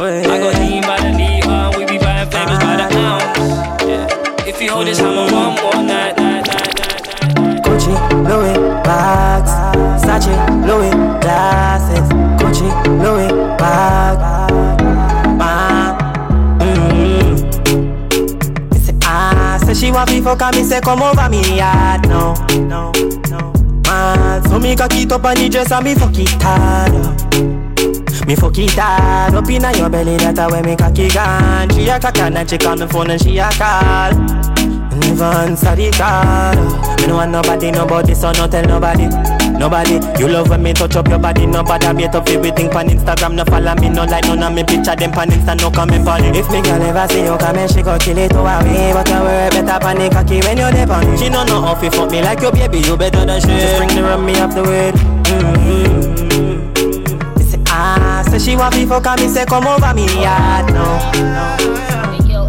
I 0.00 0.38
got 0.38 0.54
lean 0.60 0.82
by 0.82 0.96
the 0.98 1.06
and 1.08 1.76
we 1.76 1.84
be 1.84 1.98
buying 1.98 2.30
flavors 2.30 2.58
by 2.58 2.76
the 2.76 2.86
ounce. 2.98 3.82
Yeah. 3.82 4.46
If 4.46 4.62
you 4.62 4.70
hold 4.70 4.86
this 4.86 5.00
hammer 5.00 5.24
one 5.24 5.56
more 5.56 5.82
night, 5.82 6.16
night, 6.16 6.46
night, 6.46 6.78
night. 6.78 7.64
Gucci, 7.64 7.90
Louis, 8.22 8.54
bags, 8.84 9.50
Sachi, 10.04 10.30
Louis, 10.64 10.92
glasses, 11.20 12.08
Gucci, 12.38 12.70
Louis, 13.02 13.28
bag, 13.58 14.18
man. 15.36 15.98
Mm. 16.60 17.34
Me 18.72 18.78
say, 18.78 18.94
ah, 19.02 19.58
say 19.64 19.74
she 19.74 19.90
want 19.90 20.08
me 20.12 20.20
fuck 20.20 20.42
and 20.42 20.54
me 20.54 20.62
say 20.62 20.80
come 20.80 21.02
over 21.02 21.28
me 21.28 21.56
yard, 21.56 22.08
no, 22.08 22.34
no, 22.68 22.92
no. 23.30 23.52
Man, 23.82 24.44
so 24.44 24.60
me 24.60 24.76
cock 24.76 24.94
it 24.94 25.10
up 25.10 25.24
on 25.24 25.34
the 25.34 25.48
dress 25.48 25.72
and 25.72 25.84
me 25.84 25.96
fuck 25.96 26.16
it 26.16 26.40
hard. 26.40 27.17
Me 28.28 28.36
fuck 28.36 28.58
it 28.58 28.70
hard 28.72 29.32
up 29.32 29.48
inna 29.48 29.72
your 29.72 29.88
belly, 29.88 30.18
that's 30.18 30.52
where 30.52 30.62
me 30.62 30.76
cocky 30.76 31.08
gone. 31.08 31.70
She 31.70 31.88
a 31.88 31.98
cock 31.98 32.18
and 32.18 32.50
she 32.50 32.58
call 32.58 32.76
me 32.76 32.86
phone 32.86 33.08
and 33.08 33.18
she 33.18 33.38
a 33.38 33.48
call. 33.48 34.12
Never 35.00 35.24
answer 35.48 35.74
the 35.74 35.88
call. 35.96 36.52
Me 37.00 37.06
no 37.06 37.16
want 37.16 37.32
nobody, 37.32 37.70
nobody, 37.70 38.12
so 38.12 38.30
no 38.32 38.46
tell 38.46 38.66
nobody. 38.66 39.08
Nobody, 39.56 39.96
you 40.20 40.28
love 40.28 40.50
when 40.50 40.62
me 40.62 40.74
touch 40.74 40.96
up 40.96 41.08
your 41.08 41.18
body. 41.18 41.46
Nobody 41.46 41.86
bait 41.96 42.14
up 42.14 42.28
everything 42.28 42.68
pan 42.68 42.90
Instagram. 42.90 43.32
No 43.32 43.46
follow 43.46 43.74
me, 43.76 43.88
no 43.88 44.04
like 44.04 44.24
none 44.24 44.42
of 44.42 44.52
me 44.52 44.62
picture 44.62 44.94
them 44.94 45.10
pan 45.10 45.30
Insta. 45.30 45.56
No 45.56 45.70
comment 45.70 46.06
on 46.06 46.22
it. 46.24 46.36
If 46.36 46.52
me 46.52 46.60
girl 46.60 46.82
ever 46.82 47.08
see 47.08 47.24
you 47.24 47.38
come 47.38 47.56
and 47.56 47.72
she 47.72 47.80
go 47.80 47.96
kill 47.96 48.18
it 48.18 48.28
to 48.32 48.40
away. 48.40 48.92
But 48.92 49.08
you 49.08 49.24
worry 49.24 49.48
better 49.56 49.80
pan 49.80 50.10
cocky 50.12 50.44
when 50.44 50.58
you're 50.58 50.70
there 50.70 50.92
on 50.92 51.08
it. 51.08 51.18
She 51.18 51.30
no 51.30 51.44
know 51.44 51.62
how 51.62 51.80
to 51.80 51.90
fuck 51.90 52.10
me 52.10 52.20
like 52.20 52.42
your 52.42 52.52
baby. 52.52 52.80
You 52.80 52.94
better 52.94 53.24
than 53.24 53.40
she. 53.40 53.56
Just 53.56 53.78
bring 53.78 53.88
the 53.96 54.02
rum 54.02 54.26
me 54.26 54.38
off 54.38 54.54
the 54.54 54.62
way. 54.64 54.92
Mm-hmm. 54.92 56.17
Ah, 57.80 58.24
say 58.28 58.38
she 58.40 58.56
want 58.56 58.74
me 58.74 58.84
fuck 58.84 59.06
and 59.06 59.20
me 59.20 59.28
say 59.28 59.46
come 59.46 59.66
over 59.66 59.94
me 59.94 60.02
yard 60.20 60.66
now. 60.74 60.98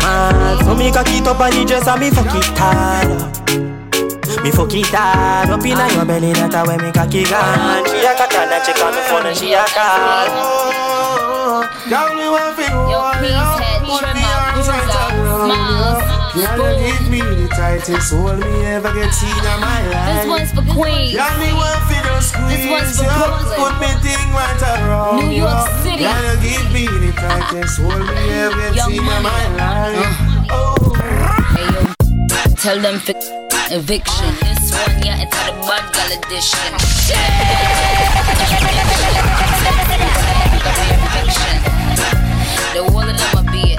Ah, 0.02 0.58
so 0.66 0.74
me 0.74 0.92
cock 0.92 1.06
it 1.10 1.28
up 1.28 1.40
on 1.40 1.52
the 1.52 1.66
dress 1.66 1.88
and 1.88 2.02
me 2.02 2.10
fuck 2.10 2.34
it 2.34 2.58
hard. 2.58 3.10
Me 4.44 4.50
fuck 4.50 4.74
it 4.74 4.88
hard 4.90 5.50
up 5.52 5.64
inna 5.64 5.86
your 5.94 6.06
belly, 6.06 6.34
that's 6.34 6.56
how 6.56 6.66
when 6.66 6.82
me 6.82 6.92
cocky 6.92 7.26
gone. 7.26 7.86
She 7.86 8.02
a 8.06 8.16
cock 8.18 8.34
and 8.34 8.66
she 8.66 8.74
call 8.74 8.92
me 8.92 9.02
phone 9.06 9.28
and 9.28 9.38
she 9.38 9.54
a 9.54 9.64
call. 9.66 10.79
Girl, 11.90 12.10
me 12.16 12.26
want 12.30 12.56
fi 12.58 12.66
hold 12.70 13.24
ya, 13.26 13.58
put 13.82 14.04
me 14.14 14.22
arms 14.22 14.68
right 14.68 14.94
around 15.10 15.50
ya. 15.50 16.56
Girl, 16.56 16.78
you 16.78 16.94
give 16.94 17.10
me 17.10 17.20
the 17.22 17.48
tightest 17.50 18.14
hold 18.14 18.40
me 18.40 18.66
ever 18.66 18.94
get 18.94 19.12
seen 19.14 19.30
in 19.32 19.60
my 19.60 19.80
life. 19.90 20.22
This 20.22 20.28
one's 20.30 20.52
for 20.54 20.66
Queens. 20.74 21.16
Girl, 21.16 21.34
me 21.40 21.50
want 21.54 21.82
fi 21.90 21.98
just 22.06 22.34
This 22.50 22.64
one's 22.70 22.94
squeeze 22.94 23.10
for 23.10 23.10
Brooklyn. 23.18 23.58
put 23.58 23.74
me 23.82 23.90
thing 24.06 24.26
right 24.34 24.62
around 24.62 25.18
New 25.30 25.32
York. 25.44 25.68
City. 25.82 26.04
You 26.06 26.36
give 26.46 26.66
me 26.74 26.84
the 26.88 27.12
tightest 27.18 27.80
hold 27.80 28.06
me 28.06 28.16
ever 28.44 28.70
get 28.74 28.86
seen 28.86 29.00
in 29.02 29.24
my 29.24 29.44
life. 29.58 30.14
Hey 31.56 31.68
yo, 31.74 31.82
tell 32.56 32.80
them 32.80 33.00
fi- 33.00 33.18
eviction. 33.72 34.30
This 34.42 34.72
one, 34.74 35.02
yeah, 35.04 35.24
it's 35.24 35.36
the 35.46 35.54
bad 35.66 35.84
girl 35.94 36.12
edition. 36.18 37.80
Eviction. 41.30 41.62
The 42.74 42.84
whole 42.92 43.02
of 43.02 43.34
a 43.38 43.52
beat, 43.52 43.78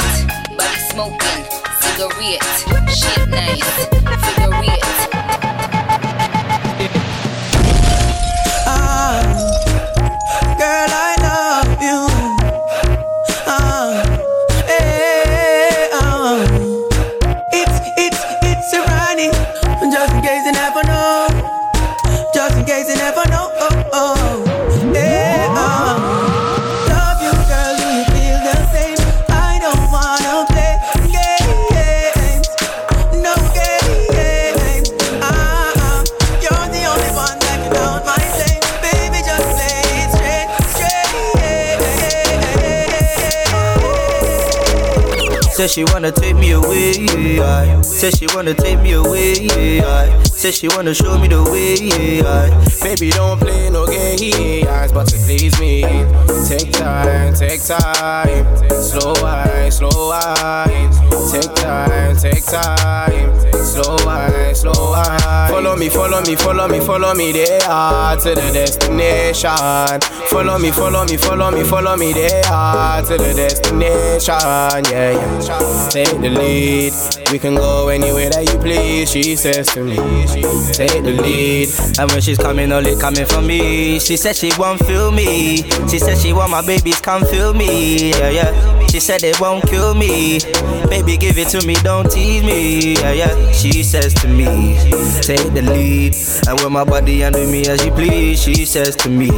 body 0.56 0.80
smoking, 0.90 1.42
cigarette, 1.80 2.44
shit 2.88 3.28
nice, 3.28 3.86
figure 4.24 4.50
it. 4.62 4.89
Said 45.60 45.72
she 45.72 45.84
wanna 45.92 46.10
take 46.10 46.36
me 46.36 46.52
away. 46.52 46.94
Said 47.82 48.16
she 48.16 48.26
wanna 48.34 48.54
take 48.54 48.80
me 48.80 48.92
away. 48.92 49.34
Said 50.24 50.54
she 50.54 50.68
wanna 50.68 50.94
show 50.94 51.18
me 51.18 51.28
the 51.28 51.42
way. 51.52 52.22
Baby, 52.82 53.10
don't 53.10 53.38
play 53.38 53.68
no 53.68 53.84
games, 53.84 54.90
but 54.90 55.06
to 55.08 55.18
please 55.18 55.60
me. 55.60 55.82
Take 56.48 56.72
time, 56.72 57.34
take 57.34 57.62
time. 57.62 58.46
Slow 58.70 59.12
wine, 59.20 59.70
slow 59.70 60.08
wine. 60.08 60.90
Take 61.30 61.54
time, 61.56 62.16
take 62.16 62.42
time. 62.46 63.52
Slow 63.52 63.98
wine, 64.06 64.54
slow 64.54 64.92
wine. 64.92 65.50
Follow 65.50 65.76
me, 65.76 65.90
follow 65.90 66.22
me, 66.22 66.36
follow 66.36 66.68
me, 66.68 66.80
follow 66.80 67.12
me 67.12 67.32
there 67.32 67.60
to 67.60 68.34
the 68.34 68.50
destination. 68.54 70.00
Follow 70.30 70.58
me, 70.58 70.70
follow 70.70 71.04
me, 71.04 71.16
follow 71.16 71.50
me, 71.50 71.64
follow 71.64 71.96
me 71.96 72.12
there 72.12 72.30
to 72.40 73.16
the 73.18 73.32
destination. 73.34 74.34
Yeah, 74.90 75.10
yeah. 75.10 75.88
Take 75.90 76.20
the 76.20 76.30
lead. 76.30 76.92
We 77.32 77.38
can 77.38 77.56
go 77.56 77.88
anywhere 77.88 78.30
that 78.30 78.48
you 78.52 78.58
please. 78.58 79.10
She 79.10 79.34
says 79.36 79.66
to 79.74 79.82
me, 79.82 79.96
take 80.72 81.02
the 81.02 81.18
lead. 81.20 81.68
And 81.98 82.10
when 82.12 82.20
she's 82.20 82.38
coming, 82.38 82.70
only 82.72 82.96
coming 82.96 83.26
for 83.26 83.42
me. 83.42 83.98
She 83.98 84.16
said 84.16 84.36
she 84.36 84.52
won't 84.56 84.84
feel 84.86 85.10
me. 85.10 85.62
She 85.88 85.98
said 85.98 86.16
she 86.16 86.32
want 86.32 86.52
my 86.52 86.64
babies, 86.64 87.00
come 87.00 87.24
feel 87.24 87.52
me. 87.52 88.10
Yeah, 88.10 88.30
yeah. 88.30 88.86
She 88.90 88.98
said 88.98 89.22
it 89.22 89.40
won't 89.40 89.64
kill 89.68 89.94
me. 89.94 90.40
Baby, 90.88 91.16
give 91.16 91.38
it 91.38 91.46
to 91.50 91.64
me, 91.64 91.74
don't 91.74 92.10
tease 92.10 92.42
me. 92.42 92.94
Yeah, 92.94 93.12
yeah. 93.12 93.52
She 93.52 93.84
says 93.84 94.12
to 94.14 94.28
me, 94.28 94.74
take 95.22 95.52
the 95.54 95.62
lead. 95.62 96.16
And 96.48 96.58
with 96.60 96.72
my 96.72 96.82
body 96.82 97.22
under 97.22 97.46
me 97.46 97.66
as 97.66 97.84
you 97.84 97.92
please, 97.92 98.42
she 98.42 98.64
says 98.64 98.96
to 98.96 99.08
me, 99.08 99.28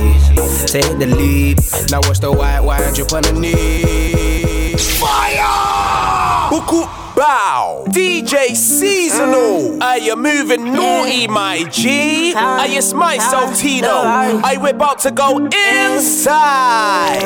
take 0.67 0.82
the 0.99 1.07
lead. 1.07 1.59
Now 1.91 2.01
watch 2.03 2.21
the 2.21 2.31
white 2.33 2.61
wine 2.61 2.93
drip 2.95 3.13
on 3.13 3.23
the 3.23 3.33
knee. 3.33 4.75
Fire! 4.77 6.51
Buku 6.51 6.87
Bow, 7.15 7.85
DJ 7.89 8.55
Seasonal. 8.57 9.79
Mm. 9.79 9.83
Are 9.83 9.99
you 9.99 10.17
moving 10.17 10.73
naughty, 10.73 11.29
my 11.29 11.65
G? 11.65 12.35
Are 12.35 12.67
you 12.67 12.81
myself, 12.95 13.59
Tino? 13.59 13.89
I 13.89 14.59
we 14.63 14.71
about 14.71 14.99
to 15.01 15.11
go 15.11 15.39
inside. 15.39 17.23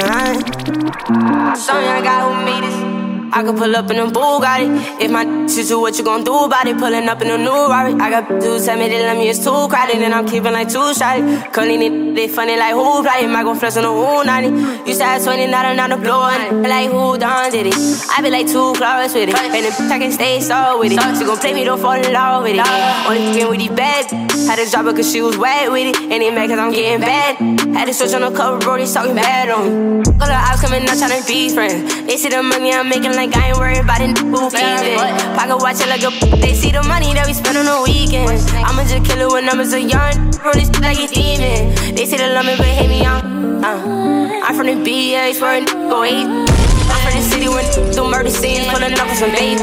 Sonya 1.57 2.03
got 2.03 2.23
who 2.23 2.45
made 2.45 2.65
this. 2.65 2.96
I 3.37 3.43
could 3.43 3.59
pull 3.59 3.77
up 3.77 3.91
in 3.91 3.99
a 3.99 4.07
Bugatti. 4.07 4.99
If 4.99 5.11
my 5.11 5.25
shit 5.47 5.69
you, 5.69 5.79
what 5.79 5.99
you 5.99 6.05
gon' 6.05 6.25
do 6.25 6.45
about 6.45 6.67
it? 6.67 6.79
Pulling 6.79 7.07
up 7.07 7.21
in 7.21 7.29
a 7.31 7.37
new 7.37 7.69
Rari. 7.69 7.93
I 7.93 8.09
got 8.09 8.29
dudes 8.41 8.65
tell 8.65 8.79
me 8.79 8.89
they 8.89 9.03
let 9.03 9.15
me, 9.15 9.29
it's 9.29 9.45
too 9.45 9.69
crowded. 9.69 10.01
And 10.01 10.15
I'm 10.15 10.27
keeping 10.27 10.55
like 10.55 10.71
two 10.71 10.97
shotty. 10.97 11.53
Curling 11.53 11.83
it, 11.83 12.15
they 12.15 12.29
funny 12.29 12.57
like 12.57 12.73
who 12.73 13.03
play? 13.03 13.27
I 13.27 13.43
gon' 13.43 13.59
flex 13.59 13.77
on 13.77 13.83
the 13.83 13.93
who 13.93 14.25
90. 14.25 14.89
Used 14.89 15.01
to 15.01 15.05
have 15.05 15.23
20, 15.23 15.49
now 15.49 15.69
I'm 15.69 15.77
not 15.77 15.93
a 15.93 15.99
blow 15.99 16.21
on 16.21 16.63
Like 16.63 16.91
who 16.91 17.19
done 17.19 17.53
did 17.53 17.67
it? 17.67 17.75
I 18.17 18.23
be 18.23 18.31
like 18.31 18.47
too 18.47 18.73
close 18.73 19.13
with 19.13 19.29
it. 19.29 19.37
And 19.37 19.67
if 19.67 19.79
I 19.81 19.99
can 19.99 20.13
stay 20.13 20.41
so 20.41 20.79
with 20.81 20.93
it. 20.93 21.19
She 21.19 21.25
gon' 21.27 21.37
play 21.37 21.53
me, 21.53 21.65
don't 21.65 21.79
fall 21.79 21.93
in 21.93 22.11
love 22.11 22.43
with 22.43 22.57
it. 22.57 22.67
Only 23.07 23.33
fucking 23.37 23.49
with 23.51 23.59
these 23.59 23.77
bad. 23.77 24.11
Had 24.49 24.65
to 24.65 24.71
drop 24.71 24.87
her 24.87 24.95
cause 24.95 25.13
she 25.13 25.21
was 25.21 25.37
wet 25.37 25.71
with 25.71 25.95
it. 25.95 26.01
And 26.11 26.23
it 26.23 26.33
mad 26.33 26.49
cause 26.49 26.59
I'm 26.59 26.73
getting 26.73 27.01
bad. 27.01 27.37
Had 27.77 27.85
to 27.85 27.93
switch 27.93 28.15
on 28.15 28.23
the 28.23 28.31
cover, 28.35 28.59
bro, 28.61 28.79
they 28.79 28.87
talking 28.87 29.15
bad 29.15 29.51
on 29.51 29.99
me. 29.99 30.05
Call 30.05 30.29
the 30.29 30.33
ops 30.33 30.63
coming 30.63 30.89
out 30.89 30.97
tryna 30.97 31.27
be 31.29 31.51
friends. 31.51 32.07
They 32.07 32.17
see 32.17 32.31
the 32.31 32.43
money 32.43 32.73
I'm 32.73 32.89
making 32.89 33.13
like 33.13 33.26
I 33.35 33.49
ain't 33.49 33.59
worried 33.59 33.83
about 33.83 34.01
it. 34.01 34.19
Who 34.19 34.51
keep 34.51 34.99
Pocket 35.35 35.59
watch 35.59 35.81
it 35.81 35.89
like 35.89 36.05
a. 36.05 36.11
They 36.37 36.55
see 36.55 36.71
the 36.71 36.83
money 36.83 37.15
that 37.15 37.27
we 37.27 37.33
spend 37.33 37.57
on 37.57 37.67
the 37.67 37.83
weekends. 37.83 38.47
I'ma 38.53 38.85
just 38.85 39.05
kill 39.09 39.21
it 39.21 39.31
with 39.33 39.45
numbers 39.45 39.73
of 39.73 39.81
yarn. 39.81 40.31
Roll 40.45 40.55
this 40.55 40.71
like 40.79 40.99
a 41.01 41.09
demon. 41.09 41.75
They 41.95 42.07
say 42.07 42.17
they 42.19 42.31
love 42.33 42.47
me, 42.47 42.55
but 42.57 42.67
hate 42.67 42.89
me 42.89 43.05
on. 43.05 43.65
Uh, 43.65 44.45
I'm 44.45 44.55
from 44.55 44.67
the 44.67 44.77
BA, 44.85 45.35
swear 45.35 45.65
go 45.65 46.05
eat. 46.05 46.29
I'm 46.29 47.01
from 47.03 47.13
the 47.19 47.25
city 47.25 47.49
when 47.49 47.65
do 47.95 48.07
murder 48.07 48.31
scenes, 48.31 48.67
pulling 48.69 48.95
up 48.95 49.09
for 49.09 49.17
some 49.17 49.33
bait. 49.33 49.59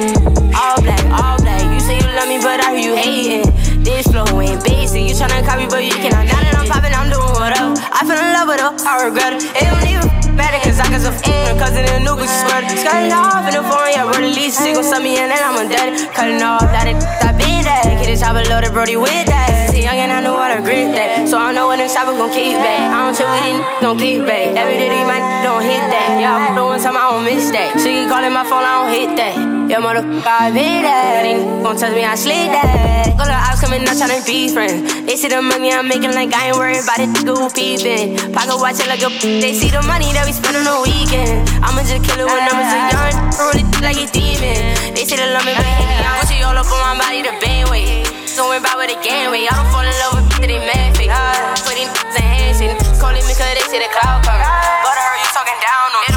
All 0.58 0.82
black, 0.82 1.04
all 1.14 1.38
black. 1.40 1.62
You 1.62 1.80
say 1.80 2.02
you 2.02 2.08
love 2.18 2.28
me, 2.28 2.42
but 2.42 2.60
I 2.60 2.76
hear 2.76 2.92
you 2.92 2.96
hating. 2.98 3.84
This 3.84 4.08
flow 4.08 4.26
ain't 4.42 4.64
basic. 4.64 5.04
You 5.08 5.16
tryna 5.16 5.46
copy, 5.46 5.68
but 5.68 5.84
you 5.84 5.96
cannot. 6.04 6.26
Now 6.28 6.40
that 6.42 6.56
I'm 6.58 6.68
popping, 6.68 6.94
I'm 6.94 7.10
doing 7.12 7.34
whatever. 7.40 7.76
I 7.80 8.02
fell 8.04 8.20
in 8.20 8.34
love 8.34 8.48
with 8.48 8.60
her, 8.60 8.72
I 8.88 9.06
regret 9.06 9.34
it. 9.34 9.44
It 9.56 9.66
don't 9.68 9.88
even 9.88 10.23
better 10.36 10.60
cause 10.66 10.80
I 10.80 10.90
got 10.90 11.02
some 11.02 11.14
f***ing 11.14 11.58
cousin 11.58 11.86
in 11.86 12.04
the 12.04 12.14
new 12.14 12.18
squirt. 12.26 12.66
Skying 12.70 13.14
off 13.14 13.46
in 13.48 13.54
the 13.54 13.64
phone, 13.64 13.90
yeah, 13.94 14.10
least 14.34 14.62
she 14.62 14.74
gon' 14.74 14.86
me 15.04 15.18
in 15.18 15.30
and 15.30 15.44
I'm 15.44 15.58
a 15.62 15.70
dead. 15.70 16.14
Cutting 16.14 16.42
off, 16.42 16.66
that 16.74 16.88
it, 16.90 17.00
that 17.22 17.38
be 17.38 17.62
that. 17.64 17.86
Kid 18.02 18.10
the 18.10 18.18
chopper 18.20 18.44
loaded, 18.50 18.74
Brody 18.74 18.98
with 18.98 19.26
that. 19.30 19.70
See, 19.72 19.84
young 19.84 19.98
and 19.98 20.12
I 20.12 20.22
know 20.22 20.38
how 20.38 20.54
to 20.56 20.62
grip 20.62 20.94
that. 20.98 21.28
So 21.30 21.38
I 21.38 21.52
know 21.54 21.68
when 21.70 21.80
the 21.80 21.88
chopper 21.88 22.18
gon' 22.18 22.34
keep 22.34 22.58
back. 22.58 22.90
I 22.90 23.06
don't 23.06 23.16
chill 23.16 23.30
with 23.30 23.46
it, 23.46 23.82
don't 23.82 23.98
keep 23.98 24.26
back. 24.26 24.58
Every 24.58 24.78
day 24.78 25.04
might 25.06 25.44
don't 25.46 25.62
hit 25.62 25.84
that. 25.94 26.20
Yeah, 26.20 26.36
I'm 26.36 26.56
doing 26.56 26.80
something, 26.82 27.02
I 27.02 27.12
don't 27.12 27.26
miss 27.26 27.52
that. 27.52 27.78
She 27.80 28.04
keep 28.04 28.10
calling 28.10 28.34
my 28.34 28.44
phone, 28.44 28.66
I 28.66 28.74
don't 28.82 28.92
hit 28.94 29.12
that. 29.18 29.53
Yeah, 29.74 29.82
motherfucker, 29.82 30.22
I 30.22 30.54
be 30.54 30.86
that. 30.86 31.26
Ain't 31.26 31.66
gon' 31.66 31.74
touch 31.74 31.98
me, 31.98 32.06
I 32.06 32.14
sleep 32.14 32.54
that. 32.54 33.10
Go 33.18 33.26
to 33.26 33.34
ops 33.34 33.58
coming 33.58 33.82
out 33.82 33.98
tryna 33.98 34.22
be 34.22 34.46
friends. 34.54 34.86
They 35.10 35.18
see 35.18 35.34
the 35.34 35.42
money 35.42 35.74
I'm 35.74 35.90
making 35.90 36.14
like 36.14 36.30
I 36.30 36.54
ain't 36.54 36.62
worried 36.62 36.86
about 36.86 37.02
it. 37.02 37.10
Go 37.26 37.50
peeping. 37.50 38.22
Pocket 38.38 38.54
watch 38.62 38.78
it 38.78 38.86
like 38.86 39.02
a. 39.02 39.10
They 39.18 39.58
see 39.58 39.74
the 39.74 39.82
money 39.90 40.14
that 40.14 40.30
we 40.30 40.34
spend 40.38 40.62
on 40.62 40.70
the 40.70 40.78
weekend. 40.86 41.50
I'ma 41.66 41.82
just 41.90 42.06
kill 42.06 42.22
it 42.22 42.30
when 42.30 42.38
numbers 42.46 42.70
are 42.70 42.86
uh-huh. 42.86 43.18
young. 43.18 43.34
Roll 43.34 43.58
it 43.58 43.66
like 43.82 43.98
a 43.98 44.06
demon. 44.14 44.94
They 44.94 45.10
say 45.10 45.18
they 45.18 45.26
love 45.34 45.42
me, 45.42 45.58
but 45.58 45.66
me. 45.66 45.90
I 46.06 46.22
see 46.30 46.38
all 46.46 46.54
up 46.54 46.70
on 46.70 46.78
my 46.78 47.10
body, 47.10 47.26
the 47.26 47.34
band 47.42 47.74
weight. 47.74 48.06
Don't 48.38 48.54
worry 48.54 48.62
about 48.62 48.78
they 48.86 48.94
gain 49.02 49.34
weight. 49.34 49.50
I 49.50 49.58
don't 49.58 49.74
fall 49.74 49.82
in 49.82 49.96
love 50.06 50.22
with 50.22 50.38
that 50.38 50.54
they 50.54 50.62
mad 50.62 50.94
fake. 50.94 51.10
Uh-huh. 51.10 51.66
Put 51.66 51.82
these 51.82 51.90
in 52.14 52.22
handshake. 52.22 52.78
Calling 53.02 53.26
me 53.26 53.34
cause 53.34 53.50
they 53.58 53.66
see 53.74 53.82
the 53.82 53.90
cloud 53.90 54.22
I 54.22 54.38
heard 54.38 55.18
you 55.18 55.30
talking 55.34 55.58
down 55.66 55.98
on 55.98 56.02
It 56.06 56.13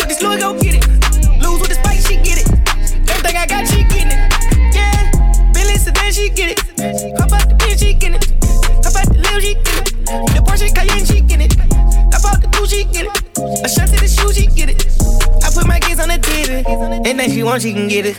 Want 0.00 0.08
this 0.08 0.22
Louis, 0.22 0.38
go 0.38 0.58
get 0.58 0.80
it. 0.80 0.88
Lose 1.44 1.60
with 1.60 1.68
the 1.68 1.74
spice, 1.76 2.08
she 2.08 2.16
get 2.16 2.40
it. 2.40 2.48
Everything 3.04 3.36
I 3.36 3.44
got, 3.44 3.68
she 3.68 3.84
getting 3.84 4.08
it. 4.08 4.32
Yeah, 4.72 5.52
Billy 5.52 5.76
Sedan, 5.76 6.10
she 6.10 6.30
get 6.30 6.56
it. 6.56 6.60
Hop 7.20 7.30
out 7.32 7.46
the 7.50 7.54
bitch, 7.60 7.80
she 7.80 7.92
get 7.92 8.16
it. 8.16 8.24
Hop 8.80 8.96
out 8.96 9.12
the 9.12 9.20
lil, 9.20 9.40
she 9.44 9.54
get 9.60 9.76
it. 9.76 9.92
The 10.32 10.40
Porsche 10.40 10.72
Cayenne, 10.74 11.04
she 11.04 11.20
get 11.20 11.42
it. 11.42 11.52
Hop 12.16 12.24
out 12.32 12.40
the 12.40 12.48
coupe, 12.48 12.70
she 12.70 12.84
get 12.84 13.12
it. 13.12 13.62
A 13.62 13.68
shot 13.68 13.88
to 13.92 14.00
the 14.00 14.08
shoe, 14.08 14.32
she 14.32 14.46
get 14.46 14.70
it. 14.70 14.88
I 15.44 15.52
put 15.52 15.68
my 15.68 15.78
kids 15.78 16.00
on 16.00 16.08
the 16.08 16.16
TV. 16.16 16.64
Anything 17.04 17.34
she 17.34 17.42
want, 17.42 17.60
she 17.60 17.74
can 17.74 17.86
get 17.86 18.06
it. 18.06 18.16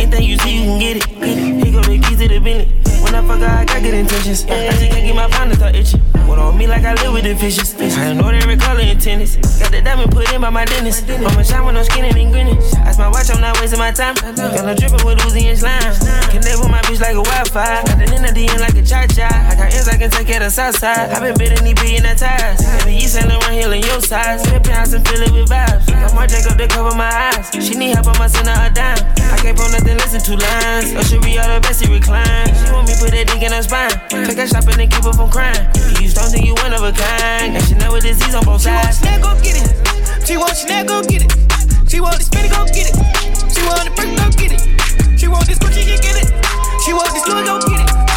Anything 0.00 0.24
you 0.24 0.38
see, 0.38 0.54
you 0.56 0.62
can 0.64 0.80
get 0.80 0.96
it. 0.96 1.04
He 1.04 1.72
gon' 1.72 1.82
the 1.82 2.00
keys 2.08 2.18
to 2.20 2.28
the 2.28 2.40
Bentley. 2.40 2.87
When 3.08 3.24
I 3.24 3.26
fuck 3.26 3.40
her, 3.40 3.46
I 3.48 3.64
got 3.64 3.80
good 3.80 3.94
intentions. 3.94 4.44
I 4.44 4.68
just 4.68 4.92
can't 4.92 5.00
get 5.00 5.16
my 5.16 5.24
to 5.32 5.56
start 5.56 5.74
itching. 5.74 6.00
What 6.28 6.38
on 6.38 6.58
me 6.58 6.66
like 6.66 6.84
I 6.84 6.92
live 7.00 7.14
with 7.16 7.24
the 7.24 7.32
fishes. 7.34 7.72
I 7.96 8.12
know 8.12 8.28
every 8.28 8.58
color 8.58 8.84
in 8.84 8.98
tennis. 9.00 9.40
Got 9.56 9.72
the 9.72 9.80
diamond 9.80 10.12
put 10.12 10.28
in 10.28 10.42
by 10.42 10.50
my 10.50 10.66
dentist. 10.66 11.08
I'ma 11.08 11.40
shine 11.40 11.64
when 11.64 11.78
I'm 11.78 11.88
skinning 11.88 12.12
and 12.12 12.28
grinning. 12.28 12.60
That's 12.84 12.98
my 13.00 13.08
watch, 13.08 13.32
I'm 13.32 13.40
not 13.40 13.56
wasting 13.64 13.80
my 13.80 13.96
time. 13.96 14.12
Got 14.36 14.36
no 14.36 14.76
dripping 14.76 15.00
with 15.08 15.24
Uzi 15.24 15.48
and 15.48 15.56
slime. 15.56 15.96
Connect 16.28 16.60
with 16.60 16.68
my 16.68 16.84
bitch 16.84 17.00
like 17.00 17.16
a 17.16 17.24
Wi-Fi. 17.24 17.80
Got 17.88 17.96
it 17.96 18.12
in 18.12 18.20
the 18.20 18.28
DM 18.28 18.60
like 18.60 18.76
a 18.76 18.84
cha-cha. 18.84 19.24
I 19.24 19.56
got 19.56 19.72
ends 19.72 19.88
I 19.88 19.96
can 19.96 20.10
take 20.12 20.28
care 20.28 20.44
of 20.44 20.52
south 20.52 20.76
side. 20.76 21.08
I 21.08 21.16
been 21.16 21.32
bidding 21.40 21.64
these 21.64 21.80
billion 21.80 22.04
ties. 22.12 22.60
Baby, 22.84 23.00
you 23.00 23.08
Saint 23.08 23.32
Laurent 23.32 23.56
Hill 23.56 23.72
in 23.72 23.88
your 23.88 24.04
size. 24.04 24.44
Flip 24.44 24.68
house 24.68 24.92
and 24.92 25.00
fill 25.08 25.24
it 25.24 25.32
with 25.32 25.48
vibes. 25.48 25.88
Got 25.88 26.12
more 26.12 26.28
Jacob 26.28 26.60
to 26.60 26.68
cover 26.68 26.92
my 26.92 27.08
eyes. 27.08 27.48
She 27.56 27.72
need 27.72 27.96
help, 27.96 28.12
I'ma 28.12 28.28
send 28.28 28.52
her 28.52 28.68
a 28.68 28.68
dime. 28.68 29.00
I 29.32 29.40
can't 29.40 29.56
pull 29.56 29.72
nothing, 29.72 29.96
listen 29.96 30.20
two 30.20 30.36
lines. 30.36 30.92
Or 30.92 31.00
should 31.08 31.24
be 31.24 31.40
all 31.40 31.48
the 31.48 31.64
best, 31.64 31.80
he 31.80 31.88
recline. 31.88 32.52
She 32.52 32.68
want 32.68 32.84
me 32.84 32.97
put 32.98 33.14
that 33.14 33.30
dick 33.30 33.42
in 33.42 33.52
her 33.52 33.62
spine. 33.62 33.94
Pick 34.10 34.36
her 34.36 34.46
shopping 34.46 34.80
and 34.80 34.90
keep 34.90 35.04
her 35.06 35.14
from 35.14 35.30
crying. 35.30 35.62
You 36.02 36.10
don't 36.10 36.30
think 36.30 36.44
you 36.44 36.54
one 36.58 36.74
of 36.74 36.82
a 36.82 36.92
kind. 36.92 37.54
And 37.54 37.64
she 37.64 37.74
know 37.74 37.92
with 37.94 38.02
disease 38.02 38.34
on 38.34 38.44
both 38.44 38.62
sides. 38.62 38.98
She 38.98 39.06
want 39.06 39.22
go 39.22 39.32
get 39.40 39.56
it. 39.56 40.26
She 40.26 40.36
want 40.36 40.56
Chanel, 40.58 40.84
go 40.84 41.02
get 41.06 41.22
it. 41.24 41.32
She 41.88 42.00
want 42.00 42.18
the 42.18 42.24
spinny, 42.26 42.50
go 42.50 42.66
get 42.66 42.90
it. 42.90 42.96
She 43.54 43.62
want 43.64 43.86
the 43.86 43.92
brick, 43.94 44.12
go 44.18 44.26
get 44.36 44.52
it. 44.52 44.62
She 45.18 45.26
want 45.28 45.46
this 45.46 45.58
Gucci, 45.58 45.86
get 45.86 46.16
it. 46.18 46.28
She 46.84 46.92
want 46.92 47.10
this 47.14 47.26
Louis, 47.26 47.46
go 47.46 47.58
get 47.62 47.86
it. 47.86 48.07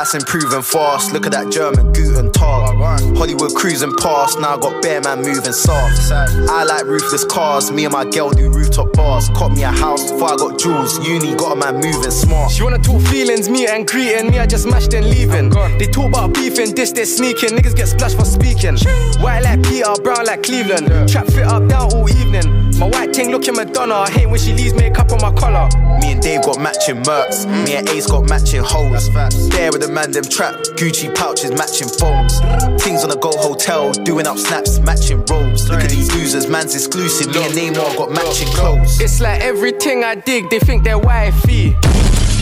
Life's 0.00 0.14
improving 0.14 0.62
fast. 0.62 1.12
Look 1.12 1.26
at 1.26 1.32
that 1.32 1.52
German 1.52 1.92
Guten 1.92 2.32
Tag. 2.32 2.74
Hollywood 3.18 3.54
cruising 3.54 3.94
past. 3.96 4.40
Now 4.40 4.56
I 4.56 4.58
got 4.58 4.80
bear 4.80 4.98
man 5.02 5.18
moving 5.18 5.52
soft. 5.52 6.10
I 6.10 6.64
like 6.64 6.86
ruthless 6.86 7.26
cars. 7.26 7.70
Me 7.70 7.84
and 7.84 7.92
my 7.92 8.08
girl 8.08 8.30
do 8.30 8.50
rooftop 8.50 8.94
bars. 8.94 9.28
Caught 9.36 9.52
me 9.52 9.62
a 9.62 9.70
house 9.70 10.10
before 10.10 10.32
I 10.32 10.36
got 10.36 10.58
jewels. 10.58 11.06
Uni 11.06 11.36
got 11.36 11.52
a 11.52 11.56
man 11.56 11.74
moving 11.82 12.10
smart. 12.10 12.50
She 12.50 12.62
wanna 12.62 12.78
talk 12.78 13.02
feelings, 13.02 13.50
me 13.50 13.66
and 13.66 13.86
greeting. 13.86 14.30
Me, 14.30 14.38
I 14.38 14.46
just 14.46 14.66
mashed 14.66 14.94
and 14.94 15.04
leaving. 15.04 15.50
They 15.76 15.86
talk 15.86 16.08
about 16.08 16.32
beefing, 16.32 16.74
this, 16.74 16.92
they 16.92 17.04
sneaking. 17.04 17.50
Niggas 17.50 17.76
get 17.76 17.88
splashed 17.88 18.16
for 18.16 18.24
speaking. 18.24 18.78
White 19.20 19.42
like 19.42 19.62
Peter, 19.64 19.92
brown 20.02 20.24
like 20.24 20.42
Cleveland. 20.42 21.10
Trap 21.10 21.26
fit 21.26 21.44
up 21.44 21.68
down 21.68 21.92
all 21.92 22.08
evening. 22.08 22.59
My 22.80 22.88
white 22.88 23.12
ting 23.12 23.30
looking 23.30 23.54
Madonna. 23.54 23.94
I 23.94 24.10
hate 24.10 24.26
when 24.26 24.40
she 24.40 24.54
leaves 24.54 24.72
makeup 24.72 25.12
on 25.12 25.20
my 25.20 25.30
collar. 25.38 25.68
Me 26.00 26.12
and 26.12 26.22
Dave 26.22 26.42
got 26.42 26.58
matching 26.58 27.02
mercs. 27.02 27.44
Mm. 27.44 27.66
Me 27.66 27.76
and 27.76 27.86
Ace 27.90 28.06
got 28.06 28.26
matching 28.26 28.62
holes. 28.64 29.12
There 29.50 29.70
with 29.70 29.82
the 29.82 29.88
man 29.92 30.12
them 30.12 30.24
trap. 30.24 30.54
Gucci 30.80 31.14
pouches 31.14 31.50
matching 31.52 31.88
phones. 31.88 32.40
Things 32.82 33.04
on 33.04 33.10
the 33.10 33.18
go 33.20 33.32
hotel. 33.36 33.92
Doing 33.92 34.26
up 34.26 34.38
snaps, 34.38 34.78
matching 34.78 35.22
robes. 35.26 35.68
Look 35.68 35.82
at 35.84 35.90
these 35.90 36.10
losers, 36.14 36.48
man's 36.48 36.74
exclusive. 36.74 37.34
Me 37.34 37.44
and 37.44 37.52
Neymar 37.52 37.98
got 37.98 38.12
matching 38.12 38.48
clothes. 38.48 38.98
It's 38.98 39.20
like 39.20 39.42
everything 39.42 40.02
I 40.02 40.14
dig, 40.14 40.48
they 40.48 40.58
think 40.58 40.82
they're 40.82 40.98
wifey. 40.98 41.76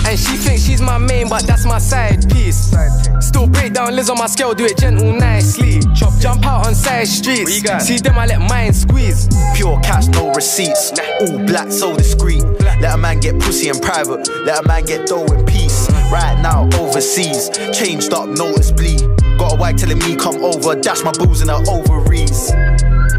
And 0.09 0.19
she 0.19 0.39
thinks 0.39 0.65
she's 0.65 0.81
my 0.81 0.97
main, 0.97 1.29
but 1.29 1.47
that's 1.47 1.67
my 1.67 1.77
side 1.77 2.27
piece. 2.31 2.75
Still 3.21 3.47
break 3.47 3.75
down 3.75 3.95
Liz 3.95 4.09
on 4.09 4.17
my 4.17 4.27
scale, 4.27 4.55
do 4.55 4.65
it 4.65 4.79
gentle, 4.79 5.13
nicely. 5.13 5.81
Chop, 5.95 6.19
jump 6.19 6.47
out 6.47 6.67
on 6.67 6.75
side 6.75 7.07
streets. 7.07 7.63
See 7.87 7.99
them, 7.99 8.17
I 8.19 8.25
let 8.25 8.41
mine 8.41 8.73
squeeze. 8.73 9.29
Pure 9.55 9.81
cash, 9.81 10.07
no 10.07 10.33
receipts. 10.33 10.93
All 11.21 11.39
black, 11.45 11.71
so 11.71 11.95
discreet. 11.95 12.43
Let 12.81 12.95
a 12.95 12.97
man 12.97 13.21
get 13.21 13.39
pussy 13.39 13.69
in 13.69 13.79
private. 13.81 14.27
Let 14.47 14.65
a 14.65 14.67
man 14.67 14.87
get 14.87 15.07
dough 15.07 15.27
in 15.27 15.45
peace. 15.45 15.91
Right 16.11 16.41
now, 16.41 16.71
overseas. 16.81 17.51
Changed 17.79 18.15
up 18.15 18.31
noticeably. 18.31 18.97
Got 19.37 19.53
a 19.53 19.57
wife 19.57 19.77
telling 19.77 19.99
me 19.99 20.17
come 20.17 20.43
over. 20.43 20.75
Dash 20.75 21.03
my 21.05 21.13
booze 21.13 21.43
in 21.43 21.49
her 21.49 21.63
ovaries. 21.69 22.51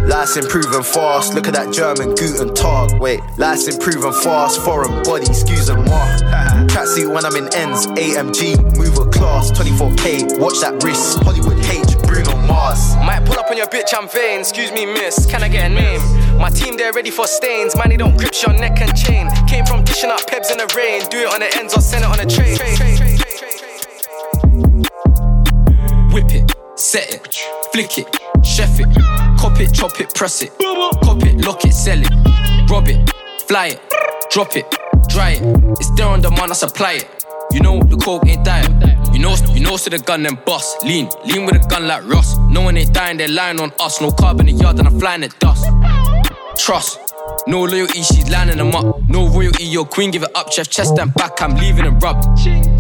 Life's 0.10 0.38
improving 0.38 0.82
fast. 0.82 1.36
Look 1.36 1.48
at 1.48 1.54
that 1.54 1.72
German 1.72 2.16
Guten 2.16 2.52
Tag. 2.56 3.00
Wait, 3.00 3.20
life's 3.38 3.68
improving 3.68 4.12
fast. 4.12 4.60
Foreign 4.62 5.04
body, 5.04 5.28
excuse 5.30 5.70
moi. 5.70 5.86
Tracksuit 6.66 7.14
when 7.14 7.26
I'm 7.26 7.36
in 7.36 7.46
ends. 7.54 7.86
AMG, 7.86 8.76
move 8.76 8.98
a 8.98 9.06
class. 9.12 9.52
24K, 9.52 10.40
watch 10.40 10.62
that 10.62 10.84
wrist. 10.84 11.22
Hollywood 11.22 11.64
H, 11.64 11.96
Bruno 12.08 12.36
Mars. 12.48 12.96
Might 13.06 13.24
pull 13.24 13.38
up 13.38 13.52
on 13.52 13.58
your 13.58 13.68
bitch, 13.68 13.94
I'm 13.96 14.10
vain. 14.10 14.40
Excuse 14.40 14.72
me, 14.72 14.88
miss. 14.88 15.28
Can 15.28 15.44
I 15.44 15.48
get 15.48 15.70
a 15.70 15.74
name? 15.76 16.02
My 16.40 16.50
team, 16.50 16.76
they're 16.76 16.92
ready 16.92 17.12
for 17.12 17.28
stains. 17.28 17.76
Man, 17.76 17.90
they 17.90 17.98
don't 17.98 18.18
grip 18.18 18.34
your 18.42 18.58
neck 18.58 18.82
and 18.82 18.98
chain. 18.98 19.30
Came 19.48 19.64
from 19.68 19.84
dishing 19.84 20.10
up 20.10 20.22
pebs 20.22 20.50
in 20.50 20.58
the 20.58 20.66
rain. 20.76 21.04
Do 21.12 21.20
it 21.20 21.32
on 21.32 21.42
the 21.42 21.56
ends 21.56 21.78
or 21.78 21.82
send 21.82 22.04
it 22.04 22.10
on 22.10 22.20
a 22.20 22.26
train. 22.26 22.58
Whip 26.12 26.34
it, 26.34 26.52
set 26.76 27.14
it, 27.14 27.28
flick 27.72 28.00
it, 28.00 28.08
chef 28.44 28.80
it, 28.80 28.88
cop 29.40 29.60
it, 29.62 29.74
chop 29.74 30.00
it, 30.02 30.14
press 30.14 30.42
it, 30.44 30.52
cop 31.02 31.24
it, 31.24 31.46
lock 31.46 31.64
it, 31.64 31.74
sell 31.74 32.00
it, 32.00 32.70
rob 32.70 32.90
it, 32.90 33.10
fly 33.48 33.68
it, 33.68 33.82
drop 34.30 34.56
it, 34.58 34.66
dry 35.08 35.32
it. 35.32 35.42
It's 35.80 35.90
there 35.92 36.08
on 36.08 36.22
demand, 36.22 36.52
I 36.52 36.56
supply 36.56 36.94
it. 36.94 37.10
You 37.52 37.62
know 37.62 37.82
the 37.82 37.96
coke 37.96 38.28
ain't 38.28 38.44
dying. 38.44 38.70
You 39.14 39.20
know, 39.20 39.36
you 39.54 39.62
know, 39.62 39.78
so 39.78 39.90
the 39.90 39.98
gun 39.98 40.24
then 40.24 40.38
bust. 40.46 40.84
Lean, 40.84 41.10
lean 41.26 41.46
with 41.46 41.56
a 41.56 41.68
gun 41.68 41.88
like 41.88 42.06
Ross. 42.06 42.38
No 42.50 42.62
one 42.62 42.78
ain't 42.78 42.94
dying, 42.94 43.18
they're 43.18 43.28
lying 43.28 43.60
on 43.60 43.72
us. 43.80 44.02
No 44.02 44.12
carbon 44.12 44.50
in 44.50 44.58
the 44.58 44.64
yard, 44.64 44.78
and 44.78 44.88
I'm 44.88 45.00
flying 45.00 45.24
at 45.24 45.38
dust. 45.40 45.66
Trust. 46.60 47.00
No 47.48 47.64
loyalty, 47.64 48.02
she's 48.02 48.30
lining 48.30 48.58
them 48.58 48.76
up. 48.76 49.08
No 49.08 49.28
royalty, 49.30 49.64
your 49.64 49.86
queen, 49.86 50.12
give 50.12 50.24
it 50.24 50.36
up, 50.36 50.52
chef, 50.52 50.70
chest 50.70 51.00
and 51.00 51.14
back, 51.14 51.42
I'm 51.42 51.56
leaving 51.56 51.86
it 51.86 51.92
rubbed. 52.02 52.26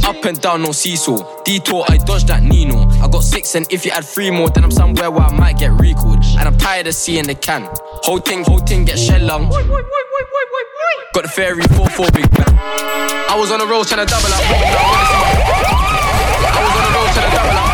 Up 0.05 0.25
and 0.25 0.39
down, 0.41 0.63
no 0.63 0.73
seesaw. 0.73 1.43
Detour, 1.43 1.85
I 1.87 1.97
dodged 1.97 2.27
that 2.27 2.43
Nino. 2.43 2.87
I 3.01 3.07
got 3.07 3.23
six, 3.23 3.55
and 3.55 3.65
if 3.71 3.85
you 3.85 3.91
add 3.91 4.03
three 4.05 4.31
more, 4.31 4.49
then 4.49 4.65
I'm 4.65 4.71
somewhere 4.71 5.09
where 5.09 5.23
I 5.23 5.31
might 5.31 5.57
get 5.57 5.71
recalled. 5.79 6.23
And 6.37 6.41
I'm 6.41 6.57
tired 6.57 6.87
of 6.87 6.93
seeing 6.93 7.25
the 7.25 7.35
can. 7.35 7.69
Whole 8.03 8.19
thing, 8.19 8.43
whole 8.43 8.59
thing 8.59 8.83
get 8.85 8.99
shell 8.99 9.21
lung. 9.21 9.49
Got 9.49 11.23
the 11.23 11.29
fairy 11.29 11.63
4-4 11.63 12.13
big 12.13 12.29
bang. 12.31 12.59
I 13.29 13.35
was 13.39 13.51
on 13.51 13.59
the 13.59 13.65
road 13.65 13.87
trying 13.87 14.05
to 14.05 14.11
double 14.11 14.27
up. 14.27 14.41
I 16.43 16.59
was 16.63 16.75
on 16.75 16.83
the 16.83 16.91
road 16.97 17.13
trying 17.13 17.29
to 17.29 17.35
double 17.35 17.57
up. 17.57 17.68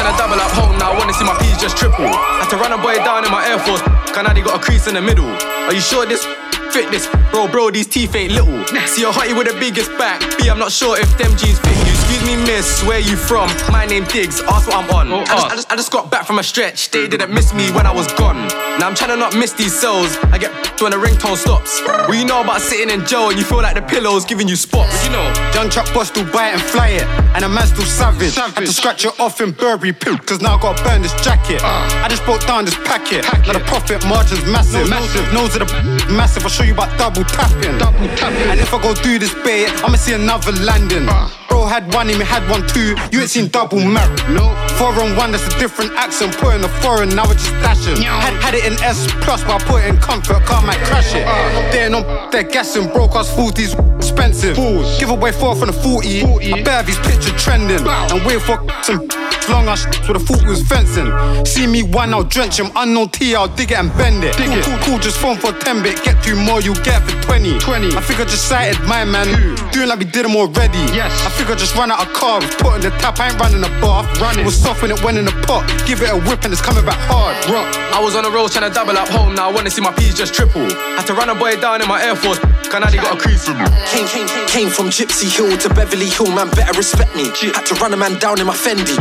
I 0.00 0.10
was 0.10 0.20
on 0.20 0.30
the 0.30 0.36
road 0.36 0.40
trying 0.40 0.40
to 0.40 0.40
double 0.40 0.40
up. 0.40 0.50
Home 0.52 0.78
now, 0.78 0.92
I 0.92 0.98
wanna 0.98 1.12
see 1.12 1.24
my 1.24 1.36
P's 1.38 1.60
just 1.60 1.76
triple. 1.76 2.06
Had 2.06 2.48
to 2.50 2.56
run 2.56 2.72
a 2.72 2.78
boy 2.78 2.96
down 3.04 3.24
in 3.24 3.30
my 3.30 3.46
Air 3.46 3.58
Force. 3.58 3.82
Canadi 4.10 4.44
got 4.44 4.60
a 4.60 4.62
crease 4.62 4.86
in 4.86 4.94
the 4.94 5.02
middle. 5.02 5.28
Are 5.68 5.74
you 5.74 5.80
sure 5.80 6.06
this 6.06 6.24
fit 6.72 6.90
this? 6.90 7.08
Bro, 7.30 7.48
bro, 7.48 7.70
these 7.70 7.86
teeth 7.86 8.14
ain't 8.14 8.32
little. 8.32 8.64
See 8.86 9.04
a 9.04 9.10
hottie 9.10 9.36
with 9.36 9.48
the 9.48 9.58
biggest 9.58 9.90
back. 9.98 10.20
B, 10.38 10.48
I'm 10.48 10.58
not 10.58 10.72
sure 10.72 10.98
if 10.98 11.10
them 11.18 11.36
jeans 11.36 11.58
fit 11.60 11.76
you. 11.86 11.89
Excuse 12.10 12.36
me, 12.36 12.42
miss, 12.44 12.82
where 12.82 12.98
you 12.98 13.14
from? 13.14 13.48
My 13.70 13.86
name 13.86 14.02
Diggs, 14.02 14.42
ask 14.42 14.66
what 14.66 14.82
I'm 14.82 14.90
on. 14.90 15.12
Oh, 15.12 15.20
I, 15.20 15.24
just, 15.24 15.30
oh. 15.30 15.46
I, 15.46 15.54
just, 15.54 15.72
I 15.72 15.76
just 15.76 15.92
got 15.92 16.10
back 16.10 16.26
from 16.26 16.40
a 16.40 16.42
stretch. 16.42 16.90
They 16.90 17.06
didn't 17.06 17.32
miss 17.32 17.54
me 17.54 17.70
when 17.70 17.86
I 17.86 17.94
was 17.94 18.12
gone. 18.14 18.48
Now 18.80 18.88
I'm 18.88 18.96
trying 18.96 19.10
to 19.10 19.16
not 19.16 19.36
miss 19.36 19.52
these 19.52 19.78
cells. 19.78 20.16
I 20.34 20.38
get 20.38 20.50
when 20.82 20.90
the 20.90 20.96
ringtone 20.96 21.36
stops. 21.36 21.80
What 22.08 22.18
you 22.18 22.24
know 22.24 22.40
about 22.40 22.62
sitting 22.62 22.90
in 22.90 23.06
jail 23.06 23.28
and 23.28 23.38
you 23.38 23.44
feel 23.44 23.62
like 23.62 23.76
the 23.76 23.82
pillow's 23.82 24.24
giving 24.24 24.48
you 24.48 24.56
spots? 24.56 24.90
What 24.90 25.04
you 25.04 25.12
know? 25.12 25.52
Young 25.54 25.70
truck 25.70 25.92
boss 25.94 26.08
still 26.08 26.24
buy 26.32 26.48
it 26.48 26.54
and 26.54 26.62
fly 26.62 26.88
it, 26.88 27.04
and 27.36 27.44
a 27.44 27.48
man 27.48 27.66
still 27.68 27.84
savage. 27.84 28.36
I 28.36 28.48
had 28.48 28.66
to 28.66 28.72
scratch 28.72 29.04
it 29.04 29.20
off 29.20 29.40
in 29.40 29.52
Burberry 29.52 29.92
poop, 29.92 30.26
cause 30.26 30.40
now 30.40 30.56
I 30.56 30.60
gotta 30.60 30.82
burn 30.82 31.02
this 31.02 31.14
jacket. 31.22 31.60
Ah. 31.62 32.04
I 32.04 32.08
just 32.08 32.24
broke 32.24 32.44
down 32.46 32.64
this 32.64 32.76
packet. 32.78 33.22
Now 33.46 33.52
the 33.52 33.60
profit 33.60 34.04
margin's 34.06 34.44
massive. 34.46 34.88
massive. 34.88 35.32
Nose 35.32 35.54
of 35.54 35.68
the 35.68 36.12
massive. 36.16 36.42
I'll 36.42 36.50
show 36.50 36.64
you 36.64 36.72
about 36.72 36.90
double 36.98 37.22
tapping. 37.22 37.78
Double 37.78 38.08
tapping. 38.16 38.50
And 38.50 38.58
if 38.58 38.74
I 38.74 38.82
go 38.82 38.94
do 38.94 39.18
this 39.18 39.34
bait, 39.44 39.68
I'ma 39.84 39.96
see 39.96 40.14
another 40.14 40.52
landing. 40.52 41.06
Ah. 41.08 41.28
Bro 41.50 41.66
had 41.66 41.92
one, 41.92 41.99
him 42.08 42.20
had 42.20 42.48
one 42.50 42.66
too. 42.66 42.96
You 43.12 43.20
ain't 43.20 43.30
seen 43.30 43.48
double 43.48 43.78
merit. 43.78 44.16
No. 44.30 44.54
Foreign 44.78 45.16
one, 45.16 45.32
that's 45.32 45.46
a 45.46 45.58
different 45.58 45.92
accent. 45.92 46.36
Put 46.38 46.54
in 46.54 46.64
a 46.64 46.68
foreign, 46.80 47.10
now 47.10 47.30
it's 47.30 47.44
just 47.44 47.52
dashing. 47.60 48.02
Had, 48.02 48.34
had 48.42 48.54
it 48.54 48.64
in 48.64 48.74
S 48.82 49.06
plus, 49.20 49.42
but 49.44 49.60
I 49.60 49.64
put 49.64 49.84
it 49.84 49.88
in 49.88 50.00
comfort. 50.00 50.44
Car 50.46 50.62
might 50.62 50.80
crash 50.86 51.14
it. 51.14 51.24
They're 51.72 51.94
on, 51.94 52.30
they're 52.30 52.44
gassing. 52.44 52.88
Broke 52.92 53.16
us 53.16 53.30
40s 53.34 53.74
expensive. 53.96 54.56
Give 54.98 55.10
away 55.10 55.32
four 55.32 55.54
from 55.56 55.68
the 55.68 55.72
40. 55.72 56.52
I 56.52 56.62
bet 56.62 56.86
these 56.86 56.98
picture 56.98 57.36
trending. 57.36 57.86
And 57.86 58.24
wait 58.24 58.40
for 58.42 58.58
some 58.82 59.06
long 59.50 59.66
ass 59.68 59.86
with 60.06 60.16
a 60.16 60.20
foot 60.20 60.46
was 60.46 60.62
fencing. 60.66 61.10
See 61.44 61.66
me 61.66 61.82
one, 61.82 62.14
I'll 62.14 62.24
drench 62.24 62.58
him. 62.58 62.70
Unknown 62.76 63.08
T, 63.10 63.34
I'll 63.34 63.48
dig 63.48 63.72
it 63.72 63.78
and 63.78 63.90
bend 63.98 64.22
it. 64.24 64.36
Cool, 64.36 64.62
cool, 64.62 64.78
cool, 64.84 64.98
just 64.98 65.18
phone 65.18 65.36
for 65.36 65.52
10 65.52 65.82
bit. 65.82 66.02
Get 66.04 66.22
two 66.22 66.36
more, 66.36 66.60
you 66.60 66.74
get 66.82 67.02
for 67.02 67.20
20. 67.22 67.58
20. 67.58 67.96
I 67.96 68.00
think 68.00 68.20
I 68.20 68.24
just 68.24 68.48
sighted 68.48 68.80
my 68.86 69.04
man. 69.04 69.28
Doing 69.72 69.88
like 69.88 69.98
we 69.98 70.04
did 70.04 70.24
them 70.24 70.36
already. 70.36 70.78
Yes. 70.94 71.10
I 71.26 71.30
think 71.30 71.50
I 71.50 71.54
just 71.54 71.76
ran 71.90 71.98
out 71.98 72.06
of 72.06 72.12
carbs. 72.14 72.50
Put 72.58 72.76
in 72.76 72.80
the 72.82 72.90
tap, 72.98 73.18
I 73.18 73.30
ain't 73.30 73.40
running 73.40 73.62
a 73.62 73.68
bath. 73.80 74.06
Running. 74.20 74.44
Was 74.44 74.56
soft 74.56 74.82
when 74.82 74.90
it 74.90 75.02
went 75.02 75.18
in 75.18 75.24
the 75.24 75.34
pot. 75.46 75.66
Give 75.86 76.00
it 76.02 76.10
a 76.10 76.16
whip 76.16 76.44
and 76.44 76.52
it's 76.52 76.62
coming 76.62 76.84
back 76.84 76.98
hard. 77.10 77.36
Rock. 77.50 77.66
I 77.92 78.00
was 78.02 78.14
on 78.16 78.24
the 78.24 78.30
road 78.30 78.50
trying 78.50 78.68
to 78.68 78.74
double 78.74 78.96
up 78.96 79.08
home. 79.08 79.34
Now 79.34 79.50
I 79.50 79.52
wanna 79.52 79.70
see 79.70 79.80
my 79.82 79.92
P's 79.92 80.14
just 80.14 80.34
triple. 80.34 80.68
Had 80.96 81.06
to 81.06 81.14
run 81.14 81.28
a 81.28 81.34
boy 81.34 81.56
down 81.60 81.82
in 81.82 81.88
my 81.88 82.02
Air 82.02 82.16
Force. 82.16 82.38
Canadi 82.70 82.96
got 82.96 83.16
a 83.16 83.20
crease 83.20 83.48
in 83.48 83.58
me. 83.58 83.66
Came, 83.90 84.06
came, 84.06 84.28
came 84.48 84.70
from 84.70 84.86
Gypsy 84.86 85.26
Hill 85.26 85.56
to 85.58 85.68
Beverly 85.74 86.06
Hill, 86.06 86.30
man, 86.30 86.48
better 86.50 86.76
respect 86.76 87.14
me. 87.16 87.24
Had 87.50 87.66
to 87.66 87.74
run 87.82 87.92
a 87.92 87.96
man 87.96 88.18
down 88.18 88.40
in 88.40 88.46
my 88.46 88.54
Fendi. 88.54 88.94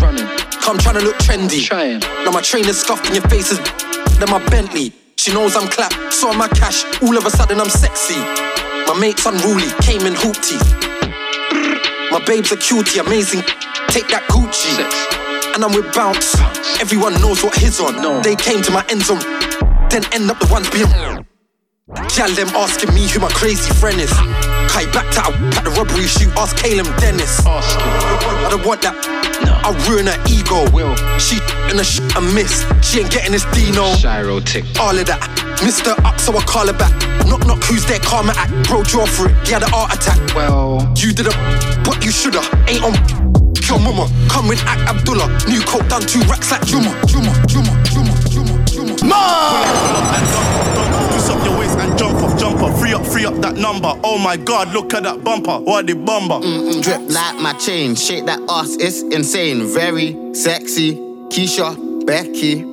Come 0.62 0.78
trying 0.78 0.98
to 0.98 1.04
look 1.06 1.18
trendy. 1.18 1.64
Trying. 1.66 2.00
Now 2.26 2.32
my 2.32 2.42
trainers 2.42 2.80
scuffed 2.80 3.08
in 3.08 3.16
your 3.16 3.28
faces, 3.30 3.60
then 4.18 4.30
my 4.30 4.44
Bentley. 4.50 4.92
She 5.18 5.34
knows 5.34 5.56
I'm 5.56 5.68
clap, 5.68 5.94
saw 6.12 6.34
my 6.34 6.48
cash, 6.48 6.86
all 7.04 7.18
of 7.18 7.26
a 7.26 7.30
sudden 7.30 7.60
I'm 7.60 7.70
sexy. 7.70 8.20
My 8.88 8.98
mate's 9.00 9.26
unruly, 9.26 9.70
came 9.82 10.08
in 10.08 10.14
hoopty. 10.14 10.89
My 12.12 12.24
babe's 12.26 12.52
a 12.52 12.58
cutie, 12.58 13.00
amazing. 13.00 13.42
Take 13.90 14.08
that 14.10 14.26
Gucci. 14.30 14.74
And 15.54 15.64
I'm 15.64 15.74
with 15.74 15.94
Bounce. 15.94 16.34
Everyone 16.82 17.14
knows 17.22 17.44
what 17.44 17.56
his 17.56 17.80
on. 17.80 18.22
They 18.24 18.36
came 18.36 18.64
to 18.64 18.72
my 18.72 18.84
end 18.90 19.04
zone, 19.04 19.20
then 19.90 20.04
end 20.14 20.30
up 20.32 20.40
the 20.40 20.48
ones 20.52 20.70
being. 20.72 21.29
Gal 21.90 22.30
them 22.36 22.50
asking 22.54 22.94
me 22.94 23.08
who 23.10 23.20
my 23.20 23.30
crazy 23.30 23.74
friend 23.74 24.00
is. 24.00 24.12
Kai 24.70 24.86
back 24.94 25.10
to 25.18 25.26
at 25.58 25.64
the 25.66 25.72
robbery 25.72 26.06
shoot, 26.06 26.30
ask 26.38 26.56
Caleb 26.56 26.86
Dennis. 27.02 27.42
I 27.46 28.48
don't 28.50 28.64
want 28.64 28.84
that. 28.84 28.94
I'll 29.66 29.74
ruin 29.90 30.06
her 30.06 30.20
ego. 30.30 30.70
Will. 30.70 30.94
She 31.18 31.42
in 31.72 31.78
the 31.78 31.84
sh 31.84 32.00
I 32.14 32.22
miss. 32.22 32.62
She 32.86 33.02
ain't 33.02 33.10
getting 33.10 33.32
this 33.32 33.46
Dino. 33.58 33.96
Gyro 33.96 34.40
tick. 34.40 34.66
All 34.80 34.94
of 34.94 35.06
that. 35.08 35.18
Mr. 35.66 35.98
Up, 36.06 36.20
so 36.20 36.38
I 36.38 36.44
call 36.46 36.68
her 36.68 36.78
back. 36.78 36.94
Knock, 37.26 37.48
knock, 37.48 37.64
who's 37.64 37.86
there? 37.86 38.00
Karma 38.00 38.34
act. 38.38 38.54
Bro, 38.70 38.84
draw 38.84 39.08
for 39.08 39.26
it. 39.26 39.36
He 39.48 39.54
had 39.54 39.64
an 39.64 39.70
heart 39.74 39.94
attack. 39.96 40.20
Well, 40.36 40.86
you 40.96 41.12
did 41.12 41.26
a, 41.26 41.34
but 41.82 42.06
you 42.06 42.12
shoulda. 42.12 42.46
Ain't 42.70 42.86
on. 42.86 42.94
Kill 43.56 43.80
mama. 43.80 44.06
Come 44.30 44.48
with 44.48 44.62
Act 44.70 44.86
Abdullah. 44.86 45.26
New 45.50 45.62
coat 45.66 45.90
done 45.90 46.06
two 46.06 46.22
racks 46.30 46.52
like 46.52 46.66
Juma. 46.70 46.94
Juma, 47.10 47.34
Juma, 47.50 47.74
Juma, 47.90 48.14
Juma, 48.30 48.54
Juma. 48.70 48.96
Twist 49.00 50.49
Free 52.90 52.98
up, 52.98 53.06
free 53.06 53.26
up 53.26 53.36
that 53.44 53.56
number. 53.56 53.94
Oh 54.04 54.18
my 54.18 54.36
god, 54.36 54.74
look 54.74 54.96
at 54.96 55.04
that 55.04 55.24
bumper. 55.24 55.60
What 55.60 55.86
the 55.86 55.94
bumper. 55.94 56.44
Mm-mm, 56.44 56.82
drip 56.82 57.02
like 57.08 57.36
my 57.36 57.54
chain. 57.54 57.94
Shake 57.94 58.26
that 58.26 58.42
ass, 58.50 58.78
it's 58.80 59.04
insane. 59.04 59.68
Very 59.68 60.18
sexy. 60.34 60.96
Keisha, 61.30 61.70
Becky. 62.08 62.64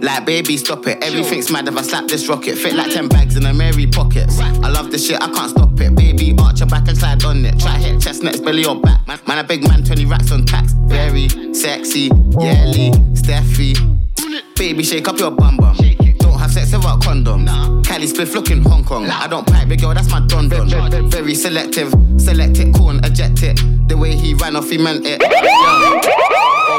Like 0.00 0.26
baby, 0.26 0.58
stop 0.58 0.86
it. 0.86 1.02
Everything's 1.02 1.50
mad 1.50 1.66
if 1.66 1.78
I 1.78 1.80
slap 1.80 2.08
this 2.08 2.28
rocket. 2.28 2.58
Fit 2.58 2.74
like 2.74 2.92
10 2.92 3.08
bags 3.08 3.34
in 3.34 3.46
a 3.46 3.54
Mary 3.54 3.86
pockets. 3.86 4.38
I 4.38 4.68
love 4.68 4.90
this 4.90 5.06
shit, 5.06 5.16
I 5.22 5.32
can't 5.32 5.48
stop 5.48 5.80
it. 5.80 5.94
Baby, 5.94 6.34
arch 6.38 6.60
your 6.60 6.68
back 6.68 6.86
and 6.88 6.98
slide 6.98 7.24
on 7.24 7.42
it. 7.46 7.58
Try 7.58 7.78
hit 7.78 8.02
chest, 8.02 8.20
chestnuts, 8.20 8.40
belly 8.40 8.66
or 8.66 8.78
back. 8.82 9.06
Man, 9.06 9.18
man, 9.26 9.38
a 9.38 9.44
big 9.44 9.66
man, 9.66 9.82
20 9.82 10.04
racks 10.04 10.30
on 10.30 10.44
tax. 10.44 10.72
Very 10.72 11.30
sexy, 11.54 12.10
yelly, 12.38 12.90
Steffi. 13.16 13.78
Baby, 14.58 14.82
shake 14.82 15.08
up 15.08 15.18
your 15.18 15.30
bum 15.30 15.56
bum. 15.56 15.78
Have 16.42 16.50
sex 16.50 16.72
without 16.72 17.00
condom. 17.00 17.46
Cali 17.84 18.08
spliff 18.08 18.34
looking 18.34 18.62
Hong 18.62 18.82
Kong. 18.82 19.06
I 19.06 19.28
don't 19.28 19.46
pipe, 19.46 19.68
big 19.68 19.80
girl, 19.80 19.94
that's 19.94 20.10
my 20.10 20.18
don 20.26 20.48
don. 20.48 20.68
Very 21.08 21.36
selective, 21.36 21.94
select 22.18 22.58
it, 22.58 22.74
corn, 22.74 22.98
eject 23.04 23.44
it. 23.44 23.60
The 23.86 23.96
way 23.96 24.16
he 24.16 24.34
ran 24.34 24.56
off, 24.56 24.68
he 24.68 24.76
meant 24.76 25.06
it. 25.06 25.20
Both 25.20 25.30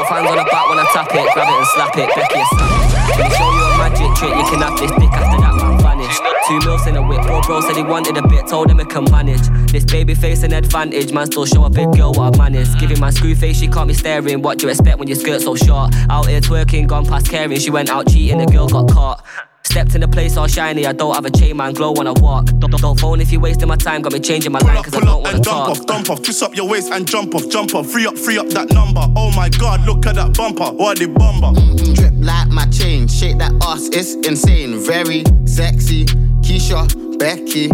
hands 0.08 0.28
on 0.28 0.36
the 0.36 0.44
back 0.52 0.68
when 0.68 0.78
I 0.78 0.84
tap 0.92 1.08
it, 1.12 1.32
grab 1.32 1.48
it 1.48 1.56
and 1.56 1.66
slap 1.68 1.96
it, 1.96 2.10
Becky 2.14 2.40
a 2.40 2.44
snap. 2.44 2.84
Let 3.08 3.18
me 3.18 3.36
show 3.36 3.50
you 3.56 3.64
a 3.64 3.78
magic 3.78 4.14
trick, 4.16 4.36
you 4.36 4.44
can 4.50 4.60
have 4.60 4.78
this 4.78 4.90
dick 4.90 5.12
after 5.12 5.40
that 5.40 5.54
man 5.56 5.78
vanish. 5.80 6.18
Two 6.46 6.58
mils 6.68 6.86
in 6.86 6.96
a 6.96 7.02
whip, 7.02 7.22
bro, 7.22 7.40
bro 7.40 7.60
said 7.62 7.76
he 7.76 7.82
wanted 7.82 8.18
a 8.18 8.28
bit, 8.28 8.46
told 8.46 8.70
him 8.70 8.80
he 8.80 8.84
can 8.84 9.04
manage. 9.10 9.48
This 9.72 9.84
baby 9.84 10.14
face 10.14 10.42
an 10.42 10.52
advantage, 10.52 11.10
man 11.10 11.26
still 11.26 11.46
show 11.46 11.64
a 11.64 11.70
big 11.70 11.90
girl 11.96 12.12
what 12.12 12.34
I 12.34 12.50
manage. 12.50 12.78
Giving 12.78 13.00
my 13.00 13.08
screw 13.08 13.34
face, 13.34 13.60
she 13.60 13.68
can't 13.68 13.88
be 13.88 13.94
staring. 13.94 14.42
What 14.42 14.58
do 14.58 14.66
you 14.66 14.70
expect 14.72 14.98
when 14.98 15.08
your 15.08 15.16
skirt 15.16 15.40
so 15.40 15.56
short? 15.56 15.94
Out 16.10 16.26
here 16.26 16.42
twerking, 16.42 16.86
gone 16.86 17.06
past 17.06 17.30
caring, 17.30 17.58
she 17.58 17.70
went 17.70 17.88
out 17.88 18.08
cheating, 18.08 18.38
the 18.38 18.46
girl 18.46 18.68
got 18.68 18.90
caught. 18.90 19.24
Stepped 19.64 19.94
in 19.94 20.02
the 20.02 20.08
place 20.08 20.36
all 20.36 20.46
shiny, 20.46 20.86
I 20.86 20.92
don't 20.92 21.14
have 21.14 21.24
a 21.24 21.30
chain, 21.30 21.56
man, 21.56 21.72
glow 21.72 21.92
when 21.92 22.06
I 22.06 22.12
walk. 22.12 22.46
Don't, 22.58 22.70
don't, 22.70 22.80
don't 22.80 23.00
phone 23.00 23.20
if 23.20 23.32
you're 23.32 23.40
wasting 23.40 23.66
my 23.66 23.76
time, 23.76 24.02
got 24.02 24.12
me 24.12 24.20
changing 24.20 24.52
my 24.52 24.58
line, 24.60 24.82
cause 24.82 24.94
I 24.94 25.00
don't 25.00 25.22
wanna 25.22 25.36
and 25.36 25.44
talk. 25.44 25.70
off, 25.70 25.86
dump 25.86 26.10
off, 26.10 26.22
twist 26.22 26.42
up 26.42 26.54
your 26.54 26.68
waist 26.68 26.92
and 26.92 27.08
jump 27.08 27.34
off, 27.34 27.48
jump 27.48 27.74
off, 27.74 27.90
free 27.90 28.06
up, 28.06 28.16
free 28.16 28.38
up 28.38 28.46
that 28.48 28.70
number. 28.72 29.00
Oh 29.16 29.32
my 29.34 29.48
god, 29.48 29.84
look 29.84 30.06
at 30.06 30.14
that 30.16 30.36
bumper, 30.36 30.66
what 30.66 30.98
the 30.98 31.06
bumper. 31.06 31.58
Mm, 31.58 31.76
mm, 31.76 31.94
drip 31.96 32.12
like 32.18 32.48
my 32.48 32.66
chain, 32.66 33.08
shake 33.08 33.38
that 33.38 33.52
ass, 33.62 33.88
it's 33.88 34.14
insane. 34.26 34.78
Very 34.78 35.24
sexy, 35.46 36.04
Keisha, 36.44 36.86
Becky. 37.18 37.68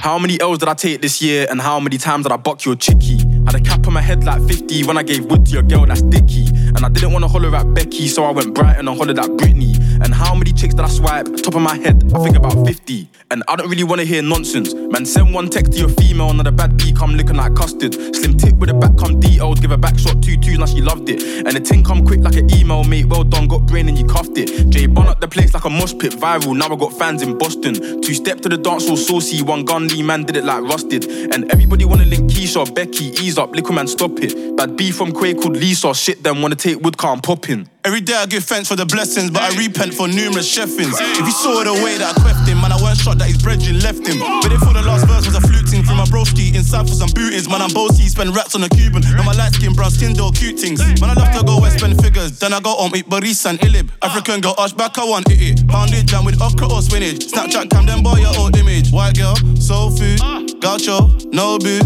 How 0.00 0.18
many 0.18 0.40
L's 0.40 0.58
did 0.58 0.68
I 0.68 0.74
take 0.74 1.00
this 1.00 1.22
year 1.22 1.46
and 1.48 1.60
how 1.60 1.78
many 1.78 1.96
times 1.98 2.24
did 2.24 2.32
I 2.32 2.36
buck 2.36 2.64
your 2.64 2.74
chickie? 2.74 3.18
Had 3.46 3.54
a 3.54 3.60
cap 3.60 3.86
on 3.86 3.92
my 3.92 4.00
head 4.00 4.24
like 4.24 4.42
50 4.46 4.84
when 4.84 4.96
I 4.96 5.02
gave 5.02 5.24
wood 5.26 5.46
to 5.46 5.52
your 5.52 5.62
girl 5.62 5.86
that's 5.86 6.02
dicky. 6.02 6.46
And 6.74 6.84
I 6.84 6.88
didn't 6.88 7.12
wanna 7.12 7.28
holler 7.28 7.54
at 7.54 7.74
Becky, 7.74 8.08
so 8.08 8.24
I 8.24 8.30
went 8.30 8.54
Brighton 8.54 8.80
and 8.80 8.90
I 8.90 8.94
hollered 8.94 9.18
at 9.18 9.26
Britney. 9.26 9.78
And 10.02 10.14
how 10.14 10.34
many 10.34 10.52
chicks 10.52 10.74
did 10.74 10.84
I 10.84 10.88
swipe? 10.88 11.26
Top 11.42 11.54
of 11.54 11.62
my 11.62 11.76
head, 11.76 12.10
I 12.14 12.22
think 12.22 12.36
about 12.36 12.66
50. 12.66 13.08
And 13.30 13.42
I 13.48 13.56
don't 13.56 13.68
really 13.68 13.84
wanna 13.84 14.04
hear 14.04 14.22
nonsense. 14.22 14.74
Man, 14.74 15.06
send 15.06 15.32
one 15.34 15.48
text 15.48 15.72
to 15.72 15.78
your 15.78 15.88
female, 15.88 16.30
another 16.30 16.50
bad 16.50 16.76
B 16.76 16.92
come 16.92 17.14
looking 17.14 17.36
like 17.36 17.54
custard. 17.54 17.94
Slim 18.14 18.36
tip 18.36 18.54
with 18.56 18.70
a 18.70 18.74
back 18.74 18.96
come 18.96 19.20
details, 19.20 19.60
give 19.60 19.70
a 19.70 19.76
back 19.76 19.98
shot 19.98 20.22
two 20.22 20.36
twos, 20.36 20.58
now 20.58 20.66
she 20.66 20.80
loved 20.80 21.08
it. 21.08 21.22
And 21.46 21.56
the 21.56 21.60
ting 21.60 21.84
come 21.84 22.04
quick 22.06 22.20
like 22.20 22.36
an 22.36 22.52
email, 22.54 22.84
mate. 22.84 23.06
Well 23.06 23.24
done, 23.24 23.48
got 23.48 23.66
brain 23.66 23.88
and 23.88 23.98
you 23.98 24.06
cuffed 24.06 24.36
it. 24.36 24.70
Jay 24.70 24.86
Bon 24.86 25.06
up 25.08 25.20
the 25.20 25.28
place 25.28 25.54
like 25.54 25.64
a 25.64 25.70
mosh 25.70 25.94
pit, 25.98 26.12
viral. 26.12 26.56
Now 26.56 26.72
I 26.72 26.76
got 26.76 26.92
fans 26.98 27.22
in 27.22 27.38
Boston. 27.38 28.00
Two 28.02 28.14
step 28.14 28.40
to 28.40 28.48
the 28.48 28.56
dance 28.56 28.88
all 28.88 28.96
saucy, 28.96 29.42
one 29.42 29.64
gun 29.64 29.88
Lee 29.88 30.02
man 30.02 30.24
did 30.24 30.36
it 30.36 30.44
like 30.44 30.62
rusted. 30.62 31.04
And 31.32 31.50
everybody 31.52 31.84
wanna 31.84 32.04
link 32.04 32.30
Keisha, 32.30 32.72
Becky, 32.74 33.10
up, 33.38 33.54
liquid 33.54 33.74
man, 33.74 33.86
stop 33.86 34.12
it. 34.20 34.56
Bad 34.56 34.76
B 34.76 34.90
from 34.90 35.12
Quay 35.12 35.34
called 35.34 35.56
Lisa, 35.56 35.94
shit 35.94 36.22
them 36.22 36.42
wanna 36.42 36.56
take 36.56 36.80
wood 36.80 36.96
car 36.96 37.12
and 37.12 37.22
pop 37.22 37.48
in. 37.48 37.68
Every 37.84 38.00
day 38.00 38.14
I 38.14 38.26
give 38.26 38.44
thanks 38.44 38.68
for 38.68 38.76
the 38.76 38.86
blessings, 38.86 39.30
but 39.32 39.42
I 39.42 39.50
repent 39.58 39.92
for 39.92 40.06
numerous 40.06 40.46
chefings. 40.46 40.94
If 41.18 41.26
you 41.26 41.34
saw 41.34 41.66
the 41.66 41.74
way 41.82 41.98
that 41.98 42.14
I 42.14 42.20
queft 42.22 42.46
him, 42.46 42.62
man, 42.62 42.70
I 42.70 42.78
weren't 42.78 42.96
shot 42.96 43.18
that 43.18 43.26
his 43.26 43.42
brethren 43.42 43.80
left 43.82 44.06
him. 44.06 44.22
But 44.22 44.54
they 44.54 44.60
thought 44.62 44.78
the 44.78 44.86
last 44.86 45.02
verse 45.10 45.26
was 45.26 45.34
a 45.34 45.42
fluting 45.42 45.82
from 45.82 45.98
my 45.98 46.06
broski 46.06 46.54
inside 46.54 46.86
for 46.86 46.94
some 46.94 47.10
bootings. 47.10 47.50
Man, 47.50 47.58
I'm 47.58 47.74
bossy, 47.74 48.06
spend 48.06 48.36
rats 48.38 48.54
on 48.54 48.62
a 48.62 48.70
Cuban. 48.70 49.02
Now 49.02 49.26
my 49.26 49.34
light 49.34 49.58
skin, 49.58 49.74
brown 49.74 49.90
skin, 49.90 50.14
door 50.14 50.30
cute 50.30 50.62
things. 50.62 50.78
Man, 51.02 51.10
I 51.10 51.18
love 51.18 51.34
to 51.34 51.42
go 51.42 51.58
west, 51.58 51.82
spend 51.82 51.98
figures. 51.98 52.38
Then 52.38 52.54
I 52.54 52.60
go 52.60 52.70
on 52.78 52.94
eat 52.94 53.10
Baris 53.10 53.46
and 53.50 53.58
Ilib. 53.58 53.90
Ah. 53.98 54.14
African 54.14 54.40
girl, 54.40 54.54
arch 54.58 54.76
back, 54.76 54.94
I 54.98 55.04
want 55.04 55.26
it. 55.26 55.42
it. 55.42 55.66
Pounded 55.66 56.06
jam 56.06 56.24
with 56.24 56.38
okra 56.38 56.70
or 56.70 56.82
spinach. 56.86 57.34
Snapchat 57.34 57.66
cam, 57.66 57.86
them 57.86 58.06
boy, 58.06 58.22
your 58.22 58.30
old 58.38 58.54
image. 58.54 58.94
White 58.94 59.18
girl, 59.18 59.34
soul 59.58 59.90
food, 59.90 60.22
ah. 60.22 60.38
gaucho, 60.62 61.10
no 61.34 61.58
boo. 61.58 61.82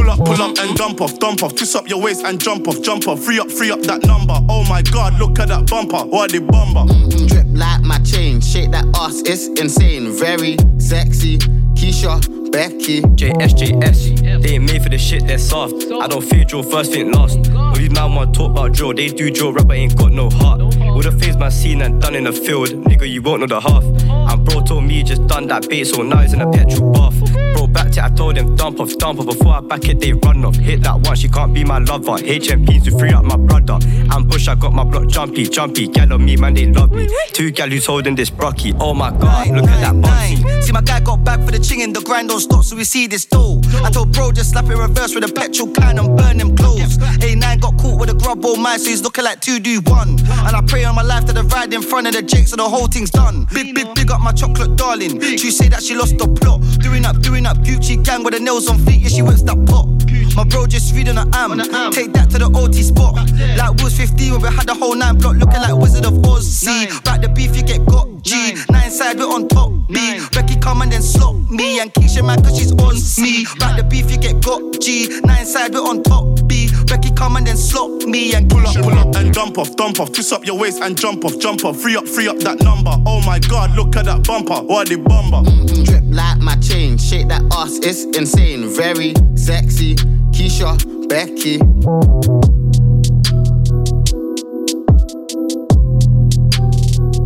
Pull 0.00 0.08
up, 0.08 0.18
pull 0.24 0.42
up 0.42 0.58
and 0.58 0.74
dump 0.78 1.02
off, 1.02 1.18
dump 1.18 1.42
off. 1.42 1.54
Twist 1.54 1.76
up 1.76 1.86
your 1.86 2.00
waist 2.00 2.24
and 2.24 2.40
jump 2.40 2.66
off, 2.66 2.80
jump 2.80 3.06
off. 3.06 3.22
Free 3.22 3.38
up, 3.38 3.50
free 3.50 3.70
up 3.70 3.80
that 3.82 4.02
number. 4.04 4.32
Oh 4.48 4.64
my 4.66 4.80
god, 4.80 5.18
look 5.18 5.38
at 5.38 5.48
that 5.48 5.68
bumper. 5.68 5.98
What 5.98 6.32
the 6.32 6.38
bumper? 6.40 6.90
Mm-hmm. 6.90 7.26
Drip 7.26 7.46
like 7.50 7.82
my 7.82 7.98
chain, 7.98 8.40
shake 8.40 8.70
that 8.70 8.86
ass, 8.96 9.20
it's 9.26 9.48
insane. 9.60 10.10
Very 10.12 10.56
sexy, 10.78 11.36
Keisha, 11.76 12.18
Becky. 12.50 13.02
JSJS, 13.02 14.42
they 14.42 14.54
ain't 14.54 14.64
made 14.64 14.82
for 14.82 14.88
the 14.88 14.96
shit, 14.96 15.26
they're 15.26 15.36
soft. 15.36 15.74
I 15.92 16.06
don't 16.06 16.24
fear 16.24 16.46
drill, 16.46 16.62
first 16.62 16.92
think 16.94 17.14
lost. 17.14 17.50
All 17.50 17.74
these 17.74 17.90
man 17.90 18.14
want 18.14 18.34
talk 18.34 18.52
about 18.52 18.72
drill, 18.72 18.94
they 18.94 19.08
do 19.08 19.30
drill, 19.30 19.52
rap, 19.52 19.66
but 19.66 19.76
ain't 19.76 19.98
got 19.98 20.12
no 20.12 20.30
heart. 20.30 20.62
All 20.62 21.02
the 21.02 21.12
things 21.12 21.36
man 21.36 21.50
seen 21.50 21.82
and 21.82 22.00
done 22.00 22.14
in 22.14 22.24
the 22.24 22.32
field, 22.32 22.70
nigga, 22.70 23.06
you 23.06 23.20
won't 23.20 23.40
know 23.40 23.46
the 23.46 23.60
half. 23.60 23.84
And 23.84 24.46
bro 24.46 24.62
told 24.62 24.84
me 24.84 24.94
he 24.94 25.02
just 25.02 25.26
done 25.26 25.46
that 25.48 25.68
bait, 25.68 25.84
so 25.84 26.00
now 26.00 26.22
he's 26.22 26.32
in 26.32 26.40
a 26.40 26.50
petrol 26.50 26.90
bath. 26.90 27.49
Bro, 27.90 27.96
back 27.98 28.04
to 28.04 28.04
I 28.04 28.16
told 28.16 28.36
them 28.36 28.56
dump 28.56 28.80
off, 28.80 28.96
dump 28.98 29.20
off. 29.20 29.26
Before 29.26 29.54
I 29.54 29.60
back 29.60 29.88
it, 29.88 30.00
they 30.00 30.12
run 30.12 30.44
off. 30.44 30.56
Hit 30.56 30.82
that 30.82 31.00
one, 31.00 31.16
she 31.16 31.28
can't 31.28 31.52
be 31.52 31.64
my 31.64 31.78
lover. 31.78 32.16
HMPs 32.18 32.84
to 32.84 32.98
free 32.98 33.10
up 33.10 33.24
my 33.24 33.36
brother. 33.36 33.78
And 33.84 34.30
push, 34.30 34.48
I 34.48 34.54
got 34.54 34.72
my 34.72 34.84
block 34.84 35.08
jumpy, 35.08 35.44
jumpy. 35.44 35.88
Gal 35.88 36.12
on 36.12 36.24
me, 36.24 36.36
man, 36.36 36.54
they 36.54 36.66
love 36.66 36.92
me. 36.92 37.08
Two 37.32 37.50
gal 37.50 37.68
who's 37.68 37.86
holding 37.86 38.14
this 38.14 38.30
brocky. 38.30 38.72
Oh 38.80 38.94
my 38.94 39.10
god, 39.10 39.48
look 39.48 39.68
at 39.68 39.80
that 39.80 39.94
bouncy. 39.94 40.62
See 40.62 40.72
my 40.72 40.82
guy 40.82 41.00
got 41.00 41.24
back 41.24 41.40
for 41.40 41.50
the 41.50 41.58
ching 41.58 41.80
in 41.80 41.92
the 41.92 42.00
grind 42.00 42.28
don't 42.28 42.40
stop, 42.40 42.64
so 42.64 42.76
we 42.76 42.84
see 42.84 43.06
this 43.06 43.24
dough. 43.24 43.60
I 43.82 43.90
told 43.90 44.12
bro 44.12 44.32
just 44.32 44.50
slap 44.50 44.66
it 44.66 44.76
reverse 44.76 45.14
with 45.14 45.24
a 45.24 45.32
petrol 45.32 45.68
can 45.68 45.98
and 45.98 46.16
burn 46.16 46.38
them 46.38 46.56
clothes. 46.56 46.98
A9 46.98 47.60
got 47.60 47.76
caught 47.78 47.98
with 47.98 48.10
a 48.10 48.14
grub 48.14 48.44
all 48.44 48.56
man, 48.56 48.78
so 48.78 48.90
he's 48.90 49.02
looking 49.02 49.24
like 49.24 49.40
two 49.40 49.58
do 49.58 49.80
one. 49.86 50.18
And 50.20 50.56
I 50.56 50.62
pray 50.66 50.84
on 50.84 50.94
my 50.94 51.02
life 51.02 51.26
that 51.26 51.34
the 51.34 51.44
ride 51.44 51.72
in 51.72 51.82
front 51.82 52.06
of 52.06 52.12
the 52.12 52.22
jakes 52.22 52.50
so 52.50 52.56
the 52.56 52.68
whole 52.68 52.86
thing's 52.86 53.10
done. 53.10 53.46
Big, 53.52 53.74
big, 53.74 53.94
big 53.94 54.10
up 54.10 54.20
my 54.20 54.32
chocolate 54.32 54.76
darling. 54.76 55.20
She 55.20 55.50
say 55.50 55.68
that 55.68 55.82
she 55.82 55.94
lost 55.94 56.18
the 56.18 56.28
plot. 56.28 56.60
Doing 56.80 57.04
up, 57.04 57.20
doing 57.20 57.46
up 57.46 57.58
Gucci 57.80 58.04
gang 58.04 58.22
with 58.22 58.34
the 58.34 58.40
nails 58.40 58.68
on 58.68 58.78
feet, 58.84 59.00
yeah, 59.00 59.08
she 59.08 59.22
whips 59.22 59.42
that 59.42 59.56
pop. 59.66 59.88
My 60.36 60.44
bro 60.44 60.66
just 60.66 60.94
reading 60.94 61.16
an 61.16 61.30
am. 61.34 61.58
Take 61.92 62.12
that 62.12 62.28
to 62.30 62.38
the 62.38 62.50
OT 62.54 62.82
spot. 62.82 63.14
Like 63.56 63.82
was 63.82 63.96
15 63.96 64.32
when 64.32 64.42
we 64.42 64.48
had 64.48 64.66
the 64.66 64.74
whole 64.74 64.94
nine 64.94 65.16
block 65.18 65.36
looking 65.36 65.60
like 65.60 65.74
Wizard 65.74 66.04
of 66.04 66.24
Oz. 66.26 66.46
See, 66.46 66.86
back 67.04 67.22
the 67.22 67.28
beef, 67.28 67.56
you 67.56 67.62
get 67.62 67.84
got 67.86 68.06
G. 68.22 68.54
Nine 68.70 68.90
side, 68.90 69.18
we're 69.18 69.24
on 69.26 69.48
top 69.48 69.70
B. 69.88 70.20
Becky 70.32 70.58
come 70.58 70.82
and 70.82 70.92
then 70.92 71.02
slot 71.02 71.36
me. 71.50 71.80
And 71.80 71.92
Keisha 71.94 72.24
man, 72.24 72.42
cause 72.42 72.58
she's 72.58 72.72
on 72.72 72.94
me. 73.22 73.46
Back 73.58 73.76
the 73.76 73.84
beef, 73.84 74.10
you 74.10 74.18
get 74.18 74.44
got 74.44 74.80
G. 74.80 75.20
Nine 75.24 75.46
side, 75.46 75.74
we're 75.74 75.80
on 75.80 76.02
top 76.02 76.46
B. 76.46 76.68
Becky 76.86 77.10
come 77.12 77.36
and 77.36 77.46
then 77.46 77.56
slot 77.56 78.04
me. 78.06 78.34
And 78.34 78.50
Pull 78.50 78.66
up, 78.66 78.74
pull 78.74 78.98
up 78.98 79.14
and 79.16 79.32
dump 79.32 79.58
off, 79.58 79.74
dump 79.76 80.00
off. 80.00 80.12
Twist 80.12 80.32
up 80.32 80.44
your 80.44 80.58
waist 80.58 80.80
and 80.82 80.96
jump 80.96 81.24
off, 81.24 81.38
jump 81.38 81.64
off. 81.64 81.80
Free 81.80 81.96
up, 81.96 82.06
free 82.06 82.28
up 82.28 82.38
that 82.38 82.60
number. 82.62 82.92
Oh 83.06 83.22
my 83.24 83.38
god, 83.38 83.74
look 83.76 83.96
at 83.96 84.06
that 84.06 84.26
bumper. 84.26 84.62
What 84.62 84.88
the 84.88 84.96
bumper? 84.96 85.48
Mm, 85.48 85.66
mm, 85.66 85.84
drip 85.86 86.04
like 86.08 86.38
my 86.38 86.56
chain, 86.56 86.98
shake 86.98 87.28
that 87.28 87.42
ass, 87.52 87.78
it's 87.78 88.04
insane. 88.16 88.68
Very 88.68 89.14
sexy, 89.36 89.94
Keisha, 90.32 90.76
Becky. 91.08 92.59